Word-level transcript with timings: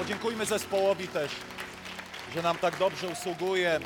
Podziękujmy 0.00 0.46
zespołowi 0.46 1.08
też, 1.08 1.32
że 2.34 2.42
nam 2.42 2.58
tak 2.58 2.78
dobrze 2.78 3.08
usługuje 3.08 3.80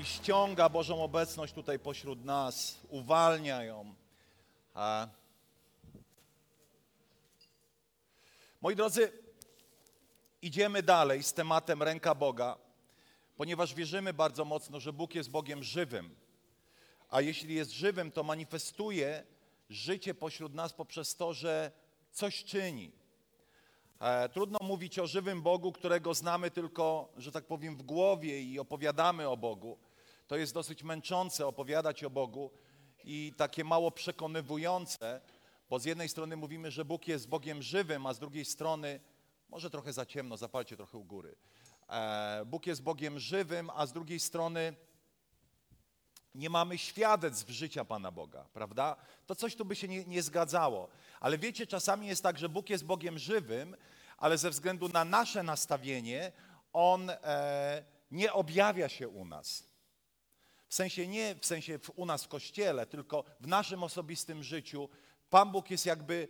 i 0.00 0.04
ściąga 0.04 0.68
Bożą 0.68 1.02
obecność 1.02 1.52
tutaj 1.52 1.78
pośród 1.78 2.24
nas, 2.24 2.78
uwalnia 2.88 3.64
ją. 3.64 3.94
A... 4.74 5.08
Moi 8.60 8.76
drodzy, 8.76 9.12
idziemy 10.42 10.82
dalej 10.82 11.22
z 11.22 11.32
tematem 11.32 11.82
ręka 11.82 12.14
Boga, 12.14 12.56
ponieważ 13.36 13.74
wierzymy 13.74 14.12
bardzo 14.12 14.44
mocno, 14.44 14.80
że 14.80 14.92
Bóg 14.92 15.14
jest 15.14 15.30
Bogiem 15.30 15.62
żywym. 15.64 16.14
A 17.10 17.20
jeśli 17.20 17.54
jest 17.54 17.70
żywym, 17.70 18.12
to 18.12 18.22
manifestuje 18.22 19.24
życie 19.70 20.14
pośród 20.14 20.54
nas 20.54 20.72
poprzez 20.72 21.16
to, 21.16 21.34
że 21.34 21.72
coś 22.12 22.44
czyni. 22.44 22.97
E, 24.00 24.28
trudno 24.28 24.58
mówić 24.62 24.98
o 24.98 25.06
żywym 25.06 25.42
Bogu, 25.42 25.72
którego 25.72 26.14
znamy 26.14 26.50
tylko, 26.50 27.08
że 27.16 27.32
tak 27.32 27.44
powiem, 27.44 27.76
w 27.76 27.82
głowie 27.82 28.42
i 28.42 28.58
opowiadamy 28.58 29.28
o 29.28 29.36
Bogu. 29.36 29.78
To 30.26 30.36
jest 30.36 30.54
dosyć 30.54 30.82
męczące 30.82 31.46
opowiadać 31.46 32.04
o 32.04 32.10
Bogu 32.10 32.50
i 33.04 33.32
takie 33.36 33.64
mało 33.64 33.90
przekonywujące, 33.90 35.20
bo 35.70 35.78
z 35.78 35.84
jednej 35.84 36.08
strony 36.08 36.36
mówimy, 36.36 36.70
że 36.70 36.84
Bóg 36.84 37.08
jest 37.08 37.28
Bogiem 37.28 37.62
żywym, 37.62 38.06
a 38.06 38.14
z 38.14 38.18
drugiej 38.18 38.44
strony, 38.44 39.00
może 39.48 39.70
trochę 39.70 39.92
za 39.92 40.06
ciemno, 40.06 40.36
zapalcie 40.36 40.76
trochę 40.76 40.98
u 40.98 41.04
góry. 41.04 41.36
E, 41.88 42.42
Bóg 42.46 42.66
jest 42.66 42.82
Bogiem 42.82 43.18
żywym, 43.18 43.70
a 43.74 43.86
z 43.86 43.92
drugiej 43.92 44.20
strony 44.20 44.74
nie 46.34 46.50
mamy 46.50 46.78
świadectw 46.78 47.50
życia 47.50 47.84
Pana 47.84 48.10
Boga, 48.10 48.44
prawda? 48.52 48.96
To 49.26 49.34
coś 49.34 49.56
tu 49.56 49.64
by 49.64 49.76
się 49.76 49.88
nie, 49.88 50.04
nie, 50.04 50.22
zgadzało. 50.22 50.88
Ale 51.20 51.38
wiecie, 51.38 51.66
czasami 51.66 52.06
jest 52.06 52.22
tak, 52.22 52.38
że 52.38 52.48
Bóg 52.48 52.70
jest 52.70 52.84
Bogiem 52.84 53.18
żywym, 53.18 53.76
ale 54.18 54.38
ze 54.38 54.50
względu 54.50 54.88
na 54.88 55.04
nasze 55.04 55.42
nastawienie, 55.42 56.32
On 56.72 57.10
e, 57.10 57.84
nie 58.10 58.32
objawia 58.32 58.88
się 58.88 59.08
u 59.08 59.24
nas. 59.24 59.68
W 60.68 60.74
sensie 60.74 61.06
nie 61.06 61.34
w 61.40 61.46
sensie 61.46 61.78
u 61.96 62.06
nas 62.06 62.24
w 62.24 62.28
kościele, 62.28 62.86
tylko 62.86 63.24
w 63.40 63.46
naszym 63.46 63.82
osobistym 63.82 64.42
życiu. 64.42 64.88
Pan 65.30 65.52
Bóg 65.52 65.70
jest 65.70 65.86
jakby 65.86 66.28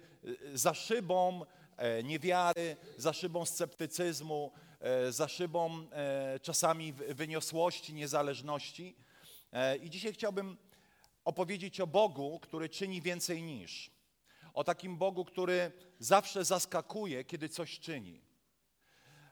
e, 0.53 0.59
za 0.59 0.75
szybą 0.75 1.45
e, 1.77 2.03
niewiary, 2.03 2.77
za 2.97 3.13
szybą 3.13 3.45
sceptycyzmu, 3.45 4.53
e, 4.81 5.13
za 5.13 5.29
szybą 5.29 5.87
e, 5.93 6.41
czasami 6.41 6.93
wyniosłości, 6.93 7.95
niezależności. 7.95 8.97
E, 9.53 9.77
I 9.77 9.91
dzisiaj 9.91 10.13
chciałbym 10.13 10.57
opowiedzieć 11.25 11.81
o 11.81 11.87
Bogu, 11.87 12.41
który 12.43 12.69
czyni 12.69 13.03
więcej 13.03 13.43
niż. 13.43 13.91
O 14.55 14.65
takim 14.65 14.97
Bogu, 14.97 15.25
który 15.25 15.73
zawsze 15.99 16.45
zaskakuje, 16.45 17.25
kiedy 17.25 17.49
coś 17.49 17.81
czyni. 17.81 18.21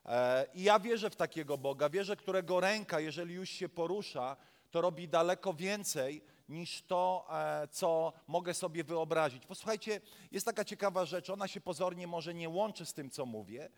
E, 0.07 0.47
I 0.55 0.63
ja 0.63 0.81
wierzę 0.81 1.11
w 1.11 1.17
takiego 1.17 1.59
Boga, 1.59 1.89
wierzę, 1.89 2.17
którego 2.17 2.61
ręka, 2.61 3.01
jeżeli 3.01 3.35
już 3.35 3.51
się 3.51 3.69
porusza, 3.69 4.37
to 4.71 4.81
robi 4.81 5.09
daleko 5.09 5.55
więcej 5.55 6.23
niż 6.49 6.83
to, 6.83 7.27
e, 7.31 7.69
co 7.69 8.13
mogę 8.27 8.55
sobie 8.55 8.85
wyobrazić. 8.85 9.47
Posłuchajcie, 9.47 10.01
jest 10.33 10.47
taka 10.47 10.65
ciekawa 10.65 11.05
rzecz, 11.05 11.31
ona 11.31 11.49
się 11.49 11.61
pozornie 11.61 12.07
może 12.07 12.35
nie 12.35 12.49
łączy 12.49 12.87
z 12.87 12.93
tym, 12.93 13.11
co 13.11 13.27
mówię. 13.27 13.71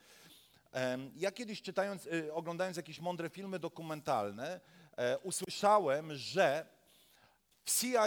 Ja 1.16 1.32
kiedyś 1.32 1.62
czytając, 1.62 2.06
y, 2.06 2.32
oglądając 2.32 2.76
jakieś 2.76 3.00
mądre 3.00 3.30
filmy 3.30 3.58
dokumentalne, 3.58 4.60
usłyszałem, 5.22 6.14
że 6.14 6.66
w 7.64 7.80
CIA, 7.80 8.06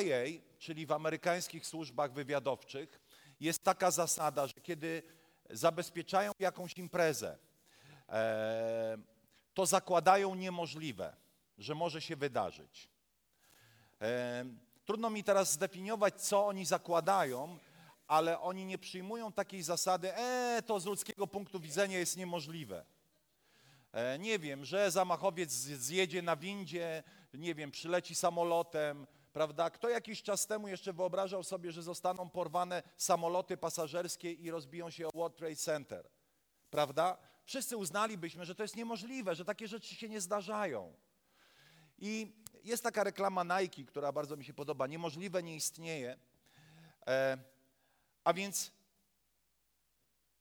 czyli 0.59 0.85
w 0.85 0.91
amerykańskich 0.91 1.67
służbach 1.67 2.13
wywiadowczych, 2.13 3.01
jest 3.39 3.63
taka 3.63 3.91
zasada, 3.91 4.47
że 4.47 4.53
kiedy 4.53 5.03
zabezpieczają 5.49 6.31
jakąś 6.39 6.73
imprezę, 6.73 7.37
e, 8.09 8.97
to 9.53 9.65
zakładają 9.65 10.35
niemożliwe, 10.35 11.15
że 11.57 11.75
może 11.75 12.01
się 12.01 12.15
wydarzyć. 12.15 12.89
E, 14.01 14.45
trudno 14.85 15.09
mi 15.09 15.23
teraz 15.23 15.51
zdefiniować, 15.51 16.21
co 16.21 16.47
oni 16.47 16.65
zakładają, 16.65 17.57
ale 18.07 18.39
oni 18.39 18.65
nie 18.65 18.77
przyjmują 18.77 19.31
takiej 19.31 19.63
zasady, 19.63 20.15
e, 20.15 20.61
to 20.65 20.79
z 20.79 20.85
ludzkiego 20.85 21.27
punktu 21.27 21.59
widzenia 21.59 21.99
jest 21.99 22.17
niemożliwe. 22.17 22.85
E, 23.93 24.19
nie 24.19 24.39
wiem, 24.39 24.65
że 24.65 24.91
zamachowiec 24.91 25.51
zjedzie 25.51 26.21
na 26.21 26.35
windzie, 26.35 27.03
nie 27.33 27.55
wiem, 27.55 27.71
przyleci 27.71 28.15
samolotem, 28.15 29.07
prawda? 29.33 29.69
Kto 29.69 29.89
jakiś 29.89 30.23
czas 30.23 30.47
temu 30.47 30.67
jeszcze 30.67 30.93
wyobrażał 30.93 31.43
sobie, 31.43 31.71
że 31.71 31.83
zostaną 31.83 32.29
porwane 32.29 32.83
samoloty 32.97 33.57
pasażerskie 33.57 34.31
i 34.31 34.51
rozbiją 34.51 34.89
się 34.89 35.07
o 35.07 35.11
World 35.15 35.37
Trade 35.37 35.55
Center, 35.55 36.09
prawda? 36.69 37.17
Wszyscy 37.45 37.77
uznalibyśmy, 37.77 38.45
że 38.45 38.55
to 38.55 38.63
jest 38.63 38.75
niemożliwe, 38.75 39.35
że 39.35 39.45
takie 39.45 39.67
rzeczy 39.67 39.95
się 39.95 40.09
nie 40.09 40.21
zdarzają. 40.21 40.93
I 41.97 42.35
jest 42.63 42.83
taka 42.83 43.03
reklama 43.03 43.43
Nike, 43.43 43.83
która 43.83 44.11
bardzo 44.11 44.37
mi 44.37 44.45
się 44.45 44.53
podoba. 44.53 44.87
Niemożliwe 44.87 45.43
nie 45.43 45.55
istnieje. 45.55 46.17
E, 47.07 47.37
a 48.23 48.33
więc 48.33 48.71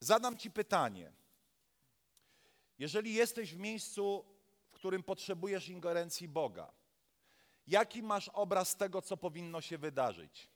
zadam 0.00 0.36
Ci 0.36 0.50
pytanie. 0.50 1.12
Jeżeli 2.80 3.14
jesteś 3.14 3.54
w 3.54 3.58
miejscu, 3.58 4.24
w 4.68 4.72
którym 4.72 5.02
potrzebujesz 5.02 5.68
ingerencji 5.68 6.28
Boga, 6.28 6.72
jaki 7.66 8.02
masz 8.02 8.28
obraz 8.28 8.76
tego, 8.76 9.02
co 9.02 9.16
powinno 9.16 9.60
się 9.60 9.78
wydarzyć? 9.78 10.48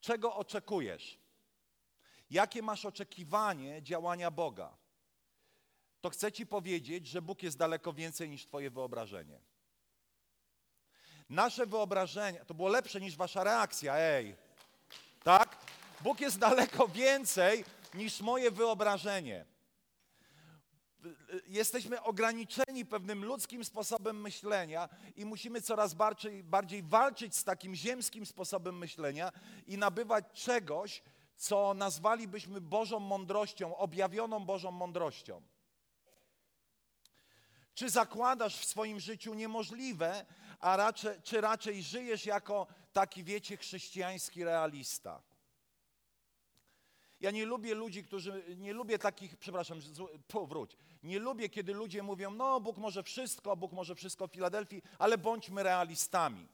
Czego 0.00 0.34
oczekujesz? 0.34 1.18
Jakie 2.30 2.62
masz 2.62 2.84
oczekiwanie 2.84 3.82
działania 3.82 4.30
Boga? 4.30 4.76
To 6.00 6.10
chcę 6.10 6.32
Ci 6.32 6.46
powiedzieć, 6.46 7.06
że 7.06 7.22
Bóg 7.22 7.42
jest 7.42 7.58
daleko 7.58 7.92
więcej 7.92 8.28
niż 8.28 8.46
Twoje 8.46 8.70
wyobrażenie. 8.70 9.40
Nasze 11.28 11.66
wyobrażenie, 11.66 12.44
to 12.44 12.54
było 12.54 12.68
lepsze 12.68 13.00
niż 13.00 13.16
Wasza 13.16 13.44
reakcja, 13.44 13.96
ej. 13.96 14.36
Tak? 15.24 15.56
Bóg 16.00 16.20
jest 16.20 16.38
daleko 16.38 16.88
więcej 17.02 17.64
niż 17.94 18.20
moje 18.20 18.50
wyobrażenie 18.50 19.57
jesteśmy 21.46 22.02
ograniczeni 22.02 22.86
pewnym 22.86 23.24
ludzkim 23.24 23.64
sposobem 23.64 24.20
myślenia 24.20 24.88
i 25.16 25.24
musimy 25.24 25.62
coraz 25.62 25.94
bardziej, 25.94 26.44
bardziej 26.44 26.82
walczyć 26.82 27.36
z 27.36 27.44
takim 27.44 27.74
ziemskim 27.74 28.26
sposobem 28.26 28.78
myślenia 28.78 29.32
i 29.66 29.78
nabywać 29.78 30.24
czegoś, 30.32 31.02
co 31.36 31.74
nazwalibyśmy 31.74 32.60
Bożą 32.60 33.00
mądrością, 33.00 33.76
objawioną 33.76 34.46
Bożą 34.46 34.70
mądrością. 34.70 35.42
Czy 37.74 37.90
zakładasz 37.90 38.56
w 38.56 38.64
swoim 38.64 39.00
życiu 39.00 39.34
niemożliwe, 39.34 40.26
a 40.60 40.76
raczej, 40.76 41.22
czy 41.22 41.40
raczej 41.40 41.82
żyjesz 41.82 42.26
jako 42.26 42.66
taki, 42.92 43.24
wiecie, 43.24 43.56
chrześcijański 43.56 44.44
realista? 44.44 45.22
Ja 47.20 47.30
nie 47.30 47.46
lubię 47.46 47.74
ludzi, 47.74 48.04
którzy, 48.04 48.44
nie 48.56 48.72
lubię 48.72 48.98
takich, 48.98 49.36
przepraszam, 49.36 49.80
powróć, 50.28 50.76
nie 51.02 51.18
lubię, 51.18 51.48
kiedy 51.48 51.74
ludzie 51.74 52.02
mówią, 52.02 52.30
no 52.30 52.60
Bóg 52.60 52.76
może 52.78 53.02
wszystko, 53.02 53.56
Bóg 53.56 53.72
może 53.72 53.94
wszystko 53.94 54.28
w 54.28 54.32
Filadelfii, 54.32 54.82
ale 54.98 55.18
bądźmy 55.18 55.62
realistami. 55.62 56.48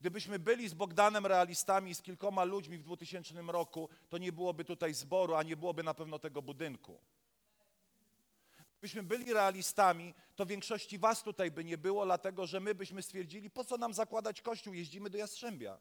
Gdybyśmy 0.00 0.38
byli 0.38 0.68
z 0.68 0.74
Bogdanem 0.74 1.26
realistami, 1.26 1.94
z 1.94 2.02
kilkoma 2.02 2.44
ludźmi 2.44 2.78
w 2.78 2.82
2000 2.82 3.34
roku, 3.42 3.88
to 4.08 4.18
nie 4.18 4.32
byłoby 4.32 4.64
tutaj 4.64 4.94
zboru, 4.94 5.34
a 5.34 5.42
nie 5.42 5.56
byłoby 5.56 5.82
na 5.82 5.94
pewno 5.94 6.18
tego 6.18 6.42
budynku. 6.42 7.00
Gdybyśmy 8.78 9.02
byli 9.02 9.32
realistami, 9.32 10.14
to 10.36 10.46
większości 10.46 10.98
was 10.98 11.22
tutaj 11.22 11.50
by 11.50 11.64
nie 11.64 11.78
było, 11.78 12.04
dlatego 12.04 12.46
że 12.46 12.60
my 12.60 12.74
byśmy 12.74 13.02
stwierdzili, 13.02 13.50
po 13.50 13.64
co 13.64 13.76
nam 13.76 13.94
zakładać 13.94 14.42
kościół, 14.42 14.74
jeździmy 14.74 15.10
do 15.10 15.18
Jastrzębia. 15.18 15.78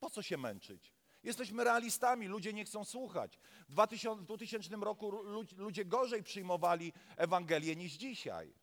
Po 0.00 0.10
co 0.10 0.22
się 0.22 0.36
męczyć? 0.36 0.97
Jesteśmy 1.22 1.64
realistami, 1.64 2.26
ludzie 2.26 2.52
nie 2.52 2.64
chcą 2.64 2.84
słuchać. 2.84 3.38
W 3.68 3.72
2000, 3.72 4.22
w 4.22 4.24
2000 4.24 4.76
roku 4.76 5.10
ludzie 5.56 5.84
gorzej 5.84 6.22
przyjmowali 6.22 6.92
Ewangelię 7.16 7.76
niż 7.76 7.92
dzisiaj. 7.92 8.54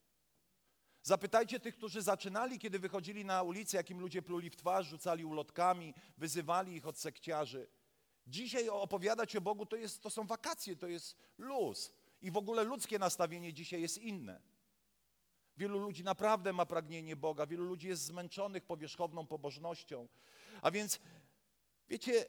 Zapytajcie 1.01 1.59
tych, 1.59 1.75
którzy 1.77 2.01
zaczynali, 2.01 2.59
kiedy 2.59 2.79
wychodzili 2.79 3.25
na 3.25 3.43
ulicę, 3.43 3.77
jakim 3.77 3.99
ludzie 3.99 4.21
pluli 4.21 4.49
w 4.49 4.55
twarz, 4.55 4.87
rzucali 4.87 5.25
ulotkami, 5.25 5.93
wyzywali 6.17 6.75
ich 6.75 6.87
od 6.87 6.97
sekciarzy. 6.97 7.67
Dzisiaj 8.27 8.69
opowiadać 8.69 9.35
o 9.35 9.41
Bogu 9.41 9.65
to, 9.65 9.75
jest, 9.75 10.01
to 10.01 10.09
są 10.09 10.27
wakacje, 10.27 10.75
to 10.75 10.87
jest 10.87 11.17
luz. 11.37 11.93
I 12.21 12.31
w 12.31 12.37
ogóle 12.37 12.63
ludzkie 12.63 12.99
nastawienie 12.99 13.53
dzisiaj 13.53 13.81
jest 13.81 13.97
inne. 13.97 14.41
Wielu 15.57 15.79
ludzi 15.79 16.03
naprawdę 16.03 16.53
ma 16.53 16.65
pragnienie 16.65 17.15
Boga, 17.15 17.45
wielu 17.45 17.63
ludzi 17.63 17.87
jest 17.87 18.03
zmęczonych 18.03 18.65
powierzchowną 18.65 19.27
pobożnością. 19.27 20.07
A 20.61 20.71
więc, 20.71 20.99
wiecie, 21.89 22.25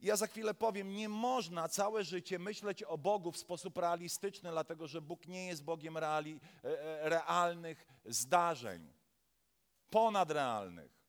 ja 0.00 0.16
za 0.16 0.26
chwilę 0.26 0.54
powiem, 0.54 0.94
nie 0.94 1.08
można 1.08 1.68
całe 1.68 2.04
życie 2.04 2.38
myśleć 2.38 2.82
o 2.82 2.98
Bogu 2.98 3.32
w 3.32 3.38
sposób 3.38 3.76
realistyczny, 3.76 4.50
dlatego 4.50 4.88
że 4.88 5.00
Bóg 5.00 5.26
nie 5.26 5.46
jest 5.46 5.64
Bogiem 5.64 5.98
reali, 5.98 6.40
e, 6.64 7.02
e, 7.02 7.08
realnych 7.08 7.86
zdarzeń, 8.04 8.92
ponadrealnych. 9.90 11.00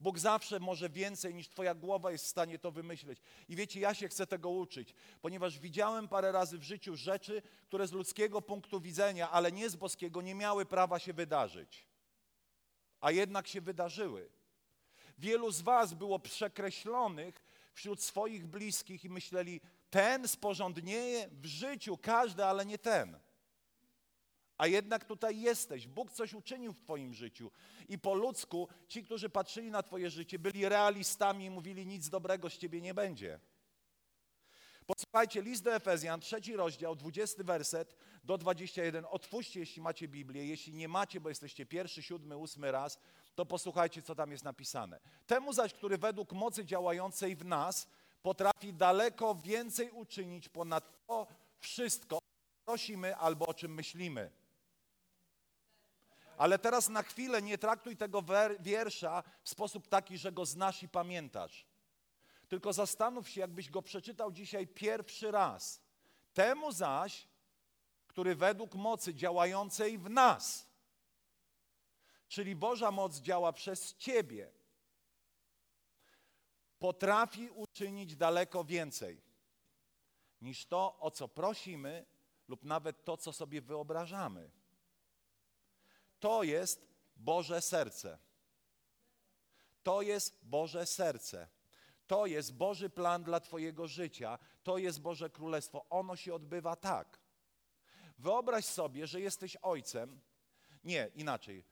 Bóg 0.00 0.18
zawsze 0.18 0.60
może 0.60 0.88
więcej 0.88 1.34
niż 1.34 1.48
Twoja 1.48 1.74
głowa 1.74 2.12
jest 2.12 2.24
w 2.24 2.28
stanie 2.28 2.58
to 2.58 2.72
wymyśleć. 2.72 3.20
I 3.48 3.56
wiecie, 3.56 3.80
ja 3.80 3.94
się 3.94 4.08
chcę 4.08 4.26
tego 4.26 4.50
uczyć, 4.50 4.94
ponieważ 5.20 5.58
widziałem 5.58 6.08
parę 6.08 6.32
razy 6.32 6.58
w 6.58 6.62
życiu 6.62 6.96
rzeczy, 6.96 7.42
które 7.66 7.86
z 7.86 7.92
ludzkiego 7.92 8.42
punktu 8.42 8.80
widzenia, 8.80 9.30
ale 9.30 9.52
nie 9.52 9.70
z 9.70 9.76
boskiego, 9.76 10.22
nie 10.22 10.34
miały 10.34 10.66
prawa 10.66 10.98
się 10.98 11.12
wydarzyć. 11.12 11.86
A 13.00 13.10
jednak 13.10 13.48
się 13.48 13.60
wydarzyły. 13.60 14.30
Wielu 15.18 15.50
z 15.50 15.60
Was 15.60 15.94
było 15.94 16.18
przekreślonych 16.18 17.47
wśród 17.78 18.02
swoich 18.02 18.46
bliskich 18.46 19.04
i 19.04 19.10
myśleli, 19.10 19.60
ten 19.90 20.28
sporządnieje 20.28 21.28
w 21.28 21.46
życiu 21.46 21.98
każdy, 22.02 22.44
ale 22.44 22.66
nie 22.66 22.78
ten. 22.78 23.18
A 24.58 24.66
jednak 24.66 25.04
tutaj 25.04 25.40
jesteś. 25.40 25.86
Bóg 25.86 26.12
coś 26.12 26.34
uczynił 26.34 26.72
w 26.72 26.80
Twoim 26.80 27.14
życiu. 27.14 27.50
I 27.88 27.98
po 27.98 28.14
ludzku 28.14 28.68
ci, 28.88 29.04
którzy 29.04 29.28
patrzyli 29.30 29.70
na 29.70 29.82
Twoje 29.82 30.10
życie, 30.10 30.38
byli 30.38 30.68
realistami 30.68 31.44
i 31.44 31.50
mówili: 31.50 31.86
Nic 31.86 32.08
dobrego 32.08 32.50
z 32.50 32.58
Ciebie 32.58 32.80
nie 32.80 32.94
będzie. 32.94 33.40
Posłuchajcie, 35.18 35.42
list 35.42 35.64
do 35.64 35.74
Efezjan, 35.74 36.20
trzeci 36.20 36.56
rozdział, 36.56 36.96
20 36.96 37.44
werset 37.44 37.96
do 38.24 38.38
21. 38.38 39.04
Otwórzcie, 39.10 39.60
jeśli 39.60 39.82
macie 39.82 40.08
Biblię. 40.08 40.46
Jeśli 40.46 40.74
nie 40.74 40.88
macie, 40.88 41.20
bo 41.20 41.28
jesteście 41.28 41.66
pierwszy, 41.66 42.02
siódmy, 42.02 42.36
ósmy 42.36 42.72
raz, 42.72 42.98
to 43.34 43.46
posłuchajcie, 43.46 44.02
co 44.02 44.14
tam 44.14 44.30
jest 44.30 44.44
napisane. 44.44 45.00
Temu 45.26 45.52
zaś, 45.52 45.74
który 45.74 45.98
według 45.98 46.32
mocy 46.32 46.64
działającej 46.64 47.36
w 47.36 47.44
nas 47.44 47.88
potrafi 48.22 48.72
daleko 48.72 49.34
więcej 49.34 49.90
uczynić 49.90 50.48
ponad 50.48 51.06
to 51.06 51.26
wszystko, 51.58 52.18
prosimy 52.64 53.16
albo 53.16 53.46
o 53.46 53.54
czym 53.54 53.74
myślimy. 53.74 54.30
Ale 56.36 56.58
teraz 56.58 56.88
na 56.88 57.02
chwilę 57.02 57.42
nie 57.42 57.58
traktuj 57.58 57.96
tego 57.96 58.22
wiersza 58.60 59.22
w 59.42 59.48
sposób 59.48 59.88
taki, 59.88 60.18
że 60.18 60.32
go 60.32 60.46
znasz 60.46 60.82
i 60.82 60.88
pamiętasz. 60.88 61.67
Tylko 62.48 62.72
zastanów 62.72 63.28
się, 63.28 63.40
jakbyś 63.40 63.70
go 63.70 63.82
przeczytał 63.82 64.32
dzisiaj 64.32 64.66
pierwszy 64.66 65.30
raz. 65.30 65.80
Temu 66.34 66.72
zaś, 66.72 67.28
który 68.06 68.34
według 68.34 68.74
mocy 68.74 69.14
działającej 69.14 69.98
w 69.98 70.10
nas, 70.10 70.68
czyli 72.28 72.56
Boża 72.56 72.90
moc 72.90 73.16
działa 73.20 73.52
przez 73.52 73.94
Ciebie, 73.96 74.52
potrafi 76.78 77.50
uczynić 77.50 78.16
daleko 78.16 78.64
więcej 78.64 79.22
niż 80.40 80.66
to, 80.66 80.98
o 81.00 81.10
co 81.10 81.28
prosimy, 81.28 82.06
lub 82.48 82.64
nawet 82.64 83.04
to, 83.04 83.16
co 83.16 83.32
sobie 83.32 83.60
wyobrażamy. 83.60 84.50
To 86.20 86.42
jest 86.42 86.88
Boże 87.16 87.62
serce. 87.62 88.18
To 89.82 90.02
jest 90.02 90.38
Boże 90.42 90.86
serce. 90.86 91.48
To 92.08 92.26
jest 92.26 92.54
Boży 92.54 92.90
plan 92.90 93.24
dla 93.24 93.40
Twojego 93.40 93.88
życia. 93.88 94.38
To 94.62 94.78
jest 94.78 95.00
Boże 95.00 95.30
Królestwo. 95.30 95.86
Ono 95.90 96.16
się 96.16 96.34
odbywa 96.34 96.76
tak. 96.76 97.18
Wyobraź 98.18 98.64
sobie, 98.64 99.06
że 99.06 99.20
jesteś 99.20 99.56
ojcem. 99.56 100.20
Nie, 100.84 101.10
inaczej. 101.14 101.64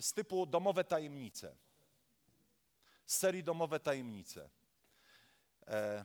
Z 0.00 0.12
typu 0.12 0.46
domowe 0.46 0.84
tajemnice. 0.84 1.56
Z 3.06 3.16
serii 3.16 3.44
domowe 3.44 3.80
tajemnice. 3.80 4.50
E, 5.66 6.04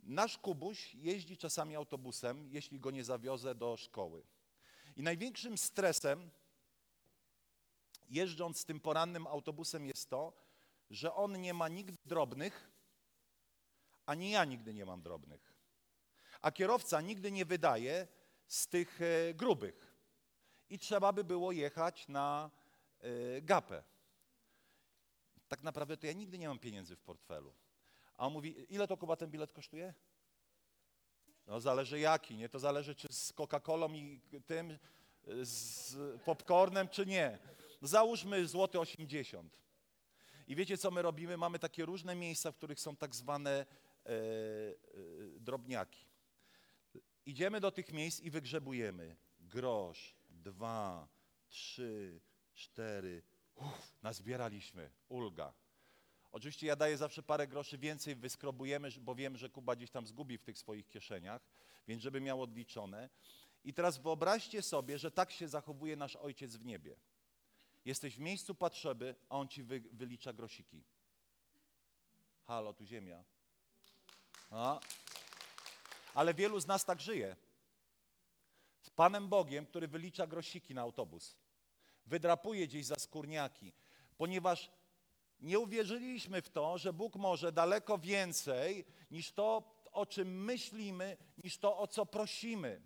nasz 0.00 0.38
Kubuś 0.38 0.94
jeździ 0.94 1.36
czasami 1.36 1.76
autobusem, 1.76 2.48
jeśli 2.50 2.80
go 2.80 2.90
nie 2.90 3.04
zawiozę 3.04 3.54
do 3.54 3.76
szkoły. 3.76 4.22
I 4.96 5.02
największym 5.02 5.58
stresem 5.58 6.30
jeżdżąc 8.08 8.64
tym 8.64 8.80
porannym 8.80 9.26
autobusem 9.26 9.86
jest 9.86 10.10
to, 10.10 10.32
że 10.90 11.14
on 11.14 11.40
nie 11.40 11.54
ma 11.54 11.68
nigdy 11.68 11.98
drobnych, 12.06 12.67
ani 14.08 14.30
ja 14.30 14.44
nigdy 14.44 14.74
nie 14.74 14.84
mam 14.84 15.02
drobnych. 15.02 15.54
A 16.40 16.50
kierowca 16.50 17.00
nigdy 17.00 17.32
nie 17.32 17.44
wydaje 17.44 18.08
z 18.46 18.68
tych 18.68 19.00
e, 19.02 19.34
grubych. 19.34 19.94
I 20.70 20.78
trzeba 20.78 21.12
by 21.12 21.24
było 21.24 21.52
jechać 21.52 22.08
na 22.08 22.50
e, 23.00 23.42
gapę. 23.42 23.82
Tak 25.48 25.62
naprawdę 25.62 25.96
to 25.96 26.06
ja 26.06 26.12
nigdy 26.12 26.38
nie 26.38 26.48
mam 26.48 26.58
pieniędzy 26.58 26.96
w 26.96 27.00
portfelu. 27.00 27.54
A 28.16 28.26
on 28.26 28.32
mówi, 28.32 28.74
ile 28.74 28.88
to 28.88 28.96
Kuba 28.96 29.16
ten 29.16 29.30
bilet 29.30 29.52
kosztuje? 29.52 29.94
No 31.46 31.60
zależy 31.60 31.98
jaki, 32.00 32.36
nie? 32.36 32.48
To 32.48 32.58
zależy 32.58 32.94
czy 32.94 33.08
z 33.12 33.32
Coca-Colą 33.32 33.94
i 33.96 34.20
tym, 34.46 34.78
z 35.42 35.96
popcornem, 36.24 36.88
czy 36.88 37.06
nie. 37.06 37.38
Załóżmy 37.82 38.46
złoty 38.46 38.80
80. 38.80 39.58
I 40.46 40.56
wiecie, 40.56 40.78
co 40.78 40.90
my 40.90 41.02
robimy? 41.02 41.36
Mamy 41.36 41.58
takie 41.58 41.84
różne 41.84 42.14
miejsca, 42.14 42.52
w 42.52 42.56
których 42.56 42.80
są 42.80 42.96
tak 42.96 43.14
zwane 43.14 43.66
drobniaki. 45.40 46.06
Idziemy 47.26 47.60
do 47.60 47.70
tych 47.70 47.92
miejsc 47.92 48.20
i 48.20 48.30
wygrzebujemy 48.30 49.16
grosz, 49.40 50.14
dwa, 50.30 51.08
trzy, 51.48 52.20
cztery. 52.54 53.22
Uff, 53.54 53.96
nazbieraliśmy, 54.02 54.90
ulga. 55.08 55.54
Oczywiście 56.32 56.66
ja 56.66 56.76
daję 56.76 56.96
zawsze 56.96 57.22
parę 57.22 57.46
groszy 57.46 57.78
więcej, 57.78 58.16
wyskrobujemy, 58.16 58.90
bo 59.00 59.14
wiem, 59.14 59.36
że 59.36 59.50
Kuba 59.50 59.76
gdzieś 59.76 59.90
tam 59.90 60.06
zgubi 60.06 60.38
w 60.38 60.42
tych 60.42 60.58
swoich 60.58 60.88
kieszeniach, 60.88 61.42
więc 61.88 62.02
żeby 62.02 62.20
miał 62.20 62.42
odliczone. 62.42 63.08
I 63.64 63.74
teraz 63.74 63.98
wyobraźcie 63.98 64.62
sobie, 64.62 64.98
że 64.98 65.10
tak 65.10 65.30
się 65.30 65.48
zachowuje 65.48 65.96
nasz 65.96 66.16
Ojciec 66.16 66.56
w 66.56 66.64
niebie. 66.64 66.96
Jesteś 67.84 68.16
w 68.16 68.20
miejscu 68.20 68.54
potrzeby, 68.54 69.14
a 69.28 69.36
On 69.38 69.48
ci 69.48 69.62
wy, 69.62 69.80
wylicza 69.80 70.32
grosiki. 70.32 70.84
Halo, 72.44 72.74
tu 72.74 72.84
ziemia. 72.84 73.24
A. 74.50 74.80
Ale 76.14 76.34
wielu 76.34 76.60
z 76.60 76.66
nas 76.66 76.84
tak 76.84 77.00
żyje. 77.00 77.36
Z 78.82 78.90
Panem 78.90 79.28
Bogiem, 79.28 79.66
który 79.66 79.88
wylicza 79.88 80.26
grosiki 80.26 80.74
na 80.74 80.82
autobus. 80.82 81.36
Wydrapuje 82.06 82.66
gdzieś 82.66 82.86
za 82.86 82.96
skórniaki, 82.96 83.72
ponieważ 84.16 84.70
nie 85.40 85.58
uwierzyliśmy 85.58 86.42
w 86.42 86.48
to, 86.48 86.78
że 86.78 86.92
Bóg 86.92 87.16
może 87.16 87.52
daleko 87.52 87.98
więcej 87.98 88.84
niż 89.10 89.32
to, 89.32 89.62
o 89.92 90.06
czym 90.06 90.44
myślimy, 90.44 91.16
niż 91.44 91.58
to, 91.58 91.78
o 91.78 91.86
co 91.86 92.06
prosimy. 92.06 92.80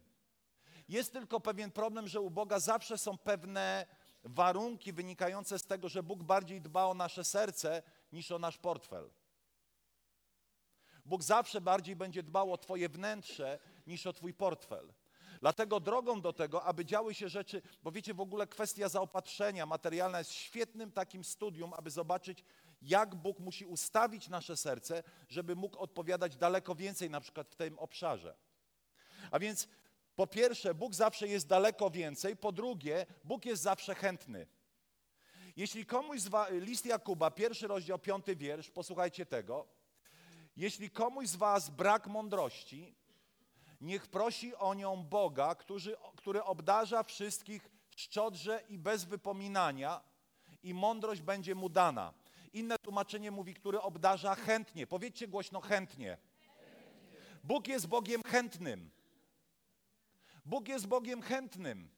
Jest 0.89 1.13
tylko 1.13 1.41
pewien 1.41 1.71
problem, 1.71 2.09
że 2.09 2.21
u 2.21 2.31
Boga 2.31 2.61
zawsze 2.61 2.99
są 2.99 3.19
pewne 3.19 3.87
warunki 4.25 4.93
wynikające 4.93 5.59
z 5.59 5.67
tego, 5.67 5.89
że 5.89 6.03
Bóg 6.03 6.23
bardziej 6.23 6.61
dba 6.61 6.85
o 6.85 6.95
nasze 6.95 7.25
serce 7.25 7.83
niż 8.13 8.31
o 8.31 8.39
nasz 8.39 8.59
portfel. 8.59 9.11
Bóg 11.05 11.23
zawsze 11.23 11.61
bardziej 11.61 11.97
będzie 11.97 12.23
dbał 12.23 12.53
o 12.53 12.59
Twoje 12.59 12.89
wnętrze 12.89 13.59
niż 13.87 14.07
o 14.07 14.13
Twój 14.13 14.35
portfel. 14.35 14.93
Dlatego 15.41 15.81
drogą 15.81 16.21
do 16.21 16.33
tego, 16.33 16.65
aby 16.65 16.85
działy 16.85 17.15
się 17.15 17.29
rzeczy, 17.29 17.63
bo 17.83 17.93
wiecie, 17.93 18.15
w 18.15 18.21
ogóle 18.21 18.47
kwestia 18.47 18.89
zaopatrzenia 18.89 19.67
materialna 19.67 20.19
jest 20.19 20.33
świetnym 20.33 20.93
takim 20.93 21.25
studium, 21.25 21.73
aby 21.75 21.91
zobaczyć, 21.91 22.45
jak 22.83 23.15
Bóg 23.15 23.39
musi 23.39 23.67
ustawić 23.67 24.29
nasze 24.29 24.57
serce, 24.57 25.03
żeby 25.29 25.57
mógł 25.57 25.79
odpowiadać 25.79 26.37
daleko 26.37 26.75
więcej 26.75 27.11
na 27.11 27.21
przykład 27.21 27.49
w 27.49 27.57
tym 27.57 27.79
obszarze. 27.79 28.37
A 29.31 29.39
więc 29.39 29.69
po 30.17 30.27
pierwsze, 30.27 30.75
Bóg 30.75 30.95
zawsze 30.95 31.29
jest 31.29 31.47
daleko 31.47 31.91
więcej. 31.91 32.37
Po 32.37 32.53
drugie, 32.53 33.07
Bóg 33.25 33.45
jest 33.45 33.63
zawsze 33.63 33.95
chętny. 33.95 34.47
Jeśli 35.57 35.87
komuś 35.87 36.21
z 36.21 36.31
list 36.51 36.87
Jakuba, 36.87 37.31
pierwszy 37.31 37.67
rozdział, 37.67 37.99
piąty 37.99 38.37
wiersz, 38.37 38.71
posłuchajcie 38.71 39.27
tego. 39.27 39.82
Jeśli 40.57 40.91
komuś 40.91 41.29
z 41.29 41.37
was 41.37 41.71
brak 41.71 42.07
mądrości, 42.07 42.95
niech 43.81 44.07
prosi 44.07 44.57
o 44.57 44.75
nią 44.75 45.05
Boga, 45.05 45.55
który, 45.55 45.97
który 46.17 46.45
obdarza 46.45 47.03
wszystkich 47.03 47.71
szczodrze 47.97 48.63
i 48.69 48.79
bez 48.79 49.05
wypominania 49.05 50.01
i 50.63 50.75
mądrość 50.75 51.23
będzie 51.23 51.55
mu 51.55 51.69
dana. 51.69 52.15
Inne 52.53 52.79
tłumaczenie 52.79 53.31
mówi, 53.31 53.55
który 53.55 53.81
obdarza 53.81 54.35
chętnie. 54.35 54.87
Powiedzcie 54.87 55.29
głośno 55.29 55.61
chętnie. 55.61 56.19
Bóg 57.45 57.69
jest 57.69 57.87
Bogiem 57.87 58.23
chętnym. 58.23 58.91
Bóg 60.45 60.69
jest 60.69 60.87
Bogiem 60.87 61.23
chętnym. 61.23 61.89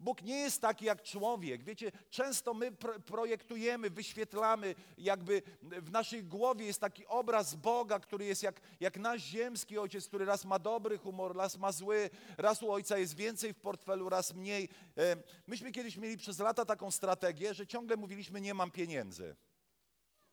Bóg 0.00 0.22
nie 0.22 0.36
jest 0.36 0.60
taki 0.60 0.84
jak 0.84 1.02
człowiek. 1.02 1.64
Wiecie, 1.64 1.92
często 2.10 2.54
my 2.54 2.72
pro 2.72 3.00
projektujemy, 3.00 3.90
wyświetlamy, 3.90 4.74
jakby 4.98 5.42
w 5.62 5.90
naszej 5.90 6.24
głowie 6.24 6.66
jest 6.66 6.80
taki 6.80 7.06
obraz 7.06 7.54
Boga, 7.54 8.00
który 8.00 8.24
jest 8.24 8.42
jak, 8.42 8.60
jak 8.80 8.96
nasz 8.96 9.22
ziemski 9.22 9.78
ojciec, 9.78 10.08
który 10.08 10.24
raz 10.24 10.44
ma 10.44 10.58
dobry 10.58 10.98
humor, 10.98 11.36
raz 11.36 11.58
ma 11.58 11.72
zły, 11.72 12.10
raz 12.38 12.62
u 12.62 12.72
ojca 12.72 12.98
jest 12.98 13.16
więcej 13.16 13.52
w 13.52 13.60
portfelu, 13.60 14.08
raz 14.08 14.34
mniej. 14.34 14.68
E, 14.98 15.16
myśmy 15.46 15.72
kiedyś 15.72 15.96
mieli 15.96 16.16
przez 16.16 16.38
lata 16.38 16.64
taką 16.64 16.90
strategię, 16.90 17.54
że 17.54 17.66
ciągle 17.66 17.96
mówiliśmy, 17.96 18.40
nie 18.40 18.54
mam 18.54 18.70
pieniędzy. 18.70 19.36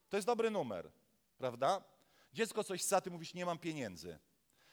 To 0.10 0.18
jest 0.18 0.28
dobry 0.28 0.52
numer, 0.52 0.92
prawda? 1.38 1.84
Dziecko 2.34 2.64
coś 2.64 2.82
chce, 2.82 3.02
ty 3.02 3.12
mówisz, 3.12 3.34
nie 3.34 3.46
mam 3.46 3.60
pieniędzy. 3.60 4.20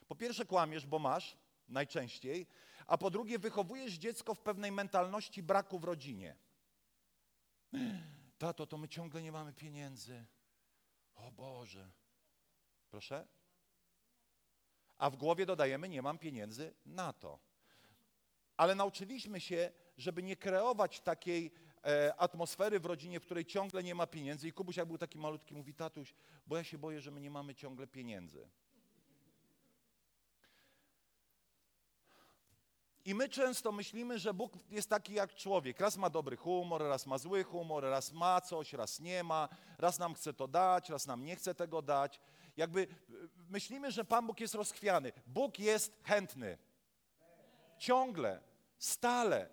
Po 0.09 0.17
pierwsze 0.17 0.47
kłamiesz, 0.47 0.87
bo 0.87 0.99
masz, 0.99 1.37
najczęściej, 1.71 2.47
a 2.87 2.99
po 2.99 3.11
drugie 3.11 3.39
wychowujesz 3.39 3.93
dziecko 3.93 4.35
w 4.35 4.41
pewnej 4.41 4.73
mentalności 4.73 5.43
braku 5.43 5.79
w 5.79 5.85
rodzinie. 5.85 6.37
Tato, 8.39 8.67
to 8.67 8.79
my 8.79 8.89
ciągle 8.89 9.23
nie 9.23 9.33
mamy 9.33 9.53
pieniędzy. 9.53 10.25
O 11.15 11.33
Boże. 11.33 11.91
Proszę? 12.91 13.27
A 14.99 15.11
w 15.11 15.17
głowie 15.17 15.47
dodajemy, 15.47 15.89
nie 15.89 16.03
mam 16.03 16.19
pieniędzy 16.19 16.75
na 16.87 17.13
to. 17.13 17.39
Ale 18.57 18.75
nauczyliśmy 18.75 19.41
się, 19.41 19.73
żeby 19.99 20.23
nie 20.23 20.37
kreować 20.37 21.01
takiej 21.01 21.53
e, 21.85 22.15
atmosfery 22.17 22.81
w 22.81 22.87
rodzinie, 22.87 23.21
w 23.21 23.25
której 23.25 23.45
ciągle 23.45 23.83
nie 23.83 23.95
ma 23.95 24.07
pieniędzy. 24.07 24.49
I 24.49 24.53
Kubuś, 24.53 24.77
jak 24.77 24.89
był 24.89 24.99
taki 24.99 25.19
malutki, 25.19 25.55
mówi, 25.55 25.75
tatuś, 25.75 26.15
bo 26.47 26.57
ja 26.57 26.65
się 26.65 26.79
boję, 26.79 27.01
że 27.01 27.11
my 27.11 27.21
nie 27.21 27.31
mamy 27.31 27.55
ciągle 27.55 27.87
pieniędzy. 27.87 28.49
I 33.05 33.15
my 33.15 33.29
często 33.29 33.73
myślimy, 33.73 34.19
że 34.19 34.35
Bóg 34.35 34.53
jest 34.71 34.89
taki 34.89 35.15
jak 35.15 35.35
człowiek. 35.35 35.81
Raz 35.81 35.97
ma 35.97 36.11
dobry 36.11 36.37
humor, 36.37 36.83
raz 36.83 37.07
ma 37.07 37.19
zły 37.19 37.45
humor, 37.45 37.85
raz 37.85 38.13
ma 38.13 38.41
coś, 38.41 38.73
raz 38.73 39.01
nie 39.01 39.25
ma, 39.25 39.49
raz 39.79 39.99
nam 39.99 40.15
chce 40.15 40.33
to 40.35 40.49
dać, 40.49 40.89
raz 40.89 41.07
nam 41.07 41.25
nie 41.25 41.37
chce 41.37 41.55
tego 41.55 41.83
dać. 41.83 42.21
Jakby 42.57 42.87
myślimy, 43.49 43.93
że 43.93 44.05
Pan 44.05 44.27
Bóg 44.27 44.41
jest 44.41 44.55
rozchwiany. 44.55 45.13
Bóg 45.27 45.59
jest 45.59 45.99
chętny. 46.03 46.59
Ciągle, 47.79 48.43
stale. 48.79 49.49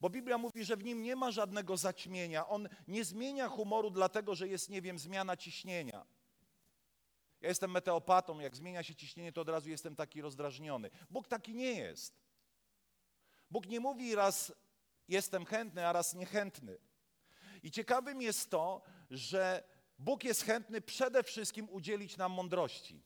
Bo 0.00 0.10
Biblia 0.10 0.38
mówi, 0.38 0.64
że 0.64 0.76
w 0.76 0.84
nim 0.84 1.02
nie 1.02 1.16
ma 1.16 1.30
żadnego 1.30 1.76
zaćmienia. 1.76 2.48
On 2.48 2.68
nie 2.88 3.04
zmienia 3.04 3.48
humoru 3.48 3.90
dlatego, 3.90 4.34
że 4.34 4.48
jest, 4.48 4.70
nie 4.70 4.82
wiem, 4.82 4.98
zmiana 4.98 5.36
ciśnienia. 5.36 6.06
Ja 7.40 7.48
jestem 7.48 7.70
meteopatą, 7.70 8.38
jak 8.38 8.56
zmienia 8.56 8.82
się 8.82 8.94
ciśnienie, 8.94 9.32
to 9.32 9.40
od 9.40 9.48
razu 9.48 9.70
jestem 9.70 9.96
taki 9.96 10.20
rozdrażniony. 10.20 10.90
Bóg 11.10 11.28
taki 11.28 11.54
nie 11.54 11.72
jest. 11.72 12.27
Bóg 13.50 13.66
nie 13.66 13.80
mówi 13.80 14.14
raz 14.14 14.52
jestem 15.08 15.44
chętny, 15.44 15.86
a 15.86 15.92
raz 15.92 16.14
niechętny. 16.14 16.78
I 17.62 17.70
ciekawym 17.70 18.22
jest 18.22 18.50
to, 18.50 18.82
że 19.10 19.64
Bóg 19.98 20.24
jest 20.24 20.42
chętny 20.42 20.80
przede 20.80 21.22
wszystkim 21.22 21.68
udzielić 21.70 22.16
nam 22.16 22.32
mądrości. 22.32 23.02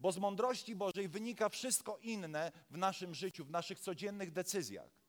Bo 0.00 0.12
z 0.12 0.18
mądrości 0.18 0.76
Bożej 0.76 1.08
wynika 1.08 1.48
wszystko 1.48 1.98
inne 1.98 2.52
w 2.70 2.76
naszym 2.76 3.14
życiu, 3.14 3.44
w 3.44 3.50
naszych 3.50 3.80
codziennych 3.80 4.32
decyzjach. 4.32 5.01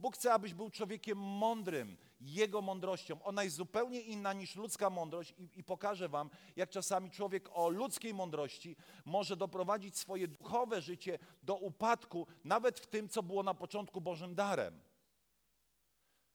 Bóg 0.00 0.14
chce, 0.14 0.32
abyś 0.32 0.54
był 0.54 0.70
człowiekiem 0.70 1.18
mądrym, 1.18 1.96
Jego 2.20 2.62
mądrością. 2.62 3.22
Ona 3.22 3.44
jest 3.44 3.56
zupełnie 3.56 4.00
inna 4.00 4.32
niż 4.32 4.56
ludzka 4.56 4.90
mądrość 4.90 5.34
i, 5.38 5.58
i 5.58 5.64
pokażę 5.64 6.08
Wam, 6.08 6.30
jak 6.56 6.70
czasami 6.70 7.10
człowiek 7.10 7.48
o 7.52 7.68
ludzkiej 7.68 8.14
mądrości 8.14 8.76
może 9.04 9.36
doprowadzić 9.36 9.98
swoje 9.98 10.28
duchowe 10.28 10.82
życie 10.82 11.18
do 11.42 11.56
upadku, 11.56 12.26
nawet 12.44 12.80
w 12.80 12.86
tym, 12.86 13.08
co 13.08 13.22
było 13.22 13.42
na 13.42 13.54
początku 13.54 14.00
Bożym 14.00 14.34
darem. 14.34 14.80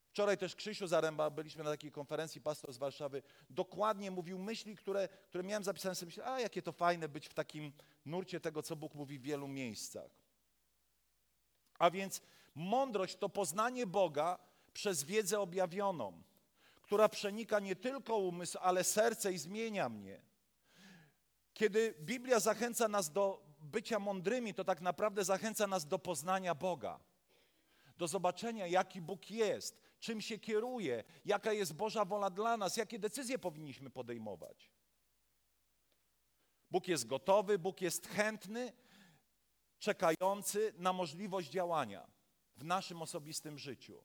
Wczoraj 0.10 0.38
też 0.38 0.56
Krzysiu 0.56 0.88
Zaręba, 0.88 1.30
byliśmy 1.30 1.64
na 1.64 1.70
takiej 1.70 1.92
konferencji, 1.92 2.42
pastor 2.42 2.74
z 2.74 2.78
Warszawy, 2.78 3.24
dokładnie 3.50 4.12
mówił 4.12 4.40
myśli, 4.40 4.76
które, 4.76 5.08
które 5.08 5.44
miałem 5.44 5.64
zapisane 5.64 5.96
sobie, 5.96 6.08
myślę, 6.08 6.26
a 6.26 6.40
jakie 6.40 6.62
to 6.62 6.72
fajne 6.72 7.10
być 7.10 7.28
w 7.28 7.34
takim 7.34 7.74
nurcie 8.06 8.40
tego, 8.40 8.64
co 8.64 8.76
Bóg 8.76 8.96
mówi 8.96 9.20
w 9.20 9.22
wielu 9.22 9.48
miejscach. 9.48 10.12
A 11.80 11.92
więc 11.92 12.22
Mądrość 12.56 13.16
to 13.16 13.30
poznanie 13.30 13.88
Boga 13.88 14.40
przez 14.74 15.04
wiedzę 15.04 15.40
objawioną, 15.40 16.24
która 16.82 17.10
przenika 17.10 17.60
nie 17.60 17.76
tylko 17.76 18.18
umysł, 18.18 18.58
ale 18.62 18.84
serce 18.84 19.34
i 19.34 19.38
zmienia 19.38 19.90
mnie. 19.90 20.22
Kiedy 21.54 21.96
Biblia 22.00 22.40
zachęca 22.40 22.88
nas 22.88 23.12
do 23.12 23.46
bycia 23.60 24.00
mądrymi, 24.00 24.54
to 24.54 24.64
tak 24.64 24.82
naprawdę 24.82 25.24
zachęca 25.24 25.68
nas 25.68 25.86
do 25.86 26.00
poznania 26.00 26.56
Boga, 26.56 27.00
do 27.98 28.08
zobaczenia, 28.08 28.68
jaki 28.68 29.02
Bóg 29.02 29.32
jest, 29.32 29.82
czym 30.00 30.22
się 30.22 30.40
kieruje, 30.40 31.04
jaka 31.26 31.54
jest 31.54 31.74
Boża 31.74 32.06
wola 32.06 32.30
dla 32.30 32.58
nas, 32.58 32.78
jakie 32.78 33.00
decyzje 33.00 33.40
powinniśmy 33.40 33.90
podejmować. 33.90 34.72
Bóg 36.72 36.88
jest 36.88 37.08
gotowy, 37.08 37.60
Bóg 37.60 37.82
jest 37.82 38.08
chętny, 38.08 38.74
czekający 39.80 40.74
na 40.78 40.94
możliwość 40.94 41.50
działania 41.50 42.15
w 42.58 42.64
naszym 42.64 43.02
osobistym 43.02 43.60
życiu. 43.60 44.04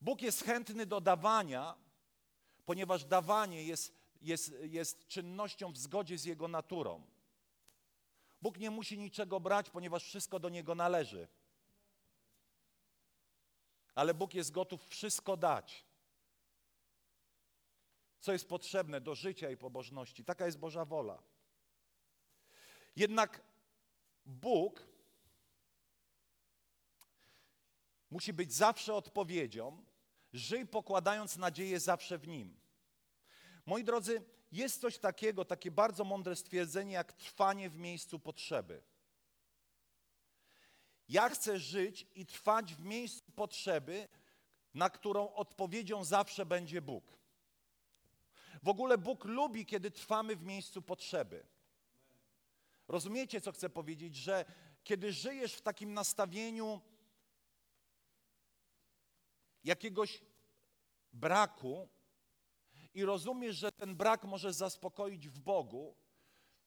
Bóg 0.00 0.22
jest 0.22 0.44
chętny 0.44 0.86
do 0.86 1.00
dawania, 1.00 1.74
ponieważ 2.66 3.04
dawanie 3.04 3.64
jest, 3.64 3.94
jest, 4.22 4.54
jest 4.62 5.06
czynnością 5.06 5.72
w 5.72 5.78
zgodzie 5.78 6.18
z 6.18 6.24
Jego 6.24 6.48
naturą. 6.48 7.06
Bóg 8.42 8.58
nie 8.58 8.70
musi 8.70 8.98
niczego 8.98 9.40
brać, 9.40 9.70
ponieważ 9.70 10.04
wszystko 10.04 10.38
do 10.38 10.48
Niego 10.48 10.74
należy. 10.74 11.28
Ale 13.94 14.14
Bóg 14.14 14.34
jest 14.34 14.52
gotów 14.52 14.86
wszystko 14.86 15.36
dać, 15.36 15.84
co 18.20 18.32
jest 18.32 18.48
potrzebne 18.48 19.00
do 19.00 19.14
życia 19.14 19.50
i 19.50 19.56
pobożności. 19.56 20.24
Taka 20.24 20.46
jest 20.46 20.58
Boża 20.58 20.84
wola. 20.84 21.22
Jednak 22.96 23.42
Bóg 24.26 24.86
musi 28.10 28.32
być 28.32 28.52
zawsze 28.52 28.94
odpowiedzią. 28.94 29.84
Żyj 30.32 30.66
pokładając 30.66 31.36
nadzieję 31.36 31.80
zawsze 31.80 32.18
w 32.18 32.28
Nim. 32.28 32.56
Moi 33.66 33.84
drodzy, 33.84 34.24
jest 34.52 34.80
coś 34.80 34.98
takiego, 34.98 35.44
takie 35.44 35.70
bardzo 35.70 36.04
mądre 36.04 36.36
stwierdzenie, 36.36 36.92
jak 36.92 37.12
trwanie 37.12 37.70
w 37.70 37.76
miejscu 37.76 38.18
potrzeby. 38.18 38.82
Ja 41.08 41.28
chcę 41.28 41.58
żyć 41.58 42.06
i 42.14 42.26
trwać 42.26 42.74
w 42.74 42.84
miejscu 42.84 43.32
potrzeby, 43.32 44.08
na 44.74 44.90
którą 44.90 45.34
odpowiedzią 45.34 46.04
zawsze 46.04 46.46
będzie 46.46 46.82
Bóg. 46.82 47.18
W 48.62 48.68
ogóle 48.68 48.98
Bóg 48.98 49.24
lubi, 49.24 49.66
kiedy 49.66 49.90
trwamy 49.90 50.36
w 50.36 50.42
miejscu 50.42 50.82
potrzeby. 50.82 51.46
Rozumiecie, 52.88 53.40
co 53.40 53.52
chcę 53.52 53.70
powiedzieć? 53.70 54.16
Że 54.16 54.44
kiedy 54.84 55.12
żyjesz 55.12 55.54
w 55.54 55.62
takim 55.62 55.94
nastawieniu, 55.94 56.80
jakiegoś 59.66 60.20
braku 61.12 61.88
i 62.94 63.04
rozumiesz, 63.04 63.56
że 63.56 63.72
ten 63.72 63.96
brak 63.96 64.24
możesz 64.24 64.54
zaspokoić 64.54 65.28
w 65.28 65.38
Bogu, 65.38 65.96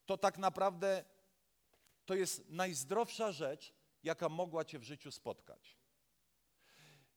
to 0.05 0.17
tak 0.17 0.37
naprawdę 0.37 1.05
to 2.05 2.15
jest 2.15 2.49
najzdrowsza 2.49 3.31
rzecz, 3.31 3.73
jaka 4.03 4.29
mogła 4.29 4.65
Cię 4.65 4.79
w 4.79 4.83
życiu 4.83 5.11
spotkać. 5.11 5.77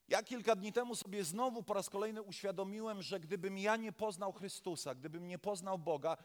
Ja 0.08 0.22
kilka 0.22 0.56
dni 0.56 0.72
temu 0.72 0.94
sobie 0.94 1.24
znowu 1.24 1.62
po 1.62 1.74
raz 1.74 1.90
kolejny 1.90 2.22
uświadomiłem, 2.22 3.02
że 3.02 3.20
gdybym 3.20 3.58
ja 3.58 3.76
nie 3.76 3.92
poznał 3.92 4.32
Chrystusa, 4.32 4.94
gdybym 4.94 5.26
nie 5.26 5.38
poznał 5.38 5.78
Boga, 5.78 6.16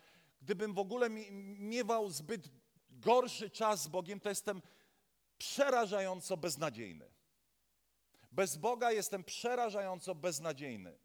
gdybym 0.41 0.73
w 0.73 0.79
ogóle 0.79 1.09
miewał 1.59 2.09
zbyt 2.09 2.49
gorszy 2.89 3.49
czas 3.49 3.83
z 3.83 3.87
Bogiem, 3.87 4.19
to 4.19 4.29
jestem 4.29 4.61
przerażająco 5.37 6.37
beznadziejny. 6.37 7.16
Bez 8.37 8.57
Boga 8.57 8.91
jestem 8.91 9.23
przerażająco 9.23 10.15
beznadziejny. 10.15 10.99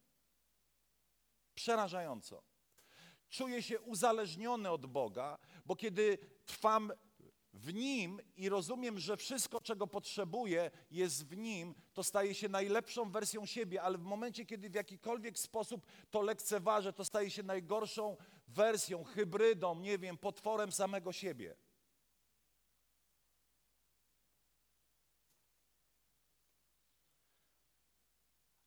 Przerażająco. 1.55 2.43
Czuję 3.29 3.63
się 3.63 3.81
uzależniony 3.81 4.71
od 4.71 4.87
Boga, 4.87 5.39
bo 5.67 5.77
kiedy 5.77 6.19
trwam 6.47 6.93
w 7.53 7.75
Nim 7.75 8.21
i 8.37 8.49
rozumiem, 8.49 8.99
że 8.99 9.17
wszystko, 9.17 9.61
czego 9.61 9.87
potrzebuję, 9.87 10.71
jest 10.91 11.27
w 11.27 11.37
Nim, 11.37 11.75
to 11.93 12.05
staje 12.05 12.35
się 12.35 12.49
najlepszą 12.49 13.11
wersją 13.11 13.47
siebie, 13.47 13.83
ale 13.83 13.99
w 13.99 14.05
momencie, 14.05 14.47
kiedy 14.47 14.71
w 14.71 14.75
jakikolwiek 14.75 15.39
sposób 15.39 15.87
to 16.11 16.23
lekceważę, 16.23 16.93
to 16.93 17.05
staje 17.05 17.31
się 17.31 17.43
najgorszą 17.43 18.17
wersją, 18.49 19.05
hybrydą, 19.05 19.81
nie 19.81 19.99
wiem, 19.99 20.19
potworem 20.19 20.73
samego 20.73 21.13
siebie. 21.13 21.57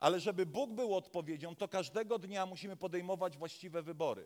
Ale 0.06 0.20
żeby 0.20 0.46
Bóg 0.46 0.72
był 0.72 0.96
odpowiedzią, 0.96 1.56
to 1.56 1.68
każdego 1.68 2.20
dnia 2.20 2.46
musimy 2.46 2.78
podejmować 2.78 3.38
właściwe 3.38 3.84
wybory. 3.84 4.26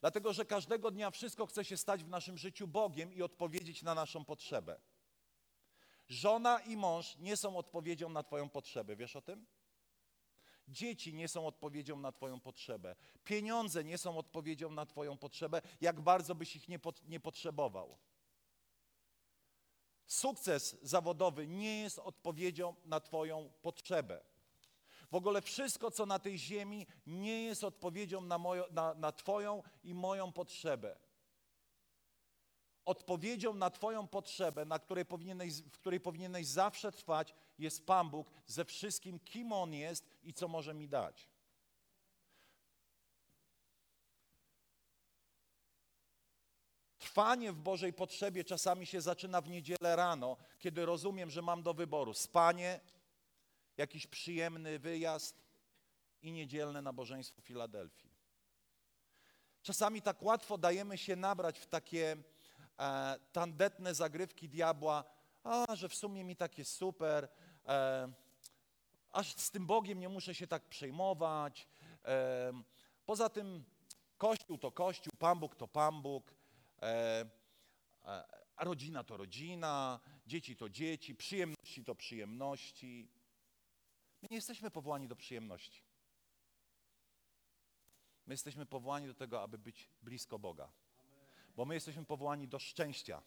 Dlatego, 0.00 0.32
że 0.32 0.44
każdego 0.44 0.90
dnia 0.90 1.10
wszystko 1.10 1.46
chce 1.46 1.64
się 1.64 1.76
stać 1.76 2.04
w 2.04 2.08
naszym 2.08 2.38
życiu 2.38 2.68
Bogiem 2.68 3.12
i 3.12 3.22
odpowiedzieć 3.22 3.82
na 3.82 3.94
naszą 3.94 4.24
potrzebę. 4.24 4.80
Żona 6.08 6.58
i 6.60 6.76
mąż 6.76 7.16
nie 7.16 7.36
są 7.36 7.56
odpowiedzią 7.56 8.08
na 8.08 8.22
Twoją 8.22 8.48
potrzebę. 8.48 8.96
Wiesz 8.96 9.16
o 9.16 9.22
tym? 9.22 9.46
Dzieci 10.68 11.14
nie 11.14 11.28
są 11.28 11.46
odpowiedzią 11.46 11.96
na 11.96 12.12
Twoją 12.12 12.40
potrzebę. 12.40 12.96
Pieniądze 13.24 13.84
nie 13.84 13.98
są 13.98 14.18
odpowiedzią 14.18 14.70
na 14.70 14.86
Twoją 14.86 15.18
potrzebę, 15.18 15.62
jak 15.80 16.00
bardzo 16.00 16.34
byś 16.34 16.56
ich 16.56 16.68
nie, 16.68 16.78
pot, 16.78 17.08
nie 17.08 17.20
potrzebował. 17.20 17.98
Sukces 20.06 20.76
zawodowy 20.82 21.48
nie 21.48 21.80
jest 21.80 21.98
odpowiedzią 21.98 22.74
na 22.84 23.00
Twoją 23.00 23.52
potrzebę. 23.62 24.31
W 25.12 25.14
ogóle 25.14 25.42
wszystko, 25.42 25.90
co 25.90 26.06
na 26.06 26.18
tej 26.18 26.38
ziemi, 26.38 26.86
nie 27.06 27.44
jest 27.44 27.64
odpowiedzią 27.64 28.20
na, 28.20 28.38
mojo, 28.38 28.66
na, 28.70 28.94
na 28.94 29.12
Twoją 29.12 29.62
i 29.84 29.94
moją 29.94 30.32
potrzebę. 30.32 30.96
Odpowiedzią 32.84 33.54
na 33.54 33.70
Twoją 33.70 34.08
potrzebę, 34.08 34.64
na 34.64 34.78
której 34.78 35.04
powinieneś, 35.04 35.62
w 35.62 35.78
której 35.78 36.00
powinieneś 36.00 36.46
zawsze 36.46 36.92
trwać, 36.92 37.34
jest 37.58 37.86
Pan 37.86 38.10
Bóg 38.10 38.30
ze 38.46 38.64
wszystkim, 38.64 39.20
kim 39.20 39.52
On 39.52 39.74
jest 39.74 40.06
i 40.22 40.34
co 40.34 40.48
może 40.48 40.74
mi 40.74 40.88
dać. 40.88 41.28
Trwanie 46.98 47.52
w 47.52 47.58
Bożej 47.58 47.92
potrzebie 47.92 48.44
czasami 48.44 48.86
się 48.86 49.00
zaczyna 49.00 49.40
w 49.40 49.48
niedzielę 49.48 49.96
rano, 49.96 50.36
kiedy 50.58 50.86
rozumiem, 50.86 51.30
że 51.30 51.42
mam 51.42 51.62
do 51.62 51.74
wyboru 51.74 52.14
spanie, 52.14 52.80
jakiś 53.76 54.06
przyjemny 54.06 54.78
wyjazd 54.78 55.42
i 56.22 56.32
niedzielne 56.32 56.82
nabożeństwo 56.82 57.40
w 57.40 57.44
Filadelfii. 57.44 58.10
Czasami 59.62 60.02
tak 60.02 60.22
łatwo 60.22 60.58
dajemy 60.58 60.98
się 60.98 61.16
nabrać 61.16 61.58
w 61.58 61.66
takie 61.66 62.16
e, 62.78 63.18
tandetne 63.32 63.94
zagrywki 63.94 64.48
diabła, 64.48 65.04
a 65.44 65.76
że 65.76 65.88
w 65.88 65.94
sumie 65.94 66.24
mi 66.24 66.36
takie 66.36 66.64
super, 66.64 67.28
e, 67.66 68.12
aż 69.12 69.36
z 69.36 69.50
tym 69.50 69.66
Bogiem 69.66 70.00
nie 70.00 70.08
muszę 70.08 70.34
się 70.34 70.46
tak 70.46 70.68
przejmować. 70.68 71.68
E, 72.04 72.52
poza 73.06 73.28
tym 73.28 73.64
Kościół 74.18 74.58
to 74.58 74.72
Kościół, 74.72 75.12
Pan 75.18 75.38
Bóg 75.38 75.56
to 75.56 75.68
Pan 75.68 76.02
Bóg, 76.02 76.34
e, 76.82 77.24
e, 78.04 78.24
rodzina 78.58 79.04
to 79.04 79.16
rodzina, 79.16 80.00
dzieci 80.26 80.56
to 80.56 80.68
dzieci, 80.68 81.14
przyjemności 81.14 81.84
to 81.84 81.94
przyjemności. 81.94 83.08
My 84.22 84.28
nie 84.30 84.36
jesteśmy 84.36 84.70
powołani 84.70 85.08
do 85.08 85.16
przyjemności. 85.16 85.82
My 88.26 88.34
jesteśmy 88.34 88.66
powołani 88.66 89.06
do 89.06 89.14
tego, 89.14 89.42
aby 89.42 89.58
być 89.58 89.88
blisko 90.02 90.38
Boga. 90.38 90.72
Bo 91.56 91.64
my 91.64 91.74
jesteśmy 91.74 92.04
powołani 92.04 92.48
do 92.48 92.58
szczęścia. 92.58 93.22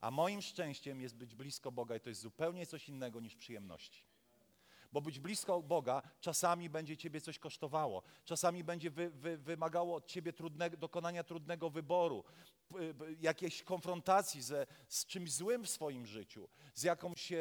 A 0.00 0.10
moim 0.10 0.42
szczęściem 0.42 1.00
jest 1.00 1.16
być 1.16 1.34
blisko 1.34 1.72
Boga 1.72 1.96
i 1.96 2.00
to 2.00 2.08
jest 2.08 2.20
zupełnie 2.20 2.66
coś 2.66 2.88
innego 2.88 3.20
niż 3.20 3.36
przyjemności. 3.36 4.04
Bo 4.92 5.00
być 5.00 5.18
blisko 5.18 5.62
Boga 5.62 6.02
czasami 6.20 6.70
będzie 6.70 6.96
ciebie 6.96 7.20
coś 7.20 7.38
kosztowało, 7.38 8.02
czasami 8.24 8.64
będzie 8.64 8.90
wy, 8.90 9.10
wy, 9.10 9.38
wymagało 9.38 9.96
od 9.96 10.06
ciebie 10.06 10.32
trudnego, 10.32 10.76
dokonania 10.76 11.24
trudnego 11.24 11.70
wyboru, 11.70 12.24
jakiejś 13.20 13.62
konfrontacji 13.62 14.42
ze, 14.42 14.66
z 14.88 15.06
czymś 15.06 15.32
złym 15.32 15.64
w 15.64 15.70
swoim 15.70 16.06
życiu, 16.06 16.48
z 16.74 16.82
jakąś 16.82 17.32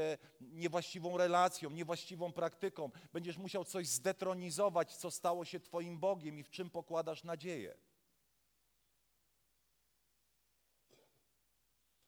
niewłaściwą 0.42 1.18
relacją, 1.18 1.70
niewłaściwą 1.70 2.32
praktyką. 2.34 2.92
Będziesz 3.14 3.38
musiał 3.38 3.66
coś 3.66 3.88
zdetronizować, 3.88 4.96
co 4.96 5.12
stało 5.12 5.46
się 5.46 5.60
Twoim 5.60 6.00
Bogiem 6.00 6.40
i 6.40 6.44
w 6.44 6.50
czym 6.50 6.70
pokładasz 6.70 7.24
nadzieję. 7.24 7.78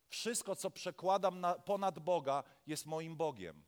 Wszystko, 0.09 0.55
co 0.55 0.71
przekładam 0.71 1.39
na, 1.39 1.53
ponad 1.53 1.99
Boga, 1.99 2.43
jest 2.67 2.85
moim 2.85 3.15
Bogiem. 3.15 3.66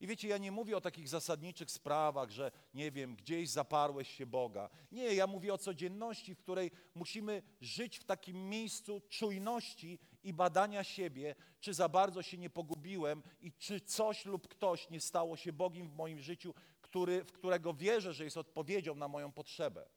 I 0.00 0.06
wiecie, 0.06 0.28
ja 0.28 0.38
nie 0.38 0.52
mówię 0.52 0.76
o 0.76 0.80
takich 0.80 1.08
zasadniczych 1.08 1.70
sprawach, 1.70 2.30
że 2.30 2.50
nie 2.74 2.90
wiem, 2.90 3.16
gdzieś 3.16 3.50
zaparłeś 3.50 4.10
się 4.10 4.26
Boga. 4.26 4.70
Nie, 4.92 5.14
ja 5.14 5.26
mówię 5.26 5.54
o 5.54 5.58
codzienności, 5.58 6.34
w 6.34 6.38
której 6.38 6.70
musimy 6.94 7.42
żyć 7.60 7.98
w 7.98 8.04
takim 8.04 8.48
miejscu 8.48 9.02
czujności 9.08 9.98
i 10.22 10.32
badania 10.32 10.84
siebie, 10.84 11.34
czy 11.60 11.74
za 11.74 11.88
bardzo 11.88 12.22
się 12.22 12.38
nie 12.38 12.50
pogubiłem 12.50 13.22
i 13.40 13.52
czy 13.52 13.80
coś 13.80 14.24
lub 14.24 14.48
ktoś 14.48 14.90
nie 14.90 15.00
stało 15.00 15.36
się 15.36 15.52
Bogiem 15.52 15.88
w 15.88 15.94
moim 15.94 16.20
życiu, 16.20 16.54
który, 16.80 17.24
w 17.24 17.32
którego 17.32 17.74
wierzę, 17.74 18.12
że 18.12 18.24
jest 18.24 18.36
odpowiedzią 18.36 18.94
na 18.94 19.08
moją 19.08 19.32
potrzebę. 19.32 19.88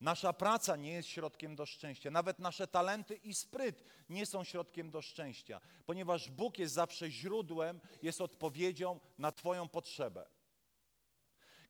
Nasza 0.00 0.32
praca 0.32 0.76
nie 0.76 0.92
jest 0.92 1.08
środkiem 1.08 1.56
do 1.56 1.66
szczęścia. 1.66 2.10
Nawet 2.10 2.38
nasze 2.38 2.66
talenty 2.66 3.14
i 3.14 3.34
spryt 3.34 3.84
nie 4.08 4.26
są 4.26 4.44
środkiem 4.44 4.90
do 4.90 5.02
szczęścia, 5.02 5.60
ponieważ 5.86 6.30
Bóg 6.30 6.58
jest 6.58 6.74
zawsze 6.74 7.10
źródłem, 7.10 7.80
jest 8.02 8.20
odpowiedzią 8.20 9.00
na 9.18 9.32
Twoją 9.32 9.68
potrzebę. 9.68 10.28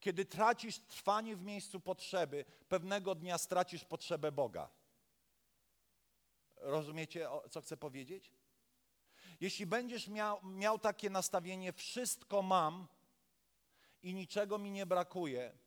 Kiedy 0.00 0.24
tracisz 0.24 0.78
trwanie 0.78 1.36
w 1.36 1.42
miejscu 1.42 1.80
potrzeby, 1.80 2.44
pewnego 2.68 3.14
dnia 3.14 3.38
stracisz 3.38 3.84
potrzebę 3.84 4.32
Boga. 4.32 4.70
Rozumiecie, 6.56 7.28
co 7.50 7.60
chcę 7.60 7.76
powiedzieć? 7.76 8.32
Jeśli 9.40 9.66
będziesz 9.66 10.08
miał, 10.08 10.44
miał 10.44 10.78
takie 10.78 11.10
nastawienie, 11.10 11.72
wszystko 11.72 12.42
mam 12.42 12.88
i 14.02 14.14
niczego 14.14 14.58
mi 14.58 14.70
nie 14.70 14.86
brakuje, 14.86 15.58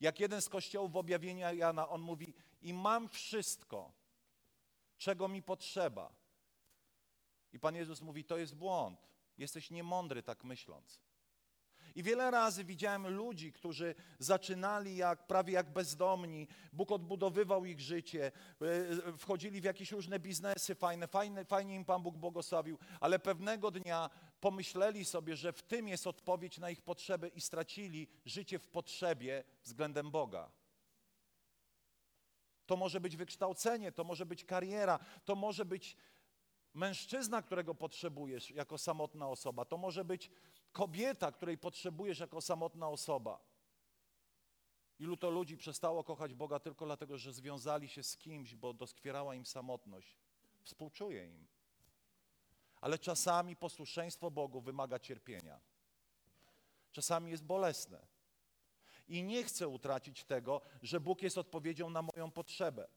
jak 0.00 0.20
jeden 0.20 0.42
z 0.42 0.48
kościołów 0.48 0.92
w 0.92 1.54
Jana, 1.54 1.88
on 1.88 2.00
mówi: 2.00 2.34
I 2.62 2.74
mam 2.74 3.08
wszystko, 3.08 3.92
czego 4.96 5.28
mi 5.28 5.42
potrzeba. 5.42 6.12
I 7.52 7.60
Pan 7.60 7.74
Jezus 7.74 8.00
mówi: 8.00 8.24
To 8.24 8.38
jest 8.38 8.54
błąd. 8.54 9.08
Jesteś 9.38 9.70
niemądry 9.70 10.22
tak 10.22 10.44
myśląc. 10.44 11.00
I 11.94 12.02
wiele 12.02 12.30
razy 12.30 12.64
widziałem 12.64 13.06
ludzi, 13.08 13.52
którzy 13.52 13.94
zaczynali 14.18 14.96
jak, 14.96 15.26
prawie 15.26 15.52
jak 15.52 15.72
bezdomni. 15.72 16.48
Bóg 16.72 16.92
odbudowywał 16.92 17.64
ich 17.64 17.80
życie, 17.80 18.32
e, 19.06 19.18
wchodzili 19.18 19.60
w 19.60 19.64
jakieś 19.64 19.92
różne 19.92 20.18
biznesy 20.18 20.74
fajne, 20.74 21.08
fajne, 21.08 21.44
fajnie 21.44 21.74
im 21.74 21.84
Pan 21.84 22.02
Bóg 22.02 22.16
błogosławił, 22.16 22.78
ale 23.00 23.18
pewnego 23.18 23.70
dnia 23.70 24.10
pomyśleli 24.40 25.04
sobie, 25.04 25.36
że 25.36 25.52
w 25.52 25.62
tym 25.62 25.88
jest 25.88 26.06
odpowiedź 26.06 26.58
na 26.58 26.70
ich 26.70 26.82
potrzeby 26.82 27.28
i 27.28 27.40
stracili 27.40 28.08
życie 28.24 28.58
w 28.58 28.68
potrzebie 28.68 29.44
względem 29.64 30.10
Boga. 30.10 30.50
To 32.66 32.76
może 32.76 33.00
być 33.00 33.16
wykształcenie, 33.16 33.92
to 33.92 34.04
może 34.04 34.26
być 34.26 34.44
kariera, 34.44 34.98
to 35.24 35.34
może 35.34 35.64
być 35.64 35.96
mężczyzna, 36.74 37.42
którego 37.42 37.74
potrzebujesz 37.74 38.50
jako 38.50 38.78
samotna 38.78 39.28
osoba, 39.28 39.64
to 39.64 39.76
może 39.76 40.04
być 40.04 40.30
kobieta, 40.72 41.32
której 41.32 41.58
potrzebujesz 41.58 42.18
jako 42.18 42.40
samotna 42.40 42.88
osoba. 42.88 43.40
Ilu 44.98 45.16
to 45.16 45.30
ludzi 45.30 45.56
przestało 45.56 46.04
kochać 46.04 46.34
Boga 46.34 46.58
tylko 46.58 46.86
dlatego, 46.86 47.18
że 47.18 47.32
związali 47.32 47.88
się 47.88 48.02
z 48.02 48.16
kimś, 48.16 48.54
bo 48.54 48.72
doskwierała 48.72 49.34
im 49.34 49.46
samotność. 49.46 50.18
Współczuję 50.62 51.26
im. 51.26 51.46
Ale 52.80 52.98
czasami 52.98 53.56
posłuszeństwo 53.56 54.30
Bogu 54.30 54.60
wymaga 54.60 54.98
cierpienia. 54.98 55.60
Czasami 56.92 57.30
jest 57.30 57.44
bolesne. 57.44 58.06
I 59.08 59.22
nie 59.22 59.44
chcę 59.44 59.68
utracić 59.68 60.24
tego, 60.24 60.60
że 60.82 61.00
Bóg 61.00 61.22
jest 61.22 61.38
odpowiedzią 61.38 61.90
na 61.90 62.02
moją 62.02 62.30
potrzebę. 62.30 62.88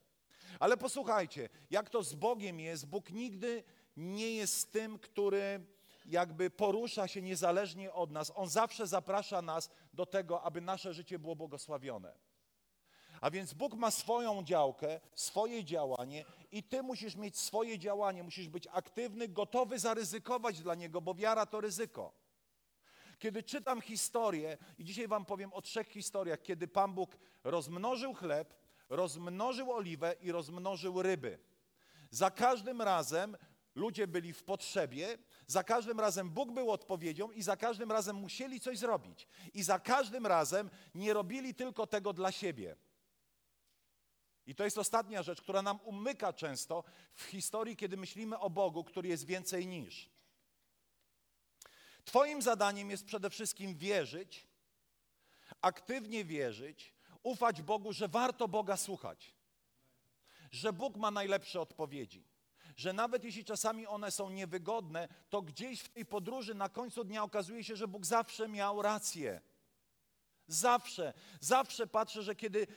Ale 0.59 0.77
posłuchajcie, 0.77 1.49
jak 1.69 1.89
to 1.89 2.03
z 2.03 2.13
Bogiem 2.13 2.59
jest, 2.59 2.87
Bóg 2.87 3.09
nigdy 3.09 3.63
nie 3.97 4.35
jest 4.35 4.71
tym, 4.71 4.99
który 4.99 5.65
jakby 6.05 6.49
porusza 6.49 7.07
się 7.07 7.21
niezależnie 7.21 7.93
od 7.93 8.11
nas. 8.11 8.31
On 8.35 8.49
zawsze 8.49 8.87
zaprasza 8.87 9.41
nas 9.41 9.69
do 9.93 10.05
tego, 10.05 10.43
aby 10.43 10.61
nasze 10.61 10.93
życie 10.93 11.19
było 11.19 11.35
błogosławione. 11.35 12.13
A 13.21 13.31
więc 13.31 13.53
Bóg 13.53 13.73
ma 13.73 13.91
swoją 13.91 14.43
działkę, 14.43 14.99
swoje 15.15 15.63
działanie 15.63 16.25
i 16.51 16.63
ty 16.63 16.83
musisz 16.83 17.15
mieć 17.15 17.37
swoje 17.37 17.79
działanie, 17.79 18.23
musisz 18.23 18.49
być 18.49 18.67
aktywny, 18.71 19.27
gotowy 19.27 19.79
zaryzykować 19.79 20.61
dla 20.61 20.75
Niego, 20.75 21.01
bo 21.01 21.13
wiara 21.13 21.45
to 21.45 21.61
ryzyko. 21.61 22.13
Kiedy 23.19 23.43
czytam 23.43 23.81
historię, 23.81 24.57
i 24.77 24.85
dzisiaj 24.85 25.07
Wam 25.07 25.25
powiem 25.25 25.53
o 25.53 25.61
trzech 25.61 25.87
historiach, 25.87 26.41
kiedy 26.41 26.67
Pan 26.67 26.93
Bóg 26.93 27.17
rozmnożył 27.43 28.13
chleb, 28.13 28.53
rozmnożył 28.89 29.71
oliwę 29.71 30.15
i 30.21 30.31
rozmnożył 30.31 31.01
ryby. 31.01 31.39
Za 32.09 32.31
każdym 32.31 32.81
razem 32.81 33.37
ludzie 33.75 34.07
byli 34.07 34.33
w 34.33 34.43
potrzebie, 34.43 35.17
za 35.47 35.63
każdym 35.63 35.99
razem 35.99 36.29
Bóg 36.29 36.51
był 36.51 36.71
odpowiedzią 36.71 37.31
i 37.31 37.41
za 37.41 37.57
każdym 37.57 37.91
razem 37.91 38.15
musieli 38.15 38.59
coś 38.59 38.77
zrobić. 38.77 39.27
I 39.53 39.63
za 39.63 39.79
każdym 39.79 40.27
razem 40.27 40.69
nie 40.95 41.13
robili 41.13 41.55
tylko 41.55 41.87
tego 41.87 42.13
dla 42.13 42.31
siebie. 42.31 42.75
I 44.45 44.55
to 44.55 44.63
jest 44.63 44.77
ostatnia 44.77 45.23
rzecz, 45.23 45.41
która 45.41 45.61
nam 45.61 45.79
umyka 45.83 46.33
często 46.33 46.83
w 47.13 47.23
historii, 47.23 47.75
kiedy 47.75 47.97
myślimy 47.97 48.39
o 48.39 48.49
Bogu, 48.49 48.83
który 48.83 49.09
jest 49.09 49.25
więcej 49.25 49.67
niż. 49.67 50.09
Twoim 52.05 52.41
zadaniem 52.41 52.89
jest 52.89 53.05
przede 53.05 53.29
wszystkim 53.29 53.75
wierzyć, 53.75 54.47
aktywnie 55.61 56.25
wierzyć, 56.25 56.93
Ufać 57.23 57.61
Bogu, 57.61 57.93
że 57.93 58.07
warto 58.07 58.47
Boga 58.47 58.77
słuchać. 58.77 59.35
Że 60.51 60.73
Bóg 60.73 60.97
ma 60.97 61.11
najlepsze 61.11 61.61
odpowiedzi. 61.61 62.27
Że 62.75 62.93
nawet 62.93 63.23
jeśli 63.23 63.45
czasami 63.45 63.87
one 63.87 64.11
są 64.11 64.29
niewygodne, 64.29 65.07
to 65.29 65.41
gdzieś 65.41 65.81
w 65.81 65.89
tej 65.89 66.05
podróży 66.05 66.55
na 66.55 66.69
końcu 66.69 67.03
dnia 67.03 67.23
okazuje 67.23 67.63
się, 67.63 67.75
że 67.75 67.87
Bóg 67.87 68.05
zawsze 68.05 68.47
miał 68.47 68.81
rację. 68.81 69.41
Zawsze, 70.47 71.13
zawsze 71.39 71.87
patrzę, 71.87 72.23
że 72.23 72.35
kiedy 72.35 72.67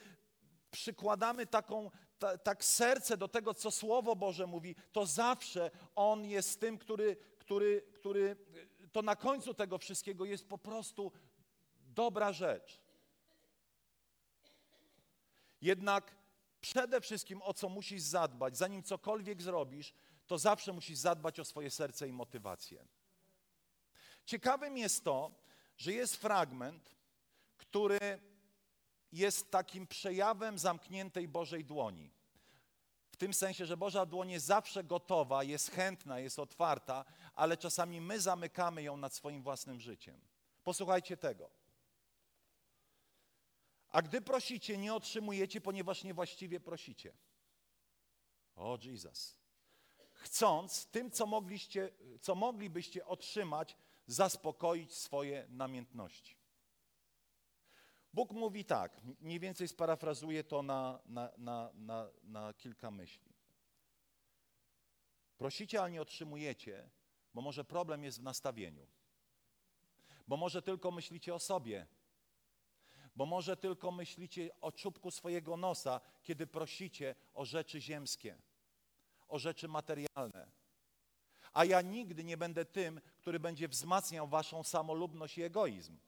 przykładamy 0.74 1.46
taką, 1.46 1.90
ta, 2.18 2.38
tak 2.38 2.64
serce 2.64 3.16
do 3.16 3.28
tego, 3.28 3.54
co 3.54 3.70
Słowo 3.70 4.16
Boże 4.16 4.46
mówi, 4.46 4.74
to 4.92 5.06
zawsze 5.06 5.70
On 5.94 6.24
jest 6.24 6.60
tym, 6.60 6.78
który, 6.78 7.16
który, 7.38 7.82
który 7.94 8.36
to 8.92 9.02
na 9.02 9.16
końcu 9.16 9.54
tego 9.54 9.78
wszystkiego 9.78 10.24
jest 10.24 10.48
po 10.48 10.58
prostu 10.58 11.12
dobra 11.94 12.32
rzecz. 12.32 12.80
Jednak 15.60 16.16
przede 16.60 17.00
wszystkim 17.00 17.42
o 17.42 17.54
co 17.54 17.68
musisz 17.68 18.02
zadbać, 18.02 18.56
zanim 18.56 18.82
cokolwiek 18.82 19.42
zrobisz, 19.42 19.94
to 20.26 20.38
zawsze 20.38 20.72
musisz 20.72 20.98
zadbać 20.98 21.40
o 21.40 21.44
swoje 21.44 21.70
serce 21.70 22.08
i 22.08 22.12
motywację. 22.12 22.86
Ciekawym 24.24 24.76
jest 24.76 25.04
to, 25.04 25.34
że 25.76 25.92
jest 25.92 26.16
fragment, 26.16 26.94
który 27.56 28.20
jest 29.14 29.50
takim 29.50 29.86
przejawem 29.86 30.58
zamkniętej 30.58 31.28
Bożej 31.28 31.64
dłoni. 31.64 32.10
W 33.10 33.16
tym 33.16 33.34
sensie, 33.34 33.66
że 33.66 33.76
Boża 33.76 34.06
dłoń 34.06 34.30
jest 34.30 34.46
zawsze 34.46 34.84
gotowa, 34.84 35.44
jest 35.44 35.70
chętna, 35.70 36.18
jest 36.18 36.38
otwarta, 36.38 37.04
ale 37.34 37.56
czasami 37.56 38.00
my 38.00 38.20
zamykamy 38.20 38.82
ją 38.82 38.96
nad 38.96 39.14
swoim 39.14 39.42
własnym 39.42 39.80
życiem. 39.80 40.20
Posłuchajcie 40.64 41.16
tego. 41.16 41.50
A 43.88 44.02
gdy 44.02 44.20
prosicie, 44.20 44.78
nie 44.78 44.94
otrzymujecie, 44.94 45.60
ponieważ 45.60 46.04
niewłaściwie 46.04 46.60
prosicie. 46.60 47.12
O 48.56 48.78
Jesus. 48.82 49.38
Chcąc 50.12 50.86
tym, 50.86 51.10
co, 51.10 51.26
mogliście, 51.26 51.90
co 52.20 52.34
moglibyście 52.34 53.06
otrzymać, 53.06 53.76
zaspokoić 54.06 54.94
swoje 54.94 55.46
namiętności. 55.48 56.43
Bóg 58.14 58.32
mówi 58.32 58.64
tak, 58.64 59.00
mniej 59.20 59.40
więcej 59.40 59.68
sparafrazuję 59.68 60.44
to 60.44 60.62
na, 60.62 61.00
na, 61.06 61.30
na, 61.38 61.70
na, 61.74 62.08
na 62.22 62.52
kilka 62.52 62.90
myśli. 62.90 63.32
Prosicie, 65.38 65.80
ale 65.80 65.90
nie 65.90 66.02
otrzymujecie, 66.02 66.90
bo 67.34 67.40
może 67.40 67.64
problem 67.64 68.04
jest 68.04 68.20
w 68.20 68.22
nastawieniu. 68.22 68.86
Bo 70.28 70.36
może 70.36 70.62
tylko 70.62 70.90
myślicie 70.90 71.34
o 71.34 71.38
sobie. 71.38 71.86
Bo 73.16 73.26
może 73.26 73.56
tylko 73.56 73.92
myślicie 73.92 74.50
o 74.60 74.72
czubku 74.72 75.10
swojego 75.10 75.56
nosa, 75.56 76.00
kiedy 76.22 76.46
prosicie 76.46 77.14
o 77.34 77.44
rzeczy 77.44 77.80
ziemskie, 77.80 78.38
o 79.28 79.38
rzeczy 79.38 79.68
materialne. 79.68 80.50
A 81.52 81.64
ja 81.64 81.82
nigdy 81.82 82.24
nie 82.24 82.36
będę 82.36 82.64
tym, 82.64 83.00
który 83.18 83.40
będzie 83.40 83.68
wzmacniał 83.68 84.28
waszą 84.28 84.62
samolubność 84.62 85.38
i 85.38 85.42
egoizm. 85.42 85.98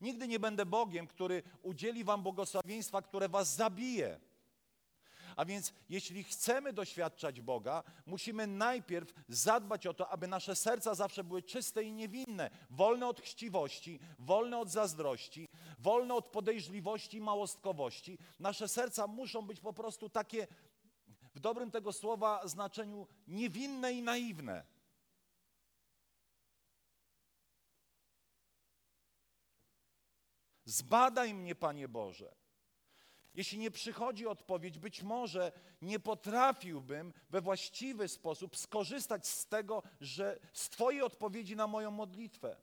Nigdy 0.00 0.28
nie 0.28 0.40
będę 0.40 0.66
Bogiem, 0.66 1.06
który 1.06 1.42
udzieli 1.62 2.04
wam 2.04 2.22
błogosławieństwa, 2.22 3.02
które 3.02 3.28
was 3.28 3.54
zabije. 3.54 4.20
A 5.36 5.44
więc 5.44 5.72
jeśli 5.88 6.24
chcemy 6.24 6.72
doświadczać 6.72 7.40
Boga, 7.40 7.82
musimy 8.06 8.46
najpierw 8.46 9.14
zadbać 9.28 9.86
o 9.86 9.94
to, 9.94 10.08
aby 10.08 10.26
nasze 10.26 10.56
serca 10.56 10.94
zawsze 10.94 11.24
były 11.24 11.42
czyste 11.42 11.84
i 11.84 11.92
niewinne, 11.92 12.50
wolne 12.70 13.06
od 13.06 13.20
chciwości, 13.20 14.00
wolne 14.18 14.58
od 14.58 14.70
zazdrości, 14.70 15.48
wolne 15.78 16.14
od 16.14 16.28
podejrzliwości 16.28 17.16
i 17.16 17.20
małostkowości. 17.20 18.18
Nasze 18.38 18.68
serca 18.68 19.06
muszą 19.06 19.42
być 19.42 19.60
po 19.60 19.72
prostu 19.72 20.08
takie, 20.08 20.46
w 21.34 21.40
dobrym 21.40 21.70
tego 21.70 21.92
słowa 21.92 22.48
znaczeniu, 22.48 23.06
niewinne 23.28 23.92
i 23.92 24.02
naiwne. 24.02 24.64
Zbadaj 30.70 31.34
mnie, 31.34 31.54
Panie 31.54 31.88
Boże. 31.88 32.34
Jeśli 33.34 33.58
nie 33.58 33.70
przychodzi 33.70 34.26
odpowiedź, 34.26 34.78
być 34.78 35.02
może 35.02 35.52
nie 35.82 36.00
potrafiłbym 36.00 37.12
we 37.30 37.40
właściwy 37.40 38.08
sposób 38.08 38.56
skorzystać 38.56 39.28
z 39.28 39.46
tego, 39.46 39.82
że 40.00 40.38
z 40.52 40.68
Twojej 40.68 41.02
odpowiedzi 41.02 41.56
na 41.56 41.66
moją 41.66 41.90
modlitwę. 41.90 42.56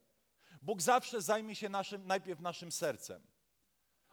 Bóg 0.62 0.82
zawsze 0.82 1.22
zajmie 1.22 1.56
się 1.56 1.70
naszym, 1.70 2.08
najpierw 2.08 2.40
naszym 2.40 2.72
sercem. 2.72 3.28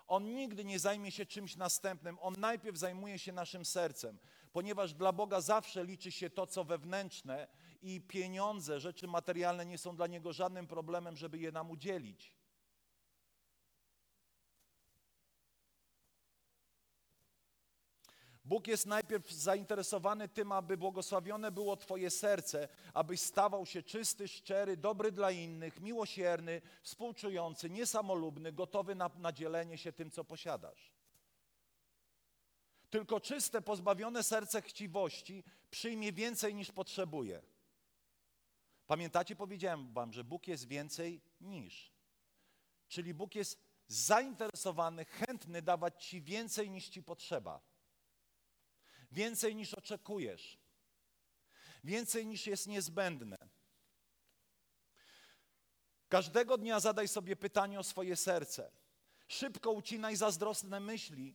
On 0.06 0.34
nigdy 0.34 0.64
nie 0.64 0.78
zajmie 0.78 1.10
się 1.10 1.26
czymś 1.26 1.56
następnym, 1.56 2.18
on 2.20 2.34
najpierw 2.38 2.78
zajmuje 2.78 3.18
się 3.18 3.32
naszym 3.32 3.64
sercem, 3.64 4.18
ponieważ 4.52 4.94
dla 4.94 5.12
Boga 5.12 5.40
zawsze 5.40 5.84
liczy 5.84 6.12
się 6.12 6.30
to, 6.30 6.46
co 6.46 6.64
wewnętrzne 6.64 7.48
i 7.82 8.00
pieniądze, 8.00 8.80
rzeczy 8.80 9.06
materialne 9.06 9.66
nie 9.66 9.78
są 9.78 9.96
dla 9.96 10.06
Niego 10.06 10.32
żadnym 10.32 10.66
problemem, 10.66 11.16
żeby 11.16 11.38
je 11.38 11.52
nam 11.52 11.70
udzielić. 11.70 12.43
Bóg 18.44 18.66
jest 18.66 18.86
najpierw 18.86 19.30
zainteresowany 19.30 20.28
tym, 20.28 20.52
aby 20.52 20.76
błogosławione 20.76 21.52
było 21.52 21.76
Twoje 21.76 22.10
serce, 22.10 22.68
abyś 22.94 23.20
stawał 23.20 23.66
się 23.66 23.82
czysty, 23.82 24.28
szczery, 24.28 24.76
dobry 24.76 25.12
dla 25.12 25.30
innych, 25.30 25.80
miłosierny, 25.80 26.62
współczujący, 26.82 27.70
niesamolubny, 27.70 28.52
gotowy 28.52 28.94
na, 28.94 29.10
na 29.18 29.32
dzielenie 29.32 29.78
się 29.78 29.92
tym, 29.92 30.10
co 30.10 30.24
posiadasz. 30.24 30.92
Tylko 32.90 33.20
czyste, 33.20 33.62
pozbawione 33.62 34.22
serce 34.22 34.62
chciwości 34.62 35.44
przyjmie 35.70 36.12
więcej 36.12 36.54
niż 36.54 36.72
potrzebuje. 36.72 37.42
Pamiętacie, 38.86 39.36
powiedziałem 39.36 39.92
Wam, 39.92 40.12
że 40.12 40.24
Bóg 40.24 40.48
jest 40.48 40.68
więcej 40.68 41.20
niż. 41.40 41.92
Czyli 42.88 43.14
Bóg 43.14 43.34
jest 43.34 43.60
zainteresowany, 43.88 45.04
chętny 45.04 45.62
dawać 45.62 46.04
Ci 46.04 46.22
więcej 46.22 46.70
niż 46.70 46.88
Ci 46.88 47.02
potrzeba 47.02 47.73
więcej 49.14 49.54
niż 49.54 49.74
oczekujesz, 49.74 50.58
więcej 51.84 52.26
niż 52.26 52.46
jest 52.46 52.66
niezbędne. 52.66 53.36
Każdego 56.08 56.58
dnia 56.58 56.80
zadaj 56.80 57.08
sobie 57.08 57.36
pytanie 57.36 57.78
o 57.80 57.82
swoje 57.82 58.16
serce. 58.16 58.70
Szybko 59.28 59.70
ucinaj 59.70 60.16
zazdrosne 60.16 60.80
myśli, 60.80 61.34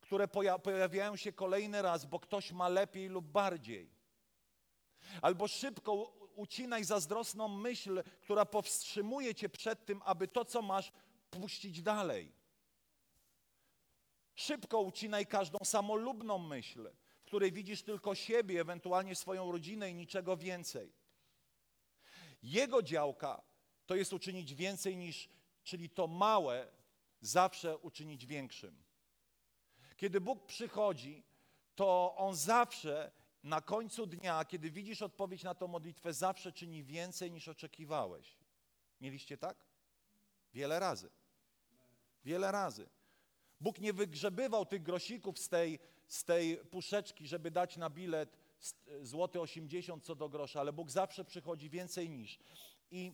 które 0.00 0.28
pojawiają 0.62 1.16
się 1.16 1.32
kolejny 1.32 1.82
raz, 1.82 2.04
bo 2.04 2.20
ktoś 2.20 2.52
ma 2.52 2.68
lepiej 2.68 3.08
lub 3.08 3.26
bardziej. 3.26 3.90
Albo 5.22 5.48
szybko 5.48 5.94
ucinaj 6.34 6.84
zazdrosną 6.84 7.48
myśl, 7.48 8.02
która 8.20 8.44
powstrzymuje 8.44 9.34
cię 9.34 9.48
przed 9.48 9.84
tym, 9.84 10.02
aby 10.04 10.28
to, 10.28 10.44
co 10.44 10.62
masz, 10.62 10.92
puścić 11.30 11.82
dalej. 11.82 12.32
Szybko 14.34 14.80
ucinaj 14.80 15.26
każdą 15.26 15.58
samolubną 15.64 16.38
myśl, 16.38 16.90
której 17.30 17.52
widzisz 17.52 17.82
tylko 17.82 18.14
siebie, 18.14 18.60
ewentualnie 18.60 19.14
swoją 19.14 19.52
rodzinę 19.52 19.90
i 19.90 19.94
niczego 19.94 20.36
więcej. 20.36 20.92
Jego 22.42 22.82
działka 22.82 23.42
to 23.86 23.94
jest 23.94 24.12
uczynić 24.12 24.54
więcej 24.54 24.96
niż, 24.96 25.28
czyli 25.62 25.90
to 25.90 26.06
małe, 26.06 26.66
zawsze 27.20 27.78
uczynić 27.78 28.26
większym. 28.26 28.82
Kiedy 29.96 30.20
Bóg 30.20 30.46
przychodzi, 30.46 31.22
to 31.74 32.14
On 32.16 32.36
zawsze 32.36 33.12
na 33.42 33.60
końcu 33.60 34.06
dnia, 34.06 34.44
kiedy 34.44 34.70
widzisz 34.70 35.02
odpowiedź 35.02 35.42
na 35.42 35.54
tę 35.54 35.68
modlitwę, 35.68 36.12
zawsze 36.12 36.52
czyni 36.52 36.84
więcej 36.84 37.30
niż 37.30 37.48
oczekiwałeś. 37.48 38.38
Mieliście 39.00 39.38
tak? 39.38 39.66
Wiele 40.54 40.80
razy. 40.80 41.10
Wiele 42.24 42.52
razy. 42.52 42.88
Bóg 43.60 43.78
nie 43.78 43.92
wygrzebywał 43.92 44.66
tych 44.66 44.82
grosików 44.82 45.38
z 45.38 45.48
tej, 45.48 45.78
z 46.10 46.24
tej 46.24 46.56
puszeczki, 46.56 47.26
żeby 47.26 47.50
dać 47.50 47.76
na 47.76 47.90
bilet 47.90 48.38
złoty 49.02 49.40
80 49.40 50.04
co 50.04 50.14
do 50.14 50.28
grosza, 50.28 50.60
ale 50.60 50.72
Bóg 50.72 50.90
zawsze 50.90 51.24
przychodzi 51.24 51.70
więcej 51.70 52.10
niż. 52.10 52.38
I 52.90 53.12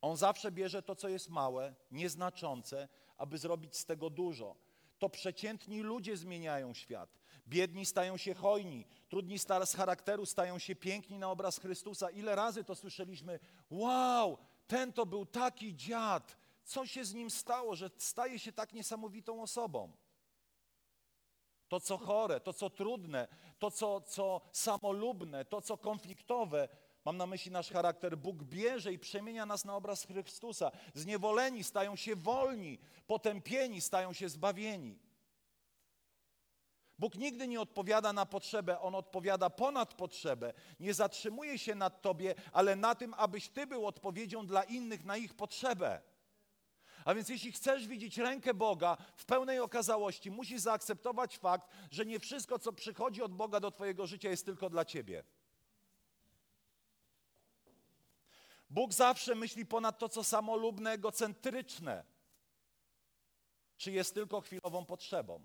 On 0.00 0.16
zawsze 0.16 0.52
bierze 0.52 0.82
to, 0.82 0.96
co 0.96 1.08
jest 1.08 1.30
małe, 1.30 1.74
nieznaczące, 1.90 2.88
aby 3.16 3.38
zrobić 3.38 3.76
z 3.76 3.84
tego 3.84 4.10
dużo. 4.10 4.56
To 4.98 5.08
przeciętni 5.08 5.80
ludzie 5.80 6.16
zmieniają 6.16 6.74
świat. 6.74 7.18
Biedni 7.48 7.86
stają 7.86 8.16
się 8.16 8.34
hojni, 8.34 8.86
trudni 9.08 9.38
z 9.38 9.74
charakteru 9.76 10.26
stają 10.26 10.58
się 10.58 10.76
piękni 10.76 11.18
na 11.18 11.30
obraz 11.30 11.58
Chrystusa. 11.58 12.10
Ile 12.10 12.34
razy 12.34 12.64
to 12.64 12.74
słyszeliśmy? 12.74 13.38
Wow, 13.70 14.38
ten 14.66 14.92
to 14.92 15.06
był 15.06 15.26
taki 15.26 15.76
dziad. 15.76 16.36
Co 16.64 16.86
się 16.86 17.04
z 17.04 17.14
nim 17.14 17.30
stało, 17.30 17.76
że 17.76 17.90
staje 17.96 18.38
się 18.38 18.52
tak 18.52 18.72
niesamowitą 18.72 19.42
osobą? 19.42 19.92
To, 21.68 21.80
co 21.80 21.98
chore, 21.98 22.40
to, 22.40 22.52
co 22.52 22.70
trudne, 22.70 23.28
to, 23.58 23.70
co, 23.70 24.00
co 24.00 24.40
samolubne, 24.52 25.44
to, 25.44 25.60
co 25.62 25.78
konfliktowe, 25.78 26.68
Mam 27.06 27.16
na 27.16 27.26
myśli 27.26 27.50
nasz 27.50 27.70
charakter. 27.70 28.18
Bóg 28.18 28.42
bierze 28.42 28.92
i 28.92 28.98
przemienia 28.98 29.46
nas 29.46 29.64
na 29.64 29.76
obraz 29.76 30.04
Chrystusa. 30.04 30.70
Zniewoleni 30.94 31.64
stają 31.64 31.96
się 31.96 32.16
wolni, 32.16 32.78
potępieni 33.06 33.80
stają 33.80 34.12
się 34.12 34.28
zbawieni. 34.28 34.98
Bóg 36.98 37.14
nigdy 37.14 37.48
nie 37.48 37.60
odpowiada 37.60 38.12
na 38.12 38.26
potrzebę, 38.26 38.80
On 38.80 38.94
odpowiada 38.94 39.50
ponad 39.50 39.94
potrzebę. 39.94 40.52
Nie 40.80 40.94
zatrzymuje 40.94 41.58
się 41.58 41.74
nad 41.74 42.02
Tobie, 42.02 42.34
ale 42.52 42.76
na 42.76 42.94
tym, 42.94 43.14
abyś 43.16 43.48
Ty 43.48 43.66
był 43.66 43.86
odpowiedzią 43.86 44.46
dla 44.46 44.62
innych 44.62 45.04
na 45.04 45.16
ich 45.16 45.34
potrzebę. 45.34 46.02
A 47.06 47.14
więc 47.14 47.28
jeśli 47.28 47.52
chcesz 47.52 47.86
widzieć 47.86 48.18
rękę 48.18 48.54
Boga 48.54 48.96
w 49.16 49.24
pełnej 49.24 49.60
okazałości, 49.60 50.30
musisz 50.30 50.60
zaakceptować 50.60 51.38
fakt, 51.38 51.68
że 51.90 52.06
nie 52.06 52.20
wszystko, 52.20 52.58
co 52.58 52.72
przychodzi 52.72 53.22
od 53.22 53.34
Boga 53.34 53.60
do 53.60 53.70
Twojego 53.70 54.06
życia, 54.06 54.30
jest 54.30 54.44
tylko 54.44 54.70
dla 54.70 54.84
Ciebie. 54.84 55.24
Bóg 58.70 58.92
zawsze 58.92 59.34
myśli 59.34 59.66
ponad 59.66 59.98
to, 59.98 60.08
co 60.08 60.24
samolubne, 60.24 60.92
egocentryczne. 60.92 62.04
Czy 63.76 63.92
jest 63.92 64.14
tylko 64.14 64.40
chwilową 64.40 64.84
potrzebą? 64.84 65.44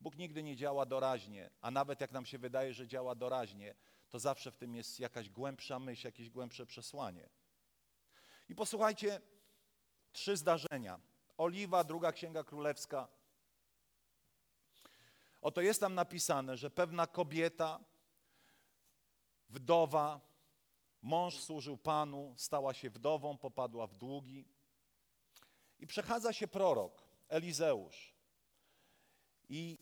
Bóg 0.00 0.16
nigdy 0.16 0.42
nie 0.42 0.56
działa 0.56 0.86
doraźnie, 0.86 1.50
a 1.60 1.70
nawet 1.70 2.00
jak 2.00 2.12
nam 2.12 2.26
się 2.26 2.38
wydaje, 2.38 2.74
że 2.74 2.86
działa 2.86 3.14
doraźnie, 3.14 3.74
to 4.08 4.18
zawsze 4.18 4.50
w 4.50 4.56
tym 4.56 4.74
jest 4.74 5.00
jakaś 5.00 5.30
głębsza 5.30 5.78
myśl, 5.78 6.06
jakieś 6.06 6.30
głębsze 6.30 6.66
przesłanie. 6.66 7.28
I 8.48 8.54
posłuchajcie, 8.54 9.20
trzy 10.12 10.36
zdarzenia. 10.36 11.00
Oliwa, 11.36 11.84
druga 11.84 12.12
księga 12.12 12.44
królewska. 12.44 13.08
Oto 15.40 15.60
jest 15.60 15.80
tam 15.80 15.94
napisane, 15.94 16.56
że 16.56 16.70
pewna 16.70 17.06
kobieta, 17.06 17.80
wdowa, 19.48 20.20
mąż 21.02 21.40
służył 21.40 21.76
Panu, 21.76 22.34
stała 22.36 22.74
się 22.74 22.90
wdową, 22.90 23.38
popadła 23.38 23.86
w 23.86 23.96
długi. 23.96 24.44
I 25.78 25.86
przechadza 25.86 26.32
się 26.32 26.48
prorok, 26.48 27.02
Elizeusz. 27.28 28.14
I 29.48 29.78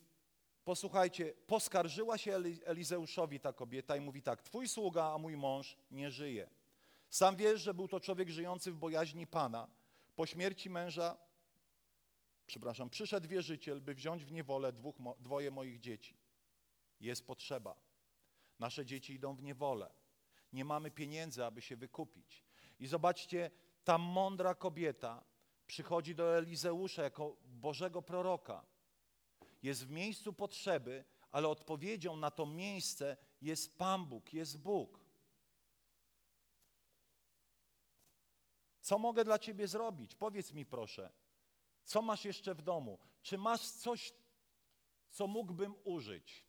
posłuchajcie, 0.64 1.35
poskarżyła 1.47 2.19
się 2.19 2.41
Elizeuszowi 2.64 3.41
ta 3.41 3.53
kobieta 3.53 3.97
i 3.97 4.01
mówi 4.01 4.23
tak: 4.23 4.43
Twój 4.43 4.69
sługa, 4.69 5.05
a 5.05 5.19
mój 5.19 5.37
mąż 5.37 5.77
nie 5.91 6.11
żyje. 6.11 6.51
Sam 7.11 7.37
wiesz, 7.37 7.61
że 7.61 7.75
był 7.75 7.88
to 7.88 8.01
człowiek 8.01 8.29
żyjący 8.29 8.73
w 8.73 8.77
bojaźni 8.77 9.27
Pana. 9.27 9.69
Po 10.19 10.27
śmierci 10.27 10.71
męża, 10.71 11.17
przepraszam, 12.47 12.91
przyszedł 12.91 13.29
wierzyciel, 13.29 13.81
by 13.81 13.95
wziąć 13.95 14.25
w 14.25 14.33
niewolę 14.33 14.73
dwóch, 14.73 14.97
dwoje 15.21 15.51
moich 15.51 15.81
dzieci. 15.81 16.17
Jest 17.01 17.27
potrzeba. 17.27 17.77
Nasze 18.59 18.87
dzieci 18.87 19.15
idą 19.15 19.35
w 19.35 19.43
niewolę. 19.43 19.95
Nie 20.53 20.65
mamy 20.65 20.91
pieniędzy, 20.91 21.45
aby 21.45 21.63
się 21.63 21.77
wykupić. 21.77 22.45
I 22.81 22.87
zobaczcie, 22.87 23.51
ta 23.85 23.99
mądra 23.99 24.55
kobieta 24.55 25.25
przychodzi 25.67 26.15
do 26.15 26.39
Elizeusza 26.39 27.03
jako 27.03 27.37
Bożego 27.45 28.03
proroka 28.03 28.67
jest 29.63 29.87
w 29.87 29.91
miejscu 29.91 30.33
potrzeby, 30.33 31.05
ale 31.31 31.49
odpowiedzią 31.49 32.17
na 32.17 32.31
to 32.31 32.47
miejsce 32.47 33.17
jest 33.41 33.79
Pan 33.79 34.07
Bóg, 34.07 34.33
jest 34.33 34.59
Bóg. 34.59 35.01
Co 38.88 38.98
mogę 38.98 39.24
dla 39.24 39.38
Ciebie 39.38 39.68
zrobić? 39.68 40.14
Powiedz 40.14 40.53
mi 40.53 40.66
proszę, 40.66 41.12
co 41.85 42.03
masz 42.03 42.24
jeszcze 42.24 42.55
w 42.55 42.62
domu? 42.62 42.98
Czy 43.22 43.38
masz 43.38 43.70
coś, 43.70 44.12
co 45.11 45.27
mógłbym 45.27 45.74
użyć? 45.85 46.44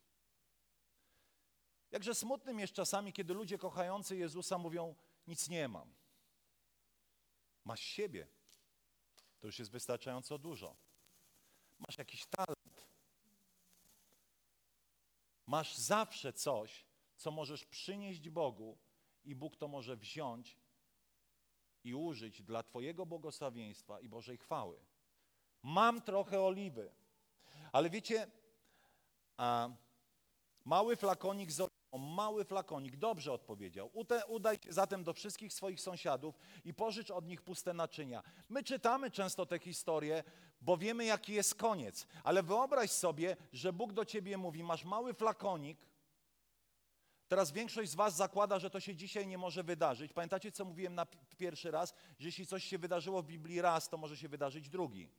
Jakże 1.92 2.16
smutnym 2.16 2.60
jest 2.60 2.74
czasami, 2.74 3.14
kiedy 3.14 3.34
ludzie 3.34 3.58
kochający 3.58 4.18
Jezusa 4.18 4.58
mówią: 4.58 4.96
Nic 5.28 5.50
nie 5.50 5.68
mam. 5.68 5.94
Masz 7.66 7.80
siebie. 7.80 8.28
To 9.40 9.48
już 9.48 9.60
jest 9.60 9.72
wystarczająco 9.72 10.38
dużo. 10.38 10.76
Masz 11.80 11.98
jakiś 11.98 12.26
talent. 12.26 12.88
Masz 15.46 15.78
zawsze 15.78 16.34
coś, 16.34 16.86
co 17.16 17.32
możesz 17.32 17.66
przynieść 17.66 18.30
Bogu 18.30 18.78
i 19.24 19.36
Bóg 19.36 19.58
to 19.58 19.68
może 19.68 19.98
wziąć 19.98 20.58
i 21.84 21.96
użyć 21.96 22.42
dla 22.42 22.64
Twojego 22.64 23.06
błogosławieństwa 23.06 24.00
i 24.00 24.10
Bożej 24.10 24.38
chwały. 24.38 24.80
Mam 25.64 26.02
trochę 26.02 26.42
oliwy, 26.42 26.92
ale 27.72 27.90
wiecie, 27.90 28.28
a, 29.38 29.70
mały 30.66 30.96
flakonik 30.96 31.52
z 31.52 31.60
oliwą, 31.60 32.14
mały 32.16 32.46
flakonik, 32.46 32.98
dobrze 32.98 33.34
odpowiedział. 33.34 33.92
Udaj 34.28 34.60
się 34.66 34.74
zatem 34.74 35.04
do 35.04 35.14
wszystkich 35.14 35.54
swoich 35.54 35.82
sąsiadów 35.82 36.40
i 36.66 36.74
pożycz 36.74 37.12
od 37.12 37.26
nich 37.26 37.42
puste 37.42 37.74
naczynia. 37.74 38.24
My 38.50 38.64
czytamy 38.64 39.12
często 39.12 39.46
te 39.46 39.60
historie, 39.60 40.24
bo 40.62 40.78
wiemy, 40.78 41.06
jaki 41.06 41.34
jest 41.34 41.56
koniec. 41.56 42.08
Ale 42.24 42.44
wyobraź 42.44 42.92
sobie, 42.92 43.38
że 43.54 43.74
Bóg 43.74 43.94
do 43.94 44.06
ciebie 44.06 44.38
mówi: 44.38 44.64
Masz 44.64 44.86
mały 44.86 45.14
flakonik. 45.14 45.89
Teraz 47.30 47.52
większość 47.52 47.92
z 47.92 47.96
Was 47.96 48.16
zakłada, 48.16 48.60
że 48.60 48.70
to 48.70 48.80
się 48.80 48.96
dzisiaj 48.96 49.28
nie 49.28 49.38
może 49.38 49.64
wydarzyć. 49.64 50.14
Pamiętacie, 50.14 50.52
co 50.52 50.66
mówiłem 50.66 50.96
na 50.96 51.06
pierwszy 51.38 51.72
raz? 51.72 51.94
Że 52.20 52.28
jeśli 52.28 52.48
coś 52.48 52.64
się 52.64 52.78
wydarzyło 52.78 53.22
w 53.22 53.26
Biblii 53.26 53.62
raz, 53.62 53.90
to 53.90 53.98
może 53.98 54.18
się 54.18 54.30
wydarzyć 54.30 54.70
drugi. 54.70 55.10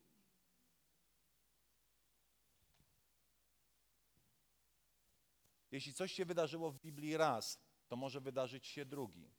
Jeśli 5.70 5.94
coś 5.94 6.12
się 6.12 6.24
wydarzyło 6.24 6.70
w 6.70 6.78
Biblii 6.78 7.16
raz, 7.16 7.58
to 7.88 7.96
może 7.96 8.20
wydarzyć 8.20 8.66
się 8.66 8.84
drugi. 8.84 9.30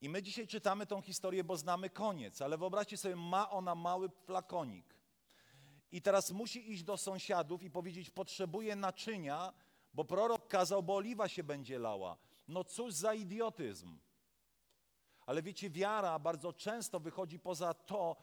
I 0.00 0.08
my 0.08 0.22
dzisiaj 0.22 0.46
czytamy 0.46 0.86
tą 0.86 1.02
historię, 1.02 1.44
bo 1.44 1.56
znamy 1.56 1.90
koniec, 1.90 2.42
ale 2.42 2.58
wyobraźcie 2.58 2.96
sobie, 2.96 3.16
ma 3.16 3.50
ona 3.50 3.74
mały 3.74 4.08
flakonik. 4.08 4.94
I 5.92 6.02
teraz 6.02 6.30
musi 6.30 6.72
iść 6.72 6.82
do 6.82 6.96
sąsiadów 6.96 7.62
i 7.62 7.70
powiedzieć: 7.70 8.10
Potrzebuję 8.10 8.76
naczynia, 8.76 9.52
bo 9.98 10.04
prorok 10.04 10.48
kazał, 10.48 10.82
bo 10.82 10.96
oliwa 10.96 11.28
się 11.28 11.44
będzie 11.44 11.78
lała. 11.78 12.16
No 12.48 12.64
cóż 12.64 12.94
za 12.94 13.14
idiotyzm. 13.14 13.98
Ale 15.20 15.42
wiecie, 15.42 15.70
wiara 15.70 16.18
bardzo 16.18 16.52
często 16.52 17.00
wychodzi 17.00 17.38
poza 17.38 17.74
to, 17.74 18.16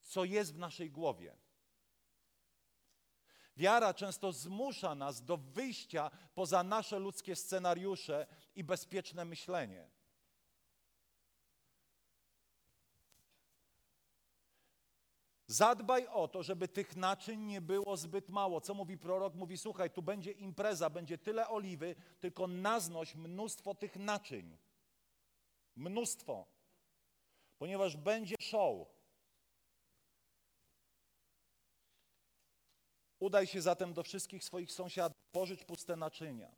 co 0.00 0.24
jest 0.24 0.54
w 0.54 0.58
naszej 0.58 0.90
głowie. 0.90 1.36
Wiara 3.56 3.94
często 3.94 4.32
zmusza 4.32 4.94
nas 4.94 5.24
do 5.24 5.36
wyjścia 5.36 6.10
poza 6.34 6.62
nasze 6.62 6.98
ludzkie 6.98 7.36
scenariusze 7.36 8.26
i 8.54 8.64
bezpieczne 8.64 9.24
myślenie. 9.24 9.90
Zadbaj 15.50 16.06
o 16.06 16.28
to, 16.28 16.42
żeby 16.42 16.68
tych 16.68 16.96
naczyń 16.96 17.40
nie 17.40 17.60
było 17.60 17.96
zbyt 17.96 18.28
mało. 18.28 18.60
Co 18.60 18.74
mówi 18.74 18.98
prorok? 18.98 19.34
Mówi: 19.34 19.58
Słuchaj, 19.58 19.90
tu 19.90 20.02
będzie 20.02 20.32
impreza, 20.32 20.90
będzie 20.90 21.18
tyle 21.18 21.48
oliwy, 21.48 21.94
tylko 22.20 22.46
naznoś 22.46 23.14
mnóstwo 23.14 23.74
tych 23.74 23.96
naczyń. 23.96 24.58
Mnóstwo. 25.76 26.46
Ponieważ 27.58 27.96
będzie 27.96 28.34
show. 28.40 28.88
Udaj 33.18 33.46
się 33.46 33.62
zatem 33.62 33.92
do 33.92 34.02
wszystkich 34.02 34.44
swoich 34.44 34.72
sąsiadów, 34.72 35.18
pożycz 35.32 35.64
puste 35.64 35.96
naczynia. 35.96 36.50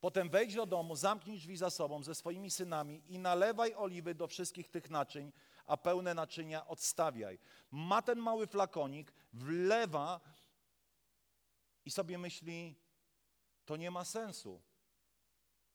Potem 0.00 0.30
wejdź 0.30 0.54
do 0.54 0.66
domu, 0.66 0.96
zamknij 0.96 1.38
drzwi 1.38 1.56
za 1.56 1.70
sobą 1.70 2.02
ze 2.02 2.14
swoimi 2.14 2.50
synami 2.50 3.02
i 3.08 3.18
nalewaj 3.18 3.74
oliwy 3.74 4.14
do 4.14 4.26
wszystkich 4.26 4.68
tych 4.68 4.90
naczyń, 4.90 5.32
a 5.68 5.76
pełne 5.76 6.14
naczynia 6.14 6.66
odstawiaj. 6.66 7.38
Ma 7.70 8.02
ten 8.02 8.18
mały 8.18 8.46
flakonik, 8.46 9.12
wlewa 9.32 10.20
i 11.84 11.90
sobie 11.90 12.18
myśli, 12.18 12.76
to 13.64 13.76
nie 13.76 13.90
ma 13.90 14.04
sensu. 14.04 14.62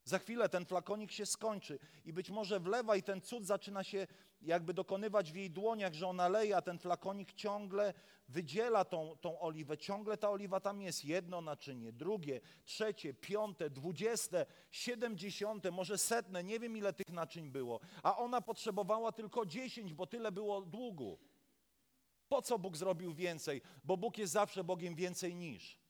Za 0.04 0.20
chwilę 0.20 0.50
ten 0.50 0.66
flakonik 0.66 1.12
się 1.12 1.26
skończy 1.26 1.80
i 2.06 2.13
być 2.13 2.30
może 2.30 2.60
wlewa 2.60 2.96
i 2.96 3.04
ten 3.04 3.22
cud 3.22 3.46
zaczyna 3.46 3.84
się 3.84 4.08
jakby 4.42 4.74
dokonywać 4.74 5.32
w 5.32 5.36
jej 5.36 5.52
dłoniach, 5.52 5.94
że 5.94 6.08
ona 6.08 6.28
leje, 6.28 6.58
a 6.58 6.62
ten 6.62 6.80
flakonik 6.80 7.34
ciągle 7.34 7.94
wydziela 8.30 8.86
tą, 8.86 9.18
tą 9.22 9.39
oliwę. 9.39 9.78
Ciągle 9.78 10.18
ta 10.18 10.30
oliwa 10.30 10.60
tam 10.60 10.82
jest. 10.82 11.06
Jedno 11.06 11.42
naczynie, 11.42 11.92
drugie, 11.92 12.42
trzecie, 12.66 13.13
piąte, 13.13 13.70
dwudzieste, 13.70 14.46
siedemdziesiąte, 14.72 15.72
może 15.72 15.98
setne. 15.98 16.44
Nie 16.44 16.60
wiem 16.60 16.78
ile 16.78 16.94
tych 16.94 17.10
naczyń 17.10 17.52
było. 17.52 17.80
A 18.04 18.18
ona 18.18 18.42
potrzebowała 18.42 19.12
tylko 19.12 19.46
dziesięć, 19.46 19.94
bo 19.94 20.08
tyle 20.08 20.32
było 20.32 20.62
długu. 20.62 21.20
Po 22.30 22.42
co 22.42 22.60
Bóg 22.60 22.78
zrobił 22.78 23.13
więcej? 23.13 23.62
Bo 23.84 23.98
Bóg 23.98 24.18
jest 24.18 24.34
zawsze 24.34 24.63
Bogiem 24.63 24.96
więcej 24.96 25.36
niż. 25.36 25.83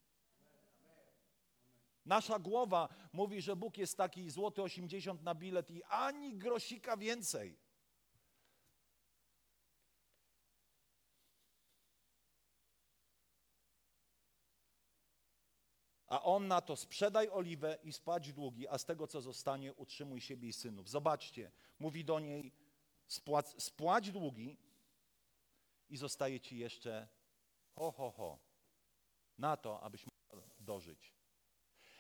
Nasza 2.06 2.40
głowa 2.40 2.90
mówi, 3.14 3.42
że 3.42 3.56
Bóg 3.56 3.78
jest 3.78 3.98
taki 3.98 4.30
złoty 4.30 4.62
80 4.62 5.24
na 5.24 5.36
bilet 5.36 5.72
i 5.72 5.84
ani 5.84 6.38
grosika 6.38 6.98
więcej. 6.98 7.58
A 16.08 16.24
on 16.24 16.48
na 16.48 16.62
to 16.62 16.76
sprzedaj 16.76 17.30
oliwę 17.30 17.78
i 17.84 17.94
spłać 17.94 18.34
długi, 18.34 18.68
a 18.68 18.78
z 18.78 18.86
tego 18.86 19.08
co 19.08 19.22
zostanie 19.22 19.74
utrzymuj 19.74 20.22
siebie 20.22 20.48
i 20.48 20.54
synów. 20.54 20.90
Zobaczcie, 20.90 21.52
mówi 21.80 22.06
do 22.06 22.20
niej 22.20 22.52
spłać, 23.08 23.64
spłać 23.64 24.12
długi 24.12 24.58
i 25.90 25.98
zostaje 25.98 26.40
ci 26.40 26.58
jeszcze 26.58 27.08
ho, 27.76 27.92
ho, 27.92 28.12
ho, 28.12 28.40
na 29.38 29.58
to, 29.58 29.82
abyś 29.82 30.06
mógł 30.06 30.44
dożyć. 30.60 31.14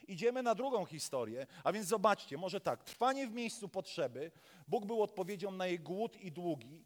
Idziemy 0.07 0.43
na 0.43 0.55
drugą 0.55 0.85
historię, 0.85 1.47
a 1.63 1.71
więc 1.71 1.87
zobaczcie, 1.87 2.37
może 2.37 2.61
tak, 2.61 2.83
trwanie 2.83 3.27
w 3.27 3.33
miejscu 3.33 3.69
potrzeby, 3.69 4.31
Bóg 4.67 4.85
był 4.85 5.03
odpowiedzią 5.03 5.51
na 5.51 5.67
jej 5.67 5.79
głód 5.79 6.17
i 6.17 6.31
długi. 6.31 6.85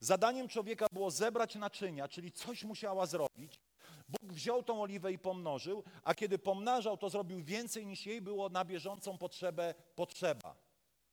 Zadaniem 0.00 0.48
człowieka 0.48 0.86
było 0.92 1.10
zebrać 1.10 1.54
naczynia, 1.54 2.08
czyli 2.08 2.32
coś 2.32 2.64
musiała 2.64 3.06
zrobić. 3.06 3.60
Bóg 4.08 4.32
wziął 4.32 4.62
tą 4.62 4.82
oliwę 4.82 5.12
i 5.12 5.18
pomnożył, 5.18 5.84
a 6.04 6.14
kiedy 6.14 6.38
pomnażał, 6.38 6.96
to 6.96 7.10
zrobił 7.10 7.44
więcej 7.44 7.86
niż 7.86 8.06
jej 8.06 8.22
było 8.22 8.48
na 8.48 8.64
bieżącą 8.64 9.18
potrzebę 9.18 9.74
potrzeba. 9.94 10.56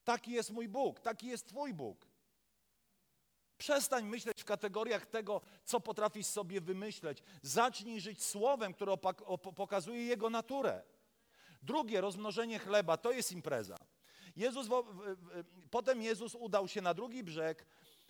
Taki 0.04 0.32
jest 0.32 0.52
mój 0.52 0.68
Bóg, 0.68 1.00
taki 1.00 1.28
jest 1.28 1.48
Twój 1.48 1.74
Bóg. 1.74 2.08
Przestań 3.58 4.06
myśleć 4.06 4.42
w 4.42 4.46
kategoriach 4.46 5.06
tego, 5.06 5.42
co 5.64 5.80
potrafisz 5.80 6.26
sobie 6.26 6.62
wymyśleć. 6.62 7.24
Zacznij 7.42 8.02
żyć 8.02 8.24
słowem, 8.24 8.74
które 8.74 8.98
pokazuje 9.56 10.06
Jego 10.06 10.30
naturę. 10.30 10.84
Drugie, 11.66 12.02
rozmnożenie 12.02 12.60
chleba, 12.60 12.98
to 12.98 13.12
jest 13.12 13.32
impreza. 13.32 13.78
Jezus, 14.36 14.68
potem 15.72 16.02
Jezus 16.02 16.36
udał 16.36 16.68
się 16.68 16.82
na 16.82 16.94
drugi 16.94 17.24
brzeg, 17.24 17.66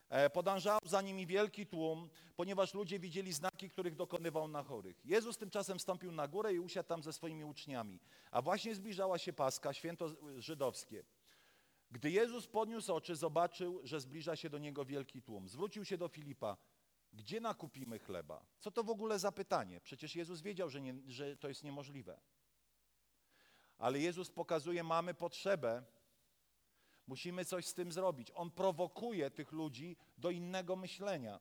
e, 0.09 0.29
podążał 0.29 0.79
za 0.83 1.01
nimi 1.01 1.25
wielki 1.25 1.67
tłum, 1.67 2.09
ponieważ 2.35 2.73
ludzie 2.73 2.99
widzieli 2.99 3.33
znaki, 3.33 3.69
których 3.69 3.95
dokonywał 3.95 4.47
na 4.47 4.63
chorych. 4.63 5.05
Jezus 5.05 5.37
tymczasem 5.37 5.79
stąpił 5.79 6.11
na 6.11 6.27
górę 6.27 6.53
i 6.53 6.59
usiadł 6.59 6.89
tam 6.89 7.03
ze 7.03 7.13
swoimi 7.13 7.43
uczniami. 7.45 7.99
A 8.31 8.41
właśnie 8.41 8.75
zbliżała 8.75 9.17
się 9.17 9.33
Paska, 9.33 9.73
święto 9.73 10.09
żydowskie. 10.37 11.03
Gdy 11.91 12.11
Jezus 12.11 12.47
podniósł 12.47 12.93
oczy, 12.93 13.15
zobaczył, 13.15 13.81
że 13.83 13.99
zbliża 13.99 14.35
się 14.35 14.49
do 14.49 14.57
niego 14.57 14.85
wielki 14.85 15.21
tłum. 15.21 15.47
Zwrócił 15.47 15.85
się 15.85 15.97
do 15.97 16.07
Filipa. 16.07 16.57
Gdzie 17.13 17.41
nakupimy 17.41 17.99
chleba? 17.99 18.45
Co 18.59 18.71
to 18.71 18.83
w 18.83 18.89
ogóle 18.89 19.19
za 19.19 19.31
pytanie? 19.31 19.81
Przecież 19.81 20.15
Jezus 20.15 20.41
wiedział, 20.41 20.69
że, 20.69 20.81
nie, 20.81 20.95
że 21.07 21.37
to 21.37 21.47
jest 21.47 21.63
niemożliwe. 21.63 22.19
Ale 23.77 23.99
Jezus 23.99 24.31
pokazuje, 24.31 24.83
mamy 24.83 25.13
potrzebę, 25.13 25.83
musimy 27.07 27.45
coś 27.45 27.65
z 27.65 27.73
tym 27.73 27.91
zrobić. 27.91 28.31
On 28.35 28.51
prowokuje 28.51 29.31
tych 29.31 29.51
ludzi 29.51 29.97
do 30.17 30.29
innego 30.29 30.75
myślenia. 30.75 31.39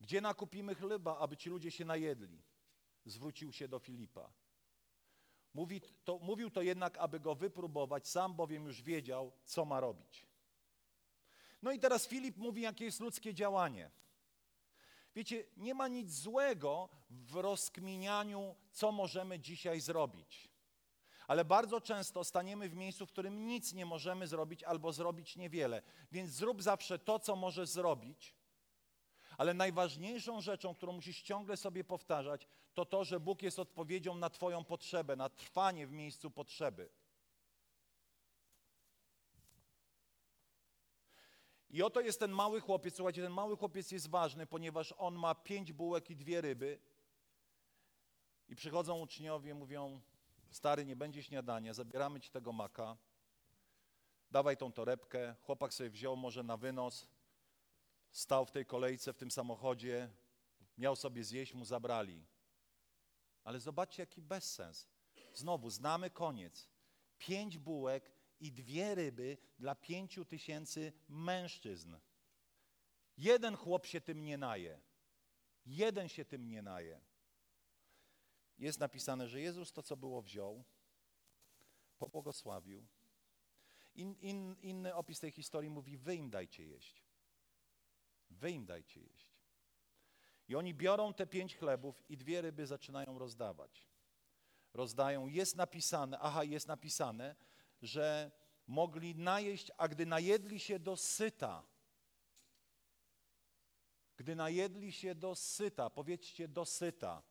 Gdzie 0.00 0.20
nakupimy 0.20 0.74
chleba, 0.74 1.18
aby 1.18 1.36
ci 1.36 1.50
ludzie 1.50 1.70
się 1.70 1.84
najedli? 1.84 2.42
Zwrócił 3.04 3.52
się 3.52 3.68
do 3.68 3.78
Filipa. 3.78 4.32
Mówi 5.54 5.80
to, 6.04 6.18
mówił 6.18 6.50
to 6.50 6.62
jednak, 6.62 6.98
aby 6.98 7.20
go 7.20 7.34
wypróbować, 7.34 8.08
sam 8.08 8.34
bowiem 8.34 8.66
już 8.66 8.82
wiedział, 8.82 9.32
co 9.44 9.64
ma 9.64 9.80
robić. 9.80 10.26
No 11.62 11.72
i 11.72 11.78
teraz 11.78 12.06
Filip 12.06 12.36
mówi, 12.36 12.62
jakie 12.62 12.84
jest 12.84 13.00
ludzkie 13.00 13.34
działanie. 13.34 13.90
Wiecie, 15.14 15.44
nie 15.56 15.74
ma 15.74 15.88
nic 15.88 16.12
złego 16.12 16.88
w 17.10 17.36
rozkminianiu, 17.36 18.54
co 18.72 18.92
możemy 18.92 19.40
dzisiaj 19.40 19.80
zrobić. 19.80 20.48
Ale 21.26 21.44
bardzo 21.44 21.80
często 21.80 22.24
staniemy 22.24 22.68
w 22.68 22.74
miejscu, 22.74 23.06
w 23.06 23.12
którym 23.12 23.46
nic 23.46 23.72
nie 23.72 23.86
możemy 23.86 24.26
zrobić 24.26 24.62
albo 24.62 24.92
zrobić 24.92 25.36
niewiele. 25.36 25.82
Więc 26.12 26.30
zrób 26.30 26.62
zawsze 26.62 26.98
to, 26.98 27.18
co 27.18 27.36
możesz 27.36 27.68
zrobić. 27.68 28.34
Ale 29.38 29.54
najważniejszą 29.54 30.40
rzeczą, 30.40 30.74
którą 30.74 30.92
musisz 30.92 31.22
ciągle 31.22 31.56
sobie 31.56 31.84
powtarzać, 31.84 32.46
to 32.74 32.84
to, 32.84 33.04
że 33.04 33.20
Bóg 33.20 33.42
jest 33.42 33.58
odpowiedzią 33.58 34.14
na 34.14 34.30
Twoją 34.30 34.64
potrzebę, 34.64 35.16
na 35.16 35.28
trwanie 35.28 35.86
w 35.86 35.92
miejscu 35.92 36.30
potrzeby. 36.30 36.90
I 41.70 41.82
oto 41.82 42.00
jest 42.00 42.20
ten 42.20 42.30
mały 42.30 42.60
chłopiec, 42.60 42.96
słuchajcie, 42.96 43.22
ten 43.22 43.32
mały 43.32 43.56
chłopiec 43.56 43.90
jest 43.90 44.10
ważny, 44.10 44.46
ponieważ 44.46 44.94
on 44.98 45.14
ma 45.14 45.34
pięć 45.34 45.72
bułek 45.72 46.10
i 46.10 46.16
dwie 46.16 46.40
ryby. 46.40 46.78
I 48.48 48.56
przychodzą 48.56 49.00
uczniowie, 49.00 49.54
mówią, 49.54 50.00
stary, 50.50 50.84
nie 50.84 50.96
będzie 50.96 51.22
śniadania, 51.22 51.74
zabieramy 51.74 52.20
ci 52.20 52.30
tego 52.30 52.52
maka, 52.52 52.96
dawaj 54.30 54.56
tą 54.56 54.72
torebkę. 54.72 55.34
Chłopak 55.42 55.74
sobie 55.74 55.90
wziął 55.90 56.16
może 56.16 56.42
na 56.42 56.56
wynos, 56.56 57.08
stał 58.10 58.46
w 58.46 58.50
tej 58.50 58.66
kolejce, 58.66 59.12
w 59.12 59.16
tym 59.16 59.30
samochodzie, 59.30 60.10
miał 60.78 60.96
sobie 60.96 61.24
zjeść, 61.24 61.54
mu 61.54 61.64
zabrali. 61.64 62.26
Ale 63.44 63.60
zobaczcie, 63.60 64.02
jaki 64.02 64.22
bezsens. 64.22 64.88
Znowu, 65.34 65.70
znamy 65.70 66.10
koniec. 66.10 66.68
Pięć 67.18 67.58
bułek 67.58 68.13
i 68.44 68.52
dwie 68.52 68.94
ryby 68.94 69.38
dla 69.58 69.74
pięciu 69.74 70.24
tysięcy 70.24 70.92
mężczyzn. 71.08 71.96
Jeden 73.16 73.56
chłop 73.56 73.86
się 73.86 74.00
tym 74.00 74.24
nie 74.24 74.38
naje. 74.38 74.80
Jeden 75.66 76.08
się 76.08 76.24
tym 76.24 76.48
nie 76.48 76.62
naje. 76.62 77.00
Jest 78.58 78.80
napisane, 78.80 79.28
że 79.28 79.40
Jezus 79.40 79.72
to, 79.72 79.82
co 79.82 79.96
było, 79.96 80.22
wziął, 80.22 80.64
pobłogosławił. 81.98 82.86
In, 83.94 84.14
in, 84.20 84.56
inny 84.62 84.94
opis 84.94 85.20
tej 85.20 85.30
historii 85.30 85.70
mówi, 85.70 85.96
wy 85.96 86.16
im 86.16 86.30
dajcie 86.30 86.64
jeść. 86.66 87.04
Wy 88.30 88.50
im 88.50 88.66
dajcie 88.66 89.00
jeść. 89.00 89.32
I 90.48 90.54
oni 90.54 90.74
biorą 90.74 91.14
te 91.14 91.26
pięć 91.26 91.56
chlebów 91.56 92.02
i 92.08 92.16
dwie 92.16 92.40
ryby 92.40 92.66
zaczynają 92.66 93.18
rozdawać. 93.18 93.86
Rozdają, 94.72 95.26
jest 95.26 95.56
napisane, 95.56 96.18
aha, 96.18 96.44
jest 96.44 96.68
napisane, 96.68 97.36
że 97.84 98.30
mogli 98.66 99.14
najeść, 99.14 99.70
a 99.76 99.88
gdy 99.88 100.06
najedli 100.06 100.60
się 100.60 100.78
do 100.78 100.96
syta, 100.96 101.62
gdy 104.16 104.36
najedli 104.36 104.92
się 104.92 105.14
do 105.14 105.34
syta, 105.34 105.90
powiedzcie 105.90 106.48
do 106.48 106.64
syta. 106.64 107.22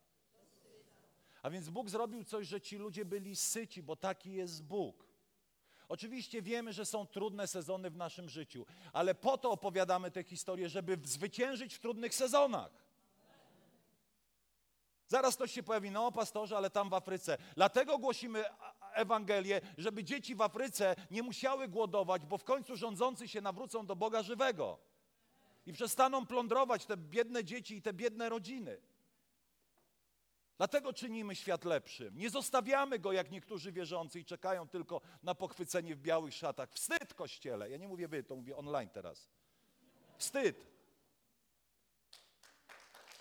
A 1.42 1.50
więc 1.50 1.70
Bóg 1.70 1.90
zrobił 1.90 2.24
coś, 2.24 2.48
że 2.48 2.62
ci 2.62 2.78
ludzie 2.78 3.06
byli 3.06 3.36
syci, 3.36 3.84
bo 3.84 3.96
taki 3.96 4.34
jest 4.34 4.64
Bóg. 4.64 5.08
Oczywiście 5.88 6.42
wiemy, 6.42 6.74
że 6.74 6.86
są 6.86 7.08
trudne 7.08 7.48
sezony 7.48 7.90
w 7.90 7.98
naszym 7.98 8.30
życiu, 8.30 8.66
ale 8.94 9.16
po 9.16 9.38
to 9.38 9.52
opowiadamy 9.52 10.12
tę 10.12 10.24
historię, 10.24 10.70
żeby 10.70 10.98
zwyciężyć 11.04 11.76
w 11.76 11.80
trudnych 11.80 12.16
sezonach. 12.16 12.84
Zaraz 15.08 15.36
ktoś 15.36 15.52
się 15.52 15.64
pojawi, 15.64 15.92
no 15.92 16.12
pastorze, 16.12 16.58
ale 16.58 16.70
tam 16.70 16.90
w 16.90 16.94
Afryce. 16.94 17.38
Dlatego 17.56 17.98
głosimy 17.98 18.44
Ewangelię, 18.94 19.62
żeby 19.78 20.04
dzieci 20.04 20.36
w 20.36 20.42
Afryce 20.42 20.96
nie 21.12 21.24
musiały 21.24 21.68
głodować, 21.68 22.26
bo 22.26 22.38
w 22.38 22.44
końcu 22.44 22.76
rządzący 22.76 23.28
się 23.28 23.42
nawrócą 23.42 23.86
do 23.86 23.96
Boga 23.96 24.24
żywego 24.24 24.80
i 25.66 25.74
przestaną 25.74 26.26
plądrować 26.26 26.86
te 26.86 26.98
biedne 26.98 27.44
dzieci 27.44 27.76
i 27.78 27.82
te 27.82 27.94
biedne 27.94 28.30
rodziny. 28.30 28.82
Dlatego 30.58 30.94
czynimy 30.94 31.36
świat 31.36 31.66
lepszym. 31.66 32.18
Nie 32.18 32.30
zostawiamy 32.30 33.00
go 33.00 33.12
jak 33.12 33.32
niektórzy 33.32 33.72
wierzący 33.72 34.20
i 34.20 34.26
czekają 34.26 34.68
tylko 34.68 35.02
na 35.24 35.36
pochwycenie 35.36 35.96
w 35.96 36.00
białych 36.00 36.34
szatach. 36.34 36.70
Wstyd, 36.72 37.14
kościele. 37.14 37.70
Ja 37.70 37.78
nie 37.78 37.88
mówię 37.88 38.08
wy, 38.08 38.24
to 38.24 38.36
mówię 38.36 38.58
online 38.58 38.90
teraz. 38.90 39.30
Wstyd. 40.18 40.68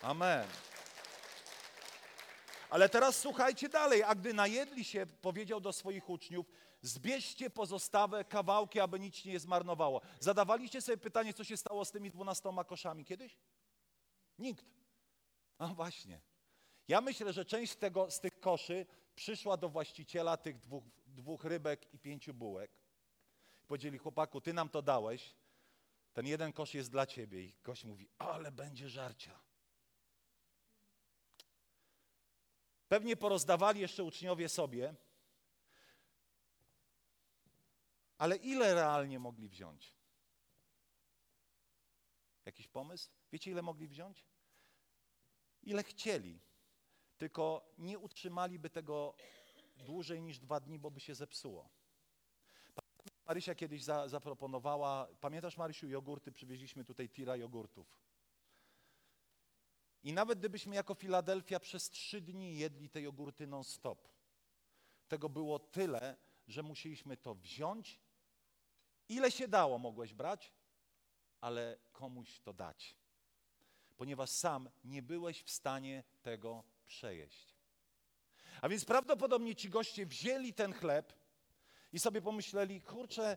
Amen. 0.02 0.46
Ale 2.72 2.88
teraz 2.88 3.18
słuchajcie 3.18 3.68
dalej. 3.68 4.02
A 4.02 4.14
gdy 4.14 4.35
najedli 4.35 4.85
się, 4.85 5.06
powiedział 5.06 5.61
do 5.61 5.72
swoich 5.72 6.11
uczniów, 6.11 6.46
zbierzcie 6.80 7.50
pozostałe 7.50 8.24
kawałki, 8.24 8.80
aby 8.80 9.00
nic 9.00 9.24
nie 9.24 9.40
zmarnowało. 9.40 10.00
Zadawaliście 10.20 10.82
sobie 10.82 10.98
pytanie, 10.98 11.35
co 11.35 11.44
się 11.44 11.56
stało 11.56 11.85
z 11.85 11.90
tymi 11.90 12.11
dwunastoma 12.11 12.64
koszami 12.64 13.04
kiedyś? 13.04 13.38
Nikt. 14.38 14.66
A 15.58 15.66
właśnie. 15.66 16.20
Ja 16.88 17.00
myślę, 17.00 17.32
że 17.32 17.44
część 17.44 17.76
tego, 17.76 18.11
z 18.11 18.20
tych 18.20 18.40
koszy 18.40 18.87
przyszła 19.14 19.56
do 19.56 19.68
właściciela 19.68 20.37
tych 20.37 20.58
dwóch, 20.58 20.85
dwóch 21.06 21.44
rybek 21.44 21.94
i 21.94 21.98
pięciu 21.98 22.35
bułek. 22.35 22.70
Powiedzieli, 23.66 23.98
chłopaku, 23.98 24.40
ty 24.40 24.52
nam 24.52 24.68
to 24.68 24.82
dałeś, 24.82 25.35
ten 26.12 26.26
jeden 26.26 26.52
kosz 26.52 26.74
jest 26.74 26.90
dla 26.90 27.06
ciebie. 27.06 27.42
I 27.42 27.54
gość 27.62 27.85
mówi, 27.85 28.08
ale 28.18 28.52
będzie 28.52 28.88
żarcia. 28.88 29.52
Pewnie 32.93 33.17
porozdawali 33.17 33.81
jeszcze 33.81 34.05
uczniowie 34.05 34.49
sobie, 34.49 34.95
ale 38.19 38.37
ile 38.37 38.75
realnie 38.75 39.19
mogli 39.19 39.49
wziąć? 39.49 39.95
Jakiś 42.45 42.69
pomysł? 42.69 43.11
Wiecie, 43.33 43.51
ile 43.51 43.63
mogli 43.63 43.88
wziąć? 43.88 44.27
Ile 45.63 45.83
chcieli. 45.83 46.40
Tylko 47.19 47.73
nie 47.79 47.99
utrzymaliby 47.99 48.71
tego 48.71 49.15
dłużej 49.77 50.23
niż 50.23 50.38
dwa 50.38 50.61
dni, 50.61 50.79
bo 50.79 50.90
by 50.90 51.01
się 51.01 51.15
zepsuło. 51.15 51.69
Marysia 53.27 53.55
kiedyś 53.55 53.85
za, 53.85 54.09
zaproponowała, 54.09 55.09
pamiętasz 55.21 55.57
Marysiu, 55.57 55.88
jogurty, 55.88 56.33
przywieźliśmy 56.33 56.85
tutaj 56.85 57.09
tira 57.09 57.37
jogurtów. 57.37 58.12
I 60.03 60.13
nawet 60.13 60.38
gdybyśmy 60.38 60.75
jako 60.75 60.94
Filadelfia 60.94 61.61
przez 61.61 61.90
trzy 61.90 62.21
dni 62.21 62.57
jedli 62.59 62.90
te 62.90 63.03
jogurty 63.03 63.46
non-stop, 63.46 64.09
tego 65.09 65.29
było 65.29 65.59
tyle, 65.59 66.17
że 66.48 66.63
musieliśmy 66.63 67.17
to 67.17 67.35
wziąć. 67.35 68.00
Ile 69.09 69.31
się 69.31 69.48
dało, 69.48 69.79
mogłeś 69.79 70.15
brać, 70.15 70.53
ale 71.40 71.79
komuś 71.92 72.40
to 72.40 72.53
dać, 72.53 72.96
ponieważ 73.96 74.31
sam 74.31 74.71
nie 74.85 75.03
byłeś 75.03 75.42
w 75.42 75.50
stanie 75.50 76.05
tego 76.23 76.65
przejeść. 76.87 77.57
A 78.61 78.69
więc 78.69 78.85
prawdopodobnie 78.85 79.57
ci 79.57 79.69
goście 79.71 80.07
wzięli 80.07 80.55
ten 80.55 80.73
chleb 80.73 81.13
i 81.92 81.98
sobie 81.98 82.23
pomyśleli, 82.23 82.81
kurczę, 82.81 83.37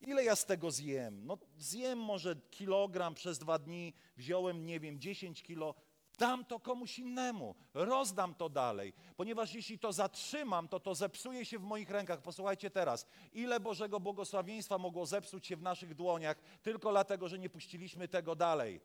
ile 0.00 0.24
ja 0.24 0.36
z 0.36 0.46
tego 0.46 0.70
zjem? 0.70 1.26
No 1.26 1.38
zjem 1.58 1.98
może 1.98 2.36
kilogram 2.36 3.14
przez 3.14 3.38
dwa 3.38 3.58
dni, 3.58 3.94
wziąłem, 4.16 4.66
nie 4.66 4.80
wiem, 4.80 5.00
10 5.00 5.42
kilo, 5.42 5.74
dam 6.20 6.44
to 6.44 6.60
komuś 6.60 6.98
innemu, 6.98 7.54
rozdam 7.74 8.34
to 8.34 8.48
dalej, 8.48 8.92
ponieważ 9.16 9.54
jeśli 9.54 9.78
to 9.78 9.92
zatrzymam, 9.92 10.68
to 10.68 10.80
to 10.80 10.94
zepsuje 10.94 11.44
się 11.44 11.58
w 11.58 11.62
moich 11.62 11.90
rękach. 11.90 12.22
Posłuchajcie 12.22 12.70
teraz, 12.70 13.06
ile 13.32 13.60
Bożego 13.60 14.00
błogosławieństwa 14.00 14.78
mogło 14.78 15.06
zepsuć 15.06 15.46
się 15.46 15.56
w 15.56 15.62
naszych 15.62 15.94
dłoniach 15.94 16.36
tylko 16.62 16.90
dlatego, 16.90 17.28
że 17.28 17.38
nie 17.38 17.50
puściliśmy 17.50 18.08
tego 18.08 18.34
dalej. 18.34 18.80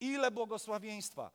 Ile 0.00 0.30
błogosławieństwa, 0.30 1.30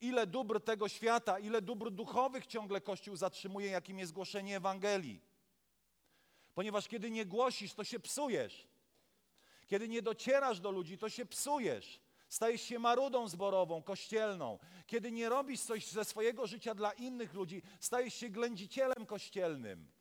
ile 0.00 0.26
dóbr 0.26 0.60
tego 0.60 0.88
świata, 0.88 1.38
ile 1.38 1.62
dóbr 1.62 1.90
duchowych 1.90 2.46
ciągle 2.46 2.80
Kościół 2.80 3.16
zatrzymuje, 3.16 3.66
jakim 3.70 3.98
jest 3.98 4.12
głoszenie 4.12 4.56
Ewangelii. 4.56 5.20
Ponieważ 6.54 6.88
kiedy 6.88 7.10
nie 7.10 7.26
głosisz, 7.26 7.74
to 7.74 7.84
się 7.84 8.00
psujesz. 8.00 8.71
Kiedy 9.72 9.88
nie 9.88 10.02
docierasz 10.02 10.60
do 10.60 10.70
ludzi, 10.70 10.98
to 10.98 11.08
się 11.08 11.26
psujesz. 11.26 12.00
Stajesz 12.28 12.62
się 12.62 12.78
marudą 12.78 13.28
zborową, 13.28 13.82
kościelną. 13.82 14.58
Kiedy 14.86 15.12
nie 15.12 15.28
robisz 15.28 15.60
coś 15.60 15.86
ze 15.86 16.04
swojego 16.04 16.46
życia 16.46 16.74
dla 16.74 16.92
innych 16.92 17.34
ludzi, 17.34 17.62
stajesz 17.80 18.14
się 18.14 18.28
ględzicielem 18.28 19.06
kościelnym. 19.06 19.92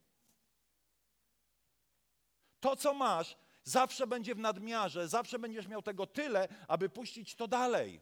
To, 2.60 2.76
co 2.76 2.94
masz, 2.94 3.38
zawsze 3.64 4.08
będzie 4.08 4.36
w 4.36 4.40
nadmiarze, 4.40 5.08
zawsze 5.08 5.40
będziesz 5.40 5.68
miał 5.68 5.82
tego 5.82 6.08
tyle, 6.08 6.48
aby 6.68 6.90
puścić 6.90 7.36
to 7.36 7.48
dalej. 7.48 8.02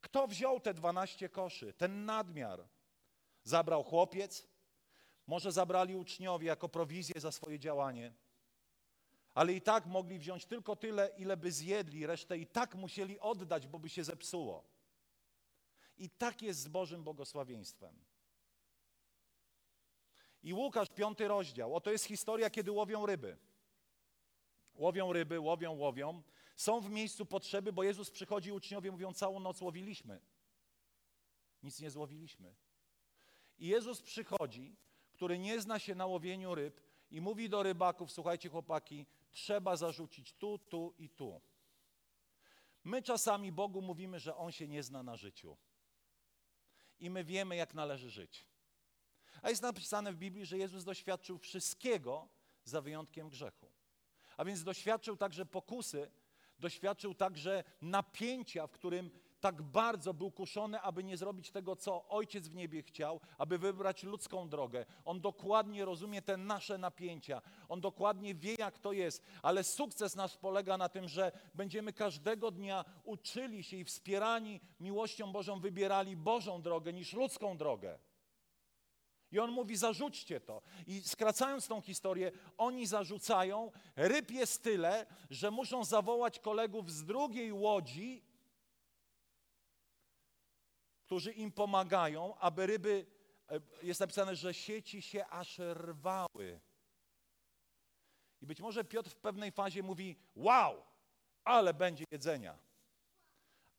Kto 0.00 0.26
wziął 0.26 0.60
te 0.60 0.74
12 0.74 1.28
koszy, 1.28 1.72
ten 1.72 2.04
nadmiar? 2.04 2.68
Zabrał 3.44 3.84
chłopiec, 3.84 4.48
może 5.28 5.52
zabrali 5.52 5.96
uczniowie 5.96 6.46
jako 6.46 6.68
prowizję 6.68 7.20
za 7.20 7.32
swoje 7.32 7.58
działanie, 7.58 8.12
ale 9.34 9.52
i 9.52 9.60
tak 9.60 9.86
mogli 9.86 10.18
wziąć 10.18 10.46
tylko 10.46 10.76
tyle, 10.76 11.10
ile 11.18 11.36
by 11.36 11.52
zjedli, 11.52 12.06
resztę 12.06 12.38
i 12.38 12.46
tak 12.46 12.74
musieli 12.74 13.20
oddać, 13.20 13.66
bo 13.66 13.78
by 13.78 13.88
się 13.88 14.04
zepsuło. 14.04 14.64
I 15.98 16.10
tak 16.10 16.42
jest 16.42 16.60
z 16.60 16.68
Bożym 16.68 17.04
błogosławieństwem. 17.04 17.98
I 20.42 20.54
Łukasz, 20.54 20.88
piąty 20.88 21.28
rozdział. 21.28 21.76
Oto 21.76 21.90
jest 21.90 22.04
historia, 22.04 22.50
kiedy 22.50 22.70
łowią 22.70 23.06
ryby. 23.06 23.36
Łowią 24.74 25.12
ryby, 25.12 25.40
łowią, 25.40 25.72
łowią. 25.72 26.22
Są 26.56 26.80
w 26.80 26.90
miejscu 26.90 27.26
potrzeby, 27.26 27.72
bo 27.72 27.82
Jezus 27.82 28.10
przychodzi, 28.10 28.52
uczniowie 28.52 28.92
mówią, 28.92 29.12
całą 29.12 29.40
noc 29.40 29.60
łowiliśmy. 29.60 30.20
Nic 31.62 31.80
nie 31.80 31.90
złowiliśmy. 31.90 32.54
I 33.58 33.66
Jezus 33.66 34.02
przychodzi, 34.02 34.76
który 35.18 35.38
nie 35.38 35.60
zna 35.60 35.78
się 35.78 35.94
na 35.94 36.06
łowieniu 36.06 36.54
ryb 36.54 36.80
i 37.10 37.20
mówi 37.20 37.48
do 37.48 37.62
rybaków, 37.62 38.12
słuchajcie 38.12 38.48
chłopaki, 38.48 39.06
trzeba 39.30 39.76
zarzucić 39.76 40.32
tu, 40.32 40.58
tu 40.58 40.94
i 40.98 41.08
tu. 41.08 41.40
My 42.84 43.02
czasami 43.02 43.52
Bogu 43.52 43.82
mówimy, 43.82 44.20
że 44.20 44.36
On 44.36 44.52
się 44.52 44.68
nie 44.68 44.82
zna 44.82 45.02
na 45.02 45.16
życiu. 45.16 45.56
I 46.98 47.10
my 47.10 47.24
wiemy, 47.24 47.56
jak 47.56 47.74
należy 47.74 48.10
żyć. 48.10 48.46
A 49.42 49.50
jest 49.50 49.62
napisane 49.62 50.12
w 50.12 50.16
Biblii, 50.16 50.46
że 50.46 50.58
Jezus 50.58 50.84
doświadczył 50.84 51.38
wszystkiego 51.38 52.28
za 52.64 52.80
wyjątkiem 52.80 53.28
grzechu. 53.28 53.72
A 54.36 54.44
więc 54.44 54.64
doświadczył 54.64 55.16
także 55.16 55.46
pokusy, 55.46 56.10
doświadczył 56.58 57.14
także 57.14 57.64
napięcia, 57.80 58.66
w 58.66 58.72
którym 58.72 59.10
tak 59.40 59.62
bardzo 59.62 60.14
był 60.14 60.30
kuszony, 60.30 60.80
aby 60.80 61.04
nie 61.04 61.16
zrobić 61.16 61.50
tego, 61.50 61.76
co 61.76 62.08
Ojciec 62.08 62.48
w 62.48 62.54
niebie 62.54 62.82
chciał, 62.82 63.20
aby 63.38 63.58
wybrać 63.58 64.02
ludzką 64.02 64.48
drogę. 64.48 64.86
On 65.04 65.20
dokładnie 65.20 65.84
rozumie 65.84 66.22
te 66.22 66.36
nasze 66.36 66.78
napięcia. 66.78 67.42
On 67.68 67.80
dokładnie 67.80 68.34
wie, 68.34 68.54
jak 68.58 68.78
to 68.78 68.92
jest, 68.92 69.22
ale 69.42 69.64
sukces 69.64 70.16
nasz 70.16 70.36
polega 70.36 70.76
na 70.76 70.88
tym, 70.88 71.08
że 71.08 71.32
będziemy 71.54 71.92
każdego 71.92 72.50
dnia 72.50 72.84
uczyli 73.04 73.62
się 73.62 73.76
i 73.76 73.84
wspierani 73.84 74.60
miłością 74.80 75.32
Bożą 75.32 75.60
wybierali 75.60 76.16
Bożą 76.16 76.62
drogę 76.62 76.92
niż 76.92 77.12
ludzką 77.12 77.56
drogę. 77.56 77.98
I 79.32 79.38
on 79.38 79.50
mówi: 79.50 79.76
zarzućcie 79.76 80.40
to. 80.40 80.62
I 80.86 81.00
skracając 81.00 81.68
tą 81.68 81.80
historię, 81.80 82.32
oni 82.58 82.86
zarzucają. 82.86 83.72
Ryb 83.96 84.30
jest 84.30 84.62
tyle, 84.62 85.06
że 85.30 85.50
muszą 85.50 85.84
zawołać 85.84 86.38
kolegów 86.38 86.92
z 86.92 87.04
drugiej 87.04 87.52
łodzi, 87.52 88.27
którzy 91.08 91.32
im 91.32 91.52
pomagają, 91.52 92.38
aby 92.38 92.66
ryby, 92.66 93.06
e, 93.50 93.60
jest 93.82 94.00
napisane, 94.00 94.36
że 94.36 94.54
sieci 94.54 95.02
się 95.02 95.26
aż 95.26 95.58
rwały. 95.58 96.60
I 98.40 98.46
być 98.46 98.60
może 98.60 98.84
Piotr 98.84 99.10
w 99.10 99.16
pewnej 99.16 99.52
fazie 99.52 99.82
mówi: 99.82 100.16
Wow, 100.36 100.82
ale 101.44 101.74
będzie 101.74 102.04
jedzenia. 102.10 102.58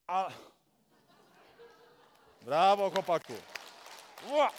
A... 0.07 0.31
Brawo, 2.45 2.89
chłopaku. 2.89 3.33
Wow 4.29 4.51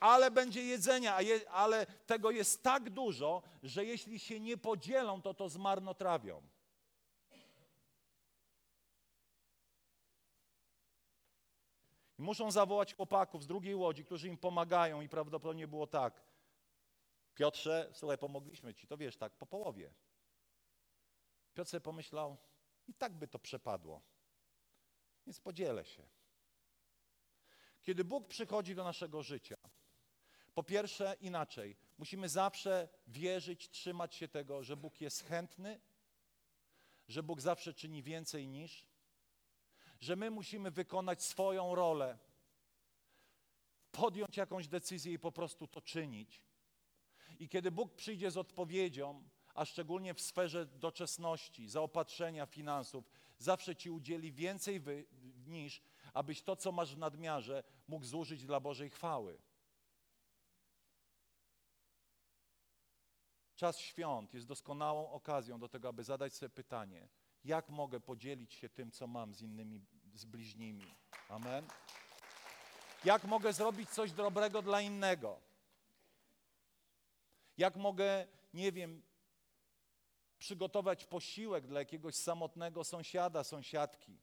ale 0.00 0.30
będzie 0.30 0.62
jedzenia, 0.62 1.20
je, 1.20 1.50
ale 1.50 1.86
tego 1.86 2.30
jest 2.30 2.62
tak 2.62 2.90
dużo, 2.90 3.42
że 3.62 3.84
jeśli 3.84 4.18
się 4.18 4.40
nie 4.40 4.56
podzielą, 4.56 5.22
to 5.22 5.34
to 5.34 5.48
zmarnotrawią. 5.48 6.42
I 12.18 12.22
muszą 12.22 12.50
zawołać 12.50 12.94
chłopaków 12.94 13.42
z 13.42 13.46
drugiej 13.46 13.74
łodzi, 13.74 14.04
którzy 14.04 14.28
im 14.28 14.38
pomagają 14.38 15.00
i 15.00 15.08
prawdopodobnie 15.08 15.68
było 15.68 15.86
tak. 15.86 16.22
Piotrze, 17.34 17.90
słuchaj, 17.92 18.18
pomogliśmy 18.18 18.74
ci, 18.74 18.86
to 18.86 18.96
wiesz, 18.96 19.16
tak, 19.16 19.36
po 19.36 19.46
połowie. 19.46 19.94
Piotr 21.54 21.70
sobie 21.70 21.80
pomyślał, 21.80 22.36
i 22.86 22.94
tak 22.94 23.12
by 23.12 23.28
to 23.28 23.38
przepadło, 23.38 24.02
więc 25.26 25.40
podzielę 25.40 25.84
się. 25.84 26.02
Kiedy 27.82 28.04
Bóg 28.04 28.28
przychodzi 28.28 28.74
do 28.74 28.84
naszego 28.84 29.22
życia, 29.22 29.56
po 30.54 30.62
pierwsze, 30.62 31.16
inaczej. 31.20 31.76
Musimy 31.98 32.28
zawsze 32.28 32.88
wierzyć, 33.06 33.70
trzymać 33.70 34.14
się 34.14 34.28
tego, 34.28 34.62
że 34.62 34.76
Bóg 34.76 35.00
jest 35.00 35.22
chętny, 35.22 35.80
że 37.08 37.22
Bóg 37.22 37.40
zawsze 37.40 37.74
czyni 37.74 38.02
więcej 38.02 38.48
niż, 38.48 38.86
że 40.04 40.16
my 40.16 40.30
musimy 40.30 40.70
wykonać 40.70 41.22
swoją 41.22 41.74
rolę, 41.74 42.18
podjąć 43.92 44.36
jakąś 44.36 44.68
decyzję 44.68 45.12
i 45.12 45.18
po 45.18 45.32
prostu 45.32 45.66
to 45.66 45.80
czynić. 45.80 46.42
I 47.38 47.48
kiedy 47.48 47.70
Bóg 47.70 47.94
przyjdzie 47.94 48.30
z 48.30 48.36
odpowiedzią, 48.36 49.28
a 49.54 49.64
szczególnie 49.64 50.14
w 50.14 50.20
sferze 50.20 50.66
doczesności, 50.66 51.68
zaopatrzenia 51.68 52.46
finansów, 52.46 53.10
zawsze 53.38 53.76
ci 53.76 53.90
udzieli 53.90 54.32
więcej 54.32 54.80
wy, 54.80 55.06
niż, 55.46 55.82
abyś 56.14 56.42
to, 56.42 56.56
co 56.56 56.72
masz 56.72 56.94
w 56.94 56.98
nadmiarze, 56.98 57.64
mógł 57.88 58.04
zużyć 58.04 58.46
dla 58.46 58.60
Bożej 58.60 58.90
chwały. 58.90 59.38
Czas 63.56 63.78
świąt 63.78 64.34
jest 64.34 64.46
doskonałą 64.46 65.10
okazją 65.10 65.58
do 65.58 65.68
tego, 65.68 65.88
aby 65.88 66.04
zadać 66.04 66.34
sobie 66.34 66.50
pytanie, 66.50 67.08
jak 67.44 67.68
mogę 67.68 68.00
podzielić 68.00 68.54
się 68.54 68.68
tym, 68.68 68.90
co 68.90 69.06
mam 69.06 69.34
z 69.34 69.42
innymi, 69.42 69.80
z 70.14 70.24
bliźnimi. 70.24 70.94
Amen. 71.28 71.66
Jak 73.04 73.24
mogę 73.24 73.52
zrobić 73.52 73.90
coś 73.90 74.12
dobrego 74.12 74.62
dla 74.62 74.80
innego? 74.80 75.40
Jak 77.56 77.76
mogę, 77.76 78.26
nie 78.54 78.72
wiem, 78.72 79.02
przygotować 80.38 81.04
posiłek 81.04 81.66
dla 81.66 81.78
jakiegoś 81.78 82.14
samotnego 82.14 82.84
sąsiada, 82.84 83.44
sąsiadki? 83.44 84.18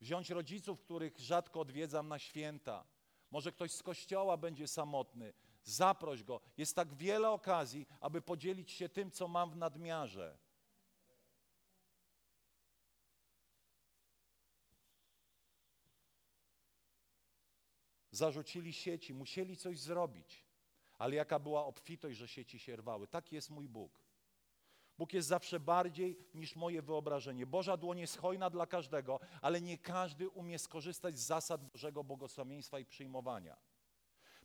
Wziąć 0.00 0.30
rodziców, 0.30 0.80
których 0.80 1.18
rzadko 1.18 1.60
odwiedzam 1.60 2.08
na 2.08 2.18
święta. 2.18 2.84
Może 3.30 3.52
ktoś 3.52 3.72
z 3.72 3.82
kościoła 3.82 4.36
będzie 4.36 4.68
samotny. 4.68 5.32
Zaproś 5.62 6.24
go. 6.24 6.40
Jest 6.56 6.76
tak 6.76 6.94
wiele 6.94 7.30
okazji, 7.30 7.86
aby 8.00 8.22
podzielić 8.22 8.70
się 8.70 8.88
tym, 8.88 9.10
co 9.10 9.28
mam 9.28 9.50
w 9.50 9.56
nadmiarze. 9.56 10.38
Zarzucili 18.20 18.72
sieci, 18.72 19.14
musieli 19.14 19.56
coś 19.56 19.78
zrobić. 19.78 20.44
ale 20.98 21.16
jaka 21.16 21.38
była 21.38 21.66
obfitość, 21.66 22.18
że 22.18 22.28
sieci 22.28 22.58
się 22.58 22.76
rwały. 22.76 23.06
Taki 23.06 23.34
jest 23.34 23.50
mój 23.50 23.68
Bóg. 23.68 23.92
Bóg 24.98 25.12
jest 25.12 25.28
zawsze 25.28 25.60
bardziej 25.60 26.18
niż 26.34 26.56
moje 26.56 26.82
wyobrażenie. 26.82 27.46
Boża 27.46 27.76
dłoń 27.76 27.98
jest 27.98 28.18
hojna 28.18 28.50
dla 28.50 28.66
każdego, 28.66 29.20
ale 29.42 29.60
nie 29.60 29.78
każdy 29.78 30.28
umie 30.28 30.58
skorzystać 30.58 31.18
z 31.18 31.26
zasad 31.26 31.64
Bożego 31.64 32.04
błogosławieństwa 32.04 32.78
i 32.78 32.84
przyjmowania. 32.84 33.56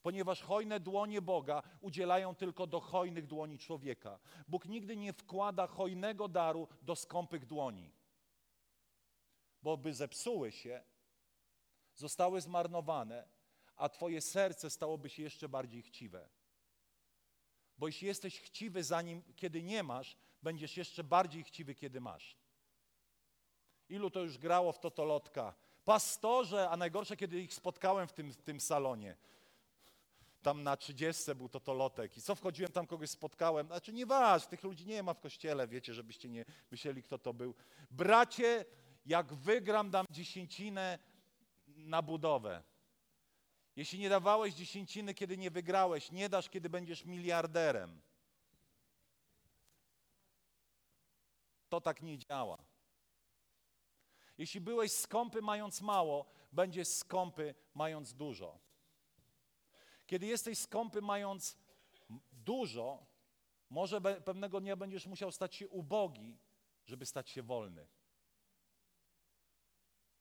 Ponieważ 0.01 0.41
hojne 0.41 0.79
dłonie 0.79 1.21
Boga 1.21 1.63
udzielają 1.81 2.35
tylko 2.35 2.67
do 2.67 2.79
hojnych 2.79 3.27
dłoni 3.27 3.57
człowieka. 3.57 4.19
Bóg 4.47 4.65
nigdy 4.65 4.95
nie 4.95 5.13
wkłada 5.13 5.67
hojnego 5.67 6.27
daru 6.27 6.67
do 6.81 6.95
skąpych 6.95 7.45
dłoni, 7.45 7.91
bo 9.61 9.77
by 9.77 9.93
zepsuły 9.93 10.51
się, 10.51 10.83
zostały 11.95 12.41
zmarnowane, 12.41 13.34
a 13.75 13.89
Twoje 13.89 14.21
serce 14.21 14.69
stałoby 14.69 15.09
się 15.09 15.23
jeszcze 15.23 15.49
bardziej 15.49 15.81
chciwe. 15.81 16.29
Bo 17.77 17.87
jeśli 17.87 18.07
jesteś 18.07 18.39
chciwy 18.39 18.83
zanim, 18.83 19.23
kiedy 19.35 19.63
nie 19.63 19.83
masz, 19.83 20.17
będziesz 20.43 20.77
jeszcze 20.77 21.03
bardziej 21.03 21.43
chciwy, 21.43 21.75
kiedy 21.75 22.01
masz. 22.01 22.37
Ilu 23.89 24.09
to 24.09 24.19
już 24.19 24.37
grało 24.37 24.71
w 24.71 24.79
totolotka? 24.79 25.53
Pastorze, 25.85 26.69
a 26.69 26.77
najgorsze, 26.77 27.17
kiedy 27.17 27.41
ich 27.41 27.53
spotkałem 27.53 28.07
w 28.07 28.13
tym, 28.13 28.33
w 28.33 28.41
tym 28.41 28.59
salonie. 28.59 29.17
Tam 30.41 30.63
na 30.63 30.77
30 30.77 31.35
był 31.35 31.49
totolotek. 31.49 32.17
I 32.17 32.21
co 32.21 32.35
wchodziłem, 32.35 32.71
tam 32.71 32.87
kogoś 32.87 33.09
spotkałem. 33.09 33.67
Znaczy 33.67 33.93
nie 33.93 34.05
waż, 34.05 34.47
tych 34.47 34.63
ludzi 34.63 34.85
nie 34.85 35.03
ma 35.03 35.13
w 35.13 35.19
kościele, 35.19 35.67
wiecie, 35.67 35.93
żebyście 35.93 36.29
nie 36.29 36.45
myśleli, 36.71 37.03
kto 37.03 37.17
to 37.17 37.33
był. 37.33 37.55
Bracie, 37.91 38.65
jak 39.05 39.33
wygram, 39.33 39.89
dam 39.89 40.05
dziesięcinę 40.09 40.99
na 41.67 42.01
budowę. 42.01 42.63
Jeśli 43.75 43.99
nie 43.99 44.09
dawałeś 44.09 44.53
dziesięciny, 44.53 45.13
kiedy 45.13 45.37
nie 45.37 45.51
wygrałeś, 45.51 46.11
nie 46.11 46.29
dasz, 46.29 46.49
kiedy 46.49 46.69
będziesz 46.69 47.05
miliarderem. 47.05 48.01
To 51.69 51.81
tak 51.81 52.01
nie 52.01 52.17
działa. 52.17 52.57
Jeśli 54.37 54.61
byłeś 54.61 54.91
skąpy 54.91 55.41
mając 55.41 55.81
mało, 55.81 56.25
będziesz 56.51 56.87
skąpy 56.87 57.55
mając 57.73 58.13
dużo. 58.13 58.59
Kiedy 60.07 60.25
jesteś 60.25 60.59
skąpy 60.59 61.01
mając 61.01 61.57
dużo, 62.31 63.05
może 63.69 64.01
pewnego 64.01 64.61
dnia 64.61 64.75
będziesz 64.75 65.07
musiał 65.07 65.31
stać 65.31 65.55
się 65.55 65.69
ubogi, 65.69 66.37
żeby 66.85 67.05
stać 67.05 67.29
się 67.29 67.43
wolny. 67.43 67.87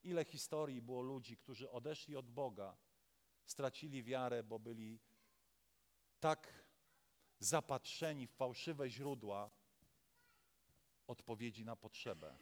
Ile 0.03 0.25
historii 0.25 0.83
było 0.83 1.03
ludzi, 1.03 1.37
którzy 1.37 1.71
odeszli 1.71 2.17
od 2.17 2.31
Boga, 2.31 2.77
stracili 3.47 4.03
wiarę, 4.03 4.43
bo 4.43 4.59
byli 4.59 5.01
tak 6.21 6.65
zapatrzeni 7.39 8.27
w 8.27 8.33
fałszywe 8.33 8.91
źródła 8.91 9.51
odpowiedzi 11.07 11.65
na 11.65 11.77
potrzebę. 11.77 12.37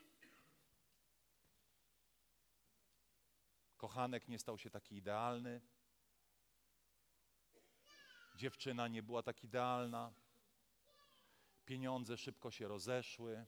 Kochanek 3.77 4.29
nie 4.29 4.39
stał 4.39 4.59
się 4.59 4.71
taki 4.71 4.97
idealny, 4.97 5.61
dziewczyna 8.37 8.89
nie 8.89 9.03
była 9.03 9.23
tak 9.23 9.45
idealna, 9.45 10.13
pieniądze 11.65 12.17
szybko 12.17 12.51
się 12.51 12.69
rozeszły, 12.69 13.47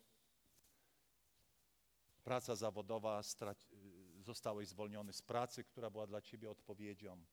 praca 2.24 2.57
zawodowa, 2.57 3.22
zostałeś 4.20 4.68
zwolniony 4.68 5.12
z 5.12 5.22
pracy, 5.22 5.64
która 5.64 5.90
była 5.90 6.07
dla 6.07 6.20
ciebie 6.20 6.50
odpowiedzią. 6.50 7.24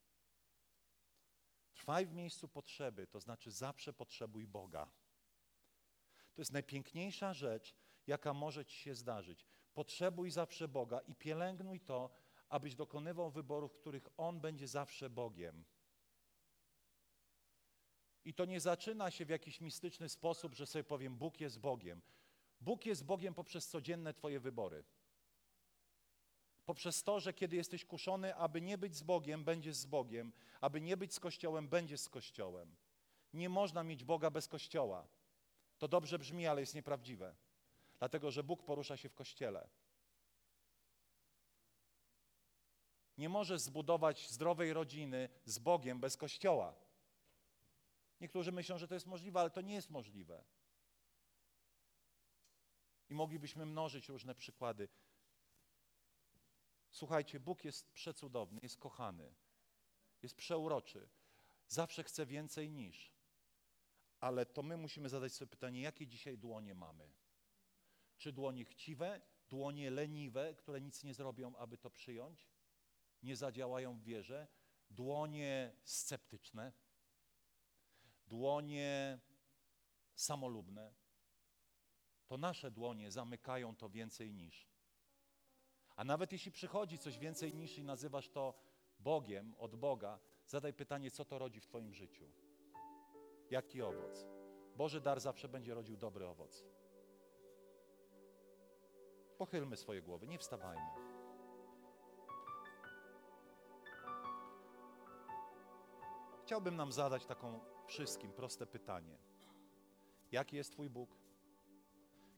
Trwaj 1.82 2.06
w 2.06 2.14
miejscu 2.14 2.48
potrzeby, 2.48 3.08
to 3.08 3.20
znaczy 3.20 3.52
zawsze 3.52 3.94
potrzebuj 3.94 4.48
Boga. 4.48 4.92
To 6.34 6.42
jest 6.42 6.52
najpiękniejsza 6.52 7.34
rzecz, 7.34 7.76
jaka 8.08 8.34
może 8.34 8.66
ci 8.66 8.78
się 8.78 8.96
zdarzyć. 8.96 9.46
Potrzebuj 9.74 10.32
zawsze 10.32 10.68
Boga 10.68 11.00
i 11.00 11.16
pielęgnuj 11.16 11.80
to, 11.80 12.10
abyś 12.50 12.76
dokonywał 12.76 13.32
wyborów, 13.32 13.74
w 13.74 13.78
których 13.78 14.08
On 14.18 14.42
będzie 14.42 14.68
zawsze 14.68 15.10
Bogiem. 15.10 15.66
I 18.26 18.34
to 18.34 18.46
nie 18.46 18.60
zaczyna 18.60 19.12
się 19.12 19.26
w 19.26 19.30
jakiś 19.30 19.62
mistyczny 19.62 20.10
sposób, 20.10 20.56
że 20.56 20.66
sobie 20.66 20.84
powiem, 20.84 21.18
Bóg 21.18 21.42
jest 21.42 21.60
Bogiem. 21.60 22.02
Bóg 22.60 22.86
jest 22.86 23.06
Bogiem 23.06 23.34
poprzez 23.34 23.68
codzienne 23.68 24.14
Twoje 24.14 24.40
wybory. 24.40 24.84
Poprzez 26.66 27.04
to, 27.04 27.20
że 27.20 27.34
kiedy 27.34 27.56
jesteś 27.56 27.86
kuszony, 27.86 28.36
aby 28.36 28.62
nie 28.62 28.78
być 28.78 28.96
z 28.96 29.04
Bogiem, 29.04 29.44
będziesz 29.44 29.76
z 29.76 29.86
Bogiem, 29.86 30.34
aby 30.62 30.82
nie 30.82 30.98
być 30.98 31.14
z 31.14 31.20
Kościołem, 31.20 31.68
będziesz 31.68 32.00
z 32.02 32.10
Kościołem. 32.10 32.76
Nie 33.34 33.50
można 33.50 33.84
mieć 33.84 34.04
Boga 34.04 34.32
bez 34.32 34.48
Kościoła. 34.48 35.08
To 35.78 35.88
dobrze 35.88 36.20
brzmi, 36.20 36.48
ale 36.48 36.62
jest 36.62 36.76
nieprawdziwe. 36.76 37.36
Dlatego, 38.00 38.32
że 38.32 38.44
Bóg 38.44 38.64
porusza 38.64 38.98
się 38.98 39.10
w 39.10 39.16
Kościele. 39.16 39.70
Nie 43.18 43.30
możesz 43.30 43.62
zbudować 43.62 44.30
zdrowej 44.30 44.74
rodziny 44.74 45.30
z 45.46 45.60
Bogiem 45.60 46.00
bez 46.00 46.18
Kościoła. 46.18 46.76
Niektórzy 48.22 48.52
myślą, 48.52 48.78
że 48.78 48.88
to 48.88 48.94
jest 48.94 49.08
możliwe, 49.08 49.40
ale 49.40 49.50
to 49.50 49.62
nie 49.62 49.74
jest 49.74 49.90
możliwe. 49.90 50.44
I 53.10 53.14
moglibyśmy 53.14 53.66
mnożyć 53.66 54.10
różne 54.10 54.36
przykłady. 54.36 54.90
Słuchajcie, 56.92 57.40
Bóg 57.40 57.66
jest 57.66 57.92
przecudowny, 57.92 58.60
jest 58.64 58.78
kochany, 58.78 59.34
jest 60.22 60.36
przeuroczy. 60.36 61.10
Zawsze 61.68 62.04
chce 62.04 62.26
więcej 62.26 62.70
niż. 62.70 63.14
Ale 64.20 64.46
to 64.46 64.64
my 64.64 64.78
musimy 64.78 65.10
zadać 65.10 65.34
sobie 65.34 65.50
pytanie, 65.50 65.82
jakie 65.82 66.08
dzisiaj 66.08 66.38
dłonie 66.38 66.76
mamy? 66.76 67.14
Czy 68.18 68.34
dłonie 68.34 68.66
chciwe, 68.66 69.22
dłonie 69.50 69.92
leniwe, 69.92 70.56
które 70.56 70.82
nic 70.82 71.04
nie 71.04 71.14
zrobią, 71.14 71.56
aby 71.56 71.78
to 71.78 71.90
przyjąć? 71.90 72.50
Nie 73.24 73.36
zadziałają 73.36 74.00
w 74.00 74.04
wierze? 74.04 74.48
Dłonie 74.90 75.76
sceptyczne? 75.84 76.74
Dłonie 78.28 79.20
samolubne? 80.16 80.94
To 82.28 82.38
nasze 82.38 82.72
dłonie 82.72 83.12
zamykają 83.12 83.76
to 83.76 83.90
więcej 83.90 84.34
niż. 84.34 84.71
A 86.02 86.04
nawet 86.04 86.32
jeśli 86.32 86.52
przychodzi 86.52 86.98
coś 86.98 87.20
więcej 87.20 87.54
niż 87.54 87.78
i 87.78 87.84
nazywasz 87.84 88.30
to 88.30 88.54
Bogiem, 89.00 89.56
od 89.58 89.76
Boga, 89.76 90.20
zadaj 90.48 90.74
pytanie, 90.74 91.12
co 91.12 91.26
to 91.26 91.40
rodzi 91.40 91.60
w 91.60 91.66
Twoim 91.66 91.94
życiu. 91.94 92.26
Jaki 93.50 93.82
owoc? 93.82 94.26
Boży 94.76 95.02
dar 95.02 95.20
zawsze 95.20 95.50
będzie 95.50 95.74
rodził 95.74 95.98
dobry 95.98 96.28
owoc. 96.28 96.66
Pochylmy 99.38 99.78
swoje 99.78 100.02
głowy, 100.02 100.28
nie 100.28 100.38
wstawajmy. 100.38 100.92
Chciałbym 106.46 106.76
nam 106.76 106.92
zadać 106.92 107.26
taką 107.26 107.60
wszystkim 107.88 108.32
proste 108.32 108.66
pytanie. 108.68 109.18
Jaki 110.32 110.56
jest 110.56 110.72
Twój 110.72 110.90
Bóg? 110.90 111.18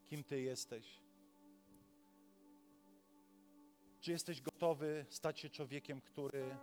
Kim 0.06 0.24
Ty 0.24 0.42
jesteś? 0.42 1.03
Czy 4.04 4.12
jesteś 4.12 4.42
gotowy 4.42 5.06
stać 5.10 5.40
się 5.40 5.50
człowiekiem, 5.50 6.02
który 6.02 6.58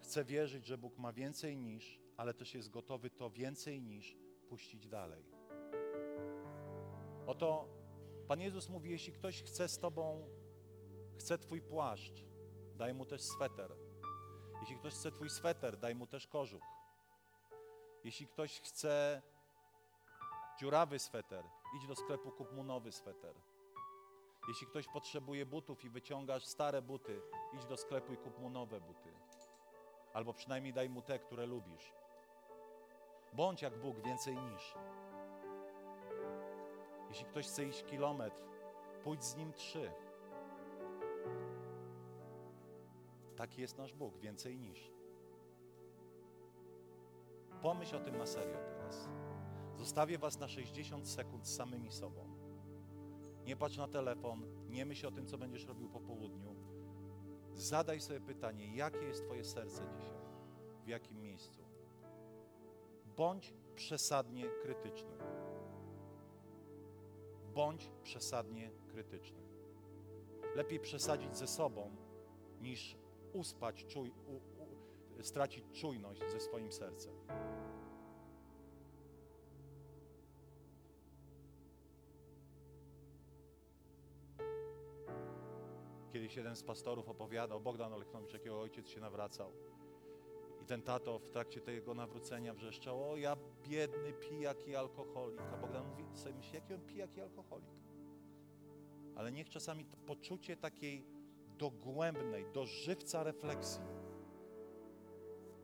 chce 0.00 0.24
wierzyć, 0.24 0.66
że 0.66 0.78
Bóg 0.78 0.98
ma 0.98 1.12
więcej 1.12 1.56
niż, 1.56 2.00
ale 2.16 2.34
też 2.34 2.54
jest 2.54 2.70
gotowy 2.70 3.10
to 3.10 3.30
więcej 3.30 3.82
niż 3.82 4.16
puścić 4.48 4.88
dalej? 4.88 5.24
Oto 7.26 7.68
Pan 8.28 8.40
Jezus 8.40 8.68
mówi, 8.68 8.90
jeśli 8.90 9.12
ktoś 9.12 9.42
chce 9.42 9.68
z 9.68 9.78
Tobą, 9.78 10.28
chce 11.18 11.38
Twój 11.38 11.60
płaszcz, 11.60 12.24
daj 12.76 12.94
mu 12.94 13.06
też 13.06 13.22
sweter. 13.22 13.72
Jeśli 14.60 14.76
ktoś 14.76 14.94
chce 14.94 15.12
Twój 15.12 15.30
sweter, 15.30 15.78
daj 15.78 15.94
mu 15.94 16.06
też 16.06 16.26
kożuch. 16.26 16.64
Jeśli 18.04 18.26
ktoś 18.26 18.60
chce 18.60 19.22
dziurawy 20.60 20.98
sweter, 20.98 21.44
idź 21.76 21.86
do 21.86 21.96
sklepu, 21.96 22.30
kup 22.30 22.52
mu 22.52 22.64
nowy 22.64 22.92
sweter. 22.92 23.34
Jeśli 24.48 24.66
ktoś 24.66 24.88
potrzebuje 24.88 25.46
butów 25.46 25.84
i 25.84 25.90
wyciągasz 25.90 26.44
stare 26.44 26.82
buty, 26.82 27.20
idź 27.52 27.66
do 27.66 27.76
sklepu 27.76 28.12
i 28.12 28.16
kup 28.16 28.38
mu 28.38 28.50
nowe 28.50 28.80
buty. 28.80 29.12
Albo 30.12 30.32
przynajmniej 30.32 30.72
daj 30.72 30.88
mu 30.88 31.02
te, 31.02 31.18
które 31.18 31.46
lubisz. 31.46 31.92
Bądź 33.32 33.62
jak 33.62 33.80
Bóg 33.80 34.00
więcej 34.00 34.36
niż. 34.36 34.74
Jeśli 37.08 37.24
ktoś 37.24 37.46
chce 37.46 37.64
iść 37.64 37.84
kilometr, 37.84 38.42
pójdź 39.04 39.24
z 39.24 39.36
nim 39.36 39.52
trzy. 39.52 39.92
Taki 43.36 43.60
jest 43.60 43.78
nasz 43.78 43.94
Bóg, 43.94 44.18
więcej 44.18 44.58
niż. 44.58 44.90
Pomyśl 47.62 47.96
o 47.96 48.00
tym 48.00 48.18
na 48.18 48.26
serio 48.26 48.58
teraz. 48.58 49.08
Zostawię 49.76 50.18
Was 50.18 50.38
na 50.38 50.48
60 50.48 51.08
sekund 51.08 51.46
z 51.46 51.56
samymi 51.56 51.92
sobą. 51.92 52.37
Nie 53.48 53.56
patrz 53.56 53.76
na 53.76 53.88
telefon, 53.88 54.42
nie 54.70 54.86
myśl 54.86 55.06
o 55.06 55.10
tym, 55.10 55.26
co 55.26 55.38
będziesz 55.38 55.66
robił 55.66 55.88
po 55.88 56.00
południu. 56.00 56.54
Zadaj 57.54 58.00
sobie 58.00 58.20
pytanie, 58.20 58.76
jakie 58.76 58.98
jest 58.98 59.24
Twoje 59.24 59.44
serce 59.44 59.82
dzisiaj? 59.96 60.18
w 60.84 60.88
jakim 60.88 61.20
miejscu. 61.20 61.62
Bądź 63.16 63.54
przesadnie 63.76 64.44
krytyczny. 64.62 65.16
Bądź 67.54 67.90
przesadnie 68.02 68.70
krytyczny. 68.86 69.42
Lepiej 70.54 70.80
przesadzić 70.80 71.36
ze 71.36 71.46
sobą, 71.46 71.96
niż 72.60 72.96
uspać, 73.32 73.84
czuj, 73.86 74.12
u, 74.26 74.34
u, 75.18 75.22
stracić 75.22 75.64
czujność 75.80 76.20
ze 76.30 76.40
swoim 76.40 76.72
sercem. 76.72 77.14
Kiedyś 86.12 86.36
jeden 86.36 86.56
z 86.56 86.62
pastorów 86.62 87.08
opowiadał, 87.08 87.60
Bogdan 87.60 87.92
Olechnowicz, 87.92 88.32
jakiego 88.32 88.60
ojciec 88.60 88.88
się 88.88 89.00
nawracał. 89.00 89.52
I 90.62 90.66
ten 90.66 90.82
tato 90.82 91.18
w 91.18 91.30
trakcie 91.30 91.60
tego 91.60 91.94
nawrócenia 91.94 92.54
wrzeszczał, 92.54 93.10
o 93.10 93.16
ja 93.16 93.36
biedny 93.62 94.12
pijak 94.12 94.68
i 94.68 94.76
alkoholik. 94.76 95.40
A 95.40 95.56
Bogdan 95.56 95.86
mówi 95.88 96.16
sobie, 96.18 96.34
myśli, 96.34 96.54
jaki 96.54 96.74
on 96.74 96.80
pijak 96.80 97.16
i 97.16 97.20
alkoholik. 97.20 97.70
Ale 99.16 99.32
niech 99.32 99.48
czasami 99.48 99.84
to 99.84 99.96
poczucie 99.96 100.56
takiej 100.56 101.04
dogłębnej, 101.58 102.46
do 102.52 102.66
żywca 102.66 103.22
refleksji, 103.22 103.82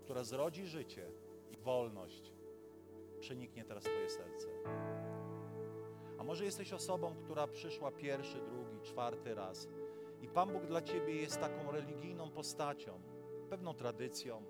która 0.01 0.25
zrodzi 0.25 0.67
życie 0.67 1.11
i 1.51 1.57
wolność, 1.57 2.33
przeniknie 3.21 3.65
teraz 3.65 3.85
Twoje 3.85 4.09
serce. 4.11 4.49
A 6.19 6.25
może 6.25 6.45
jesteś 6.45 6.73
osobą, 6.73 7.15
która 7.25 7.47
przyszła 7.47 7.91
pierwszy, 7.91 8.41
drugi, 8.41 8.81
czwarty 8.83 9.35
raz 9.35 9.69
i 10.25 10.29
Pan 10.29 10.53
Bóg 10.53 10.67
dla 10.67 10.83
Ciebie 10.83 11.15
jest 11.15 11.41
taką 11.41 11.73
religijną 11.73 12.31
postacią, 12.31 13.01
pewną 13.51 13.75
tradycją. 13.75 14.43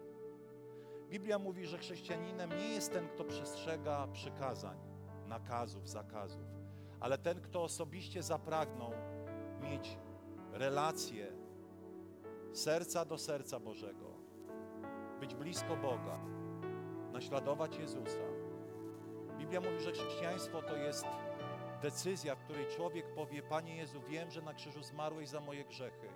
Biblia 1.09 1.39
mówi, 1.39 1.67
że 1.67 1.79
chrześcijaninem 1.79 2.51
nie 2.51 2.69
jest 2.69 2.93
ten, 2.93 3.09
kto 3.09 3.25
przestrzega 3.25 4.09
przykazań, 4.13 4.79
nakazów, 5.27 5.89
zakazów, 5.89 6.47
ale 7.01 7.19
ten, 7.19 7.41
kto 7.41 7.63
osobiście 7.63 8.23
zapragnął 8.23 8.93
mieć 9.63 9.99
relacje 10.53 11.33
serca 12.53 13.05
do 13.05 13.19
serca 13.19 13.61
Bożego, 13.61 14.11
być 15.21 15.35
blisko 15.35 15.77
Boga, 15.77 16.21
naśladować 17.13 17.79
Jezusa. 17.79 18.25
Biblia 19.39 19.61
mówi, 19.61 19.81
że 19.81 19.93
chrześcijaństwo 19.93 20.63
to 20.63 20.77
jest 20.77 21.07
decyzja, 21.85 22.35
w 22.35 22.45
której 22.45 22.67
człowiek 22.67 23.15
powie: 23.15 23.43
Panie 23.43 23.77
Jezu, 23.77 24.01
wiem, 24.09 24.31
że 24.31 24.43
na 24.43 24.55
krzyżu 24.55 24.83
zmarłeś 24.83 25.29
za 25.29 25.41
moje 25.41 25.65
grzechy, 25.65 26.09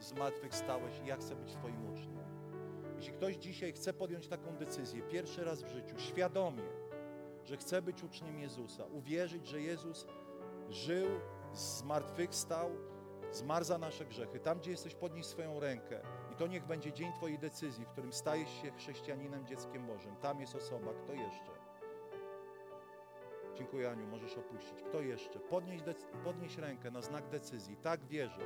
zmartwychwstałeś 0.00 1.00
i 1.04 1.06
ja 1.06 1.16
chcę 1.16 1.36
być 1.36 1.52
Twoim 1.52 1.92
uczniem. 1.92 2.24
Jeśli 2.96 3.12
ktoś 3.12 3.36
dzisiaj 3.36 3.72
chce 3.72 3.92
podjąć 3.92 4.28
taką 4.28 4.56
decyzję, 4.56 5.02
pierwszy 5.02 5.44
raz 5.44 5.62
w 5.62 5.68
życiu, 5.68 5.98
świadomie, 5.98 6.62
że 7.44 7.56
chce 7.56 7.82
być 7.82 8.02
uczniem 8.02 8.38
Jezusa, 8.38 8.84
uwierzyć, 8.86 9.46
że 9.46 9.60
Jezus 9.60 10.06
żył, 10.68 11.08
zmartwychwstał, 11.52 12.70
zmarł 13.32 13.64
za 13.64 13.78
nasze 13.78 14.04
grzechy. 14.04 14.40
Tam, 14.40 14.58
gdzie 14.58 14.70
jesteś, 14.70 14.94
podnieś 14.94 15.26
swoją 15.26 15.60
rękę 15.60 16.00
i 16.32 16.36
to 16.36 16.46
niech 16.46 16.66
będzie 16.66 16.92
dzień 16.92 17.12
Twojej 17.12 17.38
decyzji, 17.38 17.84
w 17.84 17.88
którym 17.88 18.12
stajesz 18.12 18.62
się 18.62 18.70
chrześcijaninem, 18.70 19.46
dzieckiem 19.46 19.86
Bożym. 19.86 20.16
Tam 20.16 20.40
jest 20.40 20.54
osoba. 20.54 20.92
Kto 20.92 21.12
jeszcze? 21.12 21.63
Dziękuję, 23.54 23.90
Aniu, 23.90 24.06
możesz 24.06 24.36
opuścić. 24.36 24.82
Kto 24.88 25.00
jeszcze? 25.00 25.40
Podnieś, 25.40 25.82
podnieś 26.24 26.58
rękę 26.58 26.90
na 26.90 27.02
znak 27.02 27.28
decyzji. 27.28 27.76
Tak, 27.76 28.04
wierzę. 28.04 28.42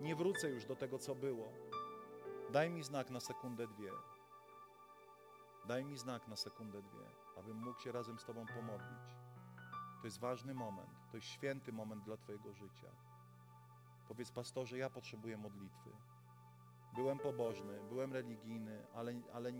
Nie 0.00 0.16
wrócę 0.16 0.50
już 0.50 0.66
do 0.66 0.76
tego, 0.76 0.98
co 0.98 1.14
było. 1.14 1.48
Daj 2.52 2.70
mi 2.70 2.82
znak 2.82 3.10
na 3.10 3.20
sekundę, 3.20 3.66
dwie. 3.66 3.90
Daj 5.68 5.84
mi 5.84 5.98
znak 5.98 6.28
na 6.28 6.36
sekundę, 6.36 6.82
dwie, 6.82 7.06
abym 7.38 7.56
mógł 7.56 7.80
się 7.80 7.92
razem 7.92 8.18
z 8.18 8.24
Tobą 8.24 8.46
pomodlić. 8.46 9.16
To 10.00 10.06
jest 10.06 10.20
ważny 10.20 10.54
moment, 10.54 10.90
to 11.10 11.16
jest 11.16 11.26
święty 11.26 11.72
moment 11.72 12.04
dla 12.04 12.16
Twojego 12.16 12.52
życia. 12.52 12.88
Powiedz, 14.08 14.30
pastorze, 14.30 14.78
ja 14.78 14.90
potrzebuję 14.90 15.36
modlitwy. 15.38 15.90
Byłem 16.94 17.18
pobożny, 17.18 17.80
byłem 17.88 18.12
religijny, 18.12 18.86
ale, 18.94 19.14
ale 19.32 19.52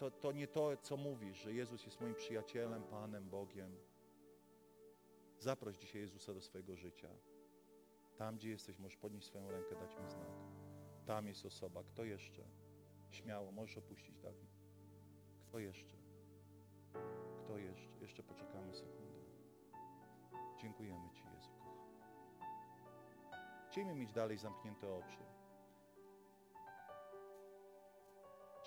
to, 0.00 0.10
to 0.10 0.32
nie 0.32 0.46
to, 0.46 0.76
co 0.76 0.96
mówisz, 0.96 1.36
że 1.36 1.52
Jezus 1.52 1.84
jest 1.84 2.00
moim 2.00 2.14
przyjacielem, 2.14 2.82
Panem, 2.82 3.28
Bogiem. 3.28 3.76
Zaproś 5.38 5.76
dzisiaj 5.76 6.00
Jezusa 6.00 6.34
do 6.34 6.40
swojego 6.40 6.76
życia. 6.76 7.08
Tam, 8.16 8.36
gdzie 8.36 8.50
jesteś, 8.50 8.78
możesz 8.78 8.96
podnieść 8.96 9.26
swoją 9.26 9.50
rękę, 9.50 9.74
dać 9.74 9.90
mi 9.90 10.10
znak. 10.10 10.28
Tam 11.06 11.26
jest 11.26 11.46
osoba. 11.46 11.82
Kto 11.84 12.04
jeszcze? 12.04 12.42
Śmiało, 13.10 13.52
możesz 13.52 13.78
opuścić, 13.78 14.18
Dawid. 14.18 14.50
Kto 15.48 15.58
jeszcze? 15.58 15.96
Kto 17.44 17.58
jeszcze? 17.58 18.00
Jeszcze 18.00 18.22
poczekamy 18.22 18.74
sekundę. 18.74 19.20
Dziękujemy 20.58 21.10
Ci, 21.10 21.22
Jezu. 21.34 21.50
Chcielibyśmy 23.68 24.00
mieć 24.00 24.12
dalej 24.12 24.38
zamknięte 24.38 24.94
oczy. 24.94 25.39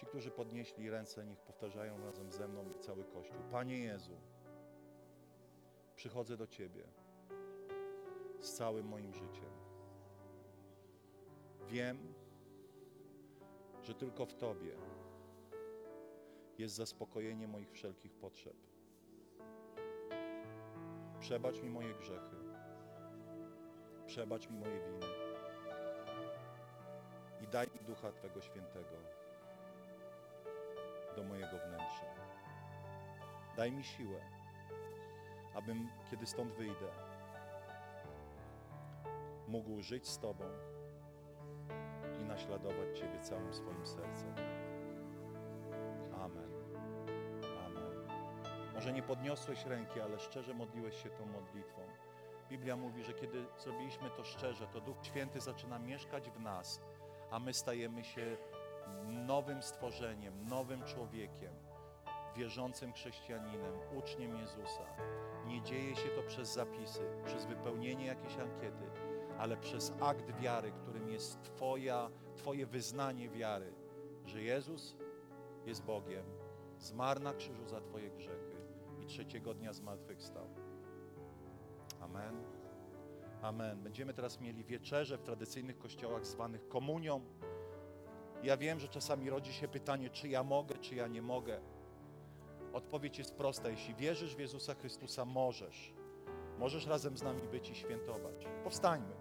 Ci, 0.04 0.08
którzy 0.08 0.32
podnieśli 0.32 0.90
ręce, 0.90 1.26
niech 1.26 1.40
powtarzają 1.40 2.06
razem 2.06 2.32
ze 2.32 2.48
mną 2.48 2.66
i 2.70 2.80
cały 2.80 3.04
Kościół. 3.04 3.38
Panie 3.52 3.80
Jezu, 3.80 4.18
przychodzę 5.96 6.38
do 6.38 6.48
Ciebie 6.48 6.84
z 8.40 8.54
całym 8.54 8.88
moim 8.88 9.14
życiem. 9.14 9.52
Wiem, 11.68 12.14
że 13.82 13.94
tylko 13.94 14.26
w 14.26 14.34
Tobie 14.34 14.76
jest 16.58 16.76
zaspokojenie 16.76 17.48
moich 17.48 17.72
wszelkich 17.72 18.16
potrzeb. 18.16 18.58
Przebacz 21.20 21.62
mi 21.62 21.70
moje 21.70 21.94
grzechy. 21.94 22.36
Przebacz 24.06 24.50
mi 24.50 24.58
moje 24.58 24.80
winy. 24.80 25.08
I 27.42 27.48
daj 27.48 27.68
mi 27.68 27.80
Ducha 27.86 28.12
Twego 28.12 28.42
Świętego 28.42 29.23
do 31.16 31.24
mojego 31.24 31.60
wnętrza. 31.68 32.06
Daj 33.58 33.72
mi 33.72 33.84
siłę, 33.84 34.20
abym, 35.56 35.90
kiedy 36.12 36.26
stąd 36.26 36.54
wyjdę, 36.54 36.88
mógł 39.48 39.82
żyć 39.82 40.08
z 40.08 40.20
Tobą 40.20 40.44
i 42.22 42.24
naśladować 42.26 43.00
Ciebie 43.00 43.20
całym 43.20 43.54
swoim 43.54 43.86
sercem. 43.86 44.36
Amen. 46.20 46.52
Amen. 47.66 48.08
Może 48.74 48.94
nie 48.94 49.04
podniosłeś 49.04 49.66
ręki, 49.66 50.02
ale 50.02 50.20
szczerze 50.20 50.54
modliłeś 50.54 51.04
się 51.04 51.10
tą 51.10 51.26
modlitwą. 51.26 51.82
Biblia 52.50 52.76
mówi, 52.78 53.04
że 53.04 53.14
kiedy 53.14 53.46
zrobiliśmy 53.58 54.10
to 54.10 54.24
szczerze, 54.24 54.68
to 54.68 54.82
Duch 54.82 54.98
Święty 55.02 55.40
zaczyna 55.40 55.80
mieszkać 55.80 56.30
w 56.30 56.40
nas, 56.40 56.82
a 57.32 57.40
my 57.40 57.54
stajemy 57.54 58.04
się 58.04 58.38
nowym 59.08 59.62
stworzeniem, 59.62 60.48
nowym 60.48 60.84
człowiekiem, 60.84 61.54
wierzącym 62.36 62.94
chrześcijaninem, 62.94 63.74
uczniem 63.98 64.38
Jezusa. 64.38 64.84
Nie 65.46 65.62
dzieje 65.62 65.96
się 65.96 66.10
to 66.10 66.24
przez 66.28 66.54
zapisy, 66.54 67.02
przez 67.26 67.46
wypełnienie 67.46 68.06
jakiejś 68.06 68.38
ankiety, 68.38 68.86
ale 69.38 69.58
przez 69.58 69.94
akt 70.02 70.32
wiary, 70.32 70.72
którym 70.72 71.10
jest 71.10 71.42
Twoja, 71.42 72.10
Twoje 72.36 72.66
wyznanie 72.66 73.30
wiary, 73.30 73.74
że 74.26 74.42
Jezus 74.42 74.96
jest 75.66 75.84
Bogiem, 75.84 76.26
zmarł 76.78 77.20
na 77.22 77.34
krzyżu 77.34 77.68
za 77.68 77.82
Twoje 77.82 78.10
grzechy 78.10 78.56
i 79.02 79.06
trzeciego 79.06 79.54
dnia 79.54 79.74
zmartwychwstał. 79.74 80.48
Amen. 82.02 82.44
Amen. 83.42 83.84
Będziemy 83.84 84.14
teraz 84.14 84.40
mieli 84.40 84.64
wieczerze 84.64 85.18
w 85.18 85.24
tradycyjnych 85.24 85.78
kościołach 85.78 86.26
zwanych 86.26 86.68
komunią. 86.68 87.22
Ja 88.44 88.58
wiem, 88.58 88.80
że 88.80 88.88
czasami 88.88 89.30
rodzi 89.30 89.54
się 89.54 89.68
pytanie, 89.68 90.10
czy 90.10 90.28
ja 90.28 90.44
mogę, 90.44 90.78
czy 90.78 90.96
ja 90.96 91.08
nie 91.08 91.22
mogę. 91.22 91.60
Odpowiedź 92.74 93.18
jest 93.18 93.36
prosta. 93.36 93.70
Jeśli 93.70 93.96
wierzysz 93.96 94.36
w 94.36 94.40
Jezusa 94.40 94.74
Chrystusa, 94.74 95.26
możesz. 95.26 95.94
Możesz 96.60 96.88
razem 96.88 97.18
z 97.18 97.24
nami 97.24 97.42
być 97.42 97.70
i 97.70 97.76
świętować. 97.76 98.46
Powstańmy. 98.64 99.16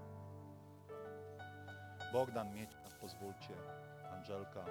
Bogdan, 2.13 2.55
Miecia, 2.55 2.79
pozwólcie. 3.01 3.55
Angelka. 4.13 4.65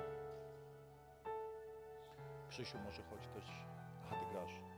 Krzysiu, 2.49 2.78
może 2.86 3.04
chodź 3.04 3.28
też. 3.28 3.45
Aha, 4.06 4.16
grasz. 4.32 4.71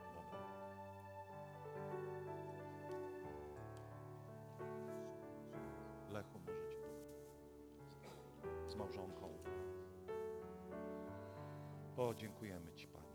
O, 11.97 12.13
dziękujemy 12.13 12.73
Ci, 12.73 12.87
Panie. 12.87 13.07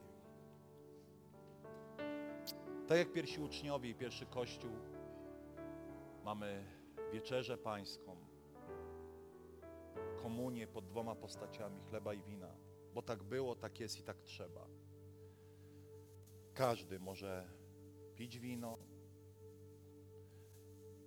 Tak 2.89 2.99
jak 2.99 3.13
pierwsi 3.13 3.41
uczniowie 3.41 3.91
i 3.91 3.95
pierwszy 3.95 4.27
Kościół, 4.27 4.71
mamy 6.25 6.65
wieczerzę 7.13 7.59
pańską, 7.59 8.17
komunię 10.23 10.67
pod 10.67 10.87
dwoma 10.87 11.15
postaciami 11.15 11.81
chleba 11.91 12.15
i 12.15 12.23
wina. 12.23 12.57
bo 12.95 13.03
tak 13.03 13.23
było, 13.23 13.55
tak 13.55 13.81
jest 13.81 14.01
i 14.01 14.03
tak 14.03 14.23
trzeba. 14.23 14.67
Każdy 16.55 16.99
może 17.01 17.49
pić 18.15 18.39
wino 18.39 18.79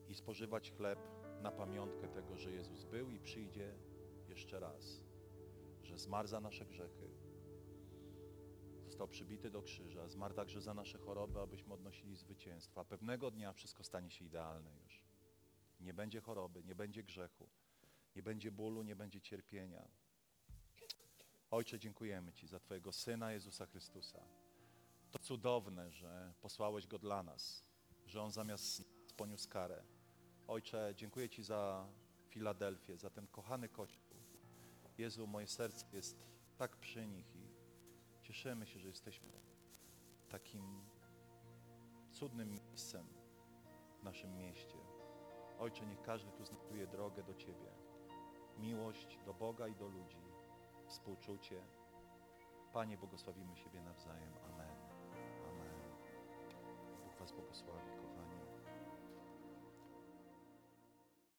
i 0.08 0.16
spożywać 0.16 0.72
chleb 0.72 1.00
na 1.42 1.52
pamiątkę 1.52 2.08
tego, 2.08 2.38
że 2.38 2.52
Jezus 2.52 2.84
był 2.84 3.12
i 3.12 3.20
przyjdzie 3.20 3.74
jeszcze 4.28 4.60
raz, 4.60 5.04
że 5.84 5.98
zmarł 5.98 6.28
za 6.28 6.40
nasze 6.40 6.66
grzechy, 6.66 7.10
został 9.02 9.14
przybity 9.14 9.52
do 9.52 9.62
krzyża, 9.62 10.08
zmarł 10.08 10.34
także 10.34 10.62
za 10.62 10.74
nasze 10.74 10.98
choroby, 10.98 11.40
abyśmy 11.40 11.74
odnosili 11.74 12.16
zwycięstwo. 12.16 12.82
A 12.82 12.86
pewnego 12.86 13.32
dnia 13.32 13.54
wszystko 13.54 13.84
stanie 13.84 14.12
się 14.12 14.26
idealne 14.26 14.72
już. 14.84 15.04
Nie 15.80 15.94
będzie 15.94 16.22
choroby, 16.22 16.64
nie 16.64 16.76
będzie 16.76 17.04
grzechu, 17.04 17.50
nie 18.16 18.24
będzie 18.24 18.52
bólu, 18.52 18.84
nie 18.84 18.96
będzie 18.96 19.22
cierpienia. 19.22 19.88
Ojcze, 21.52 21.80
dziękujemy 21.80 22.34
Ci 22.34 22.48
za 22.48 22.60
Twojego 22.60 22.92
Syna 22.92 23.32
Jezusa 23.32 23.66
Chrystusa. 23.66 24.22
To 25.12 25.20
cudowne, 25.20 25.92
że 25.92 26.34
posłałeś 26.42 26.88
Go 26.88 27.00
dla 27.00 27.24
nas, 27.24 27.64
że 28.06 28.22
On 28.22 28.32
zamiast 28.32 28.84
poniósł 29.18 29.50
karę. 29.50 29.84
Ojcze, 30.48 30.94
dziękuję 30.96 31.30
Ci 31.30 31.44
za 31.44 31.88
Filadelfię, 32.30 32.98
za 32.98 33.10
ten 33.10 33.28
kochany 33.28 33.70
Kościół. 33.70 34.18
Jezu, 34.98 35.28
moje 35.28 35.48
serce 35.48 35.86
jest 35.94 36.18
tak 36.58 36.78
przy 36.78 37.08
nich 37.08 37.41
cieszymy 38.34 38.68
się, 38.68 38.80
że 38.80 38.88
jesteśmy 38.88 39.30
takim 40.30 40.64
cudnym 42.12 42.52
miejscem 42.52 43.06
w 44.00 44.04
naszym 44.04 44.38
mieście. 44.38 44.78
Ojcze, 45.60 45.86
niech 45.86 46.02
każdy 46.02 46.32
tu 46.32 46.46
znajduje 46.46 46.88
drogę 46.88 47.24
do 47.24 47.34
Ciebie. 47.34 47.72
Miłość 48.60 49.20
do 49.26 49.34
Boga 49.34 49.68
i 49.68 49.76
do 49.76 49.88
ludzi, 49.88 50.22
współczucie. 50.88 51.62
Panie, 52.74 52.98
błogosławimy 52.98 53.56
siebie 53.58 53.82
nawzajem. 53.82 54.34
Amen. 54.54 54.76
Amen. 55.50 55.82
Bóg 57.04 57.16
Was 57.20 57.32
błogosławi. 57.32 58.11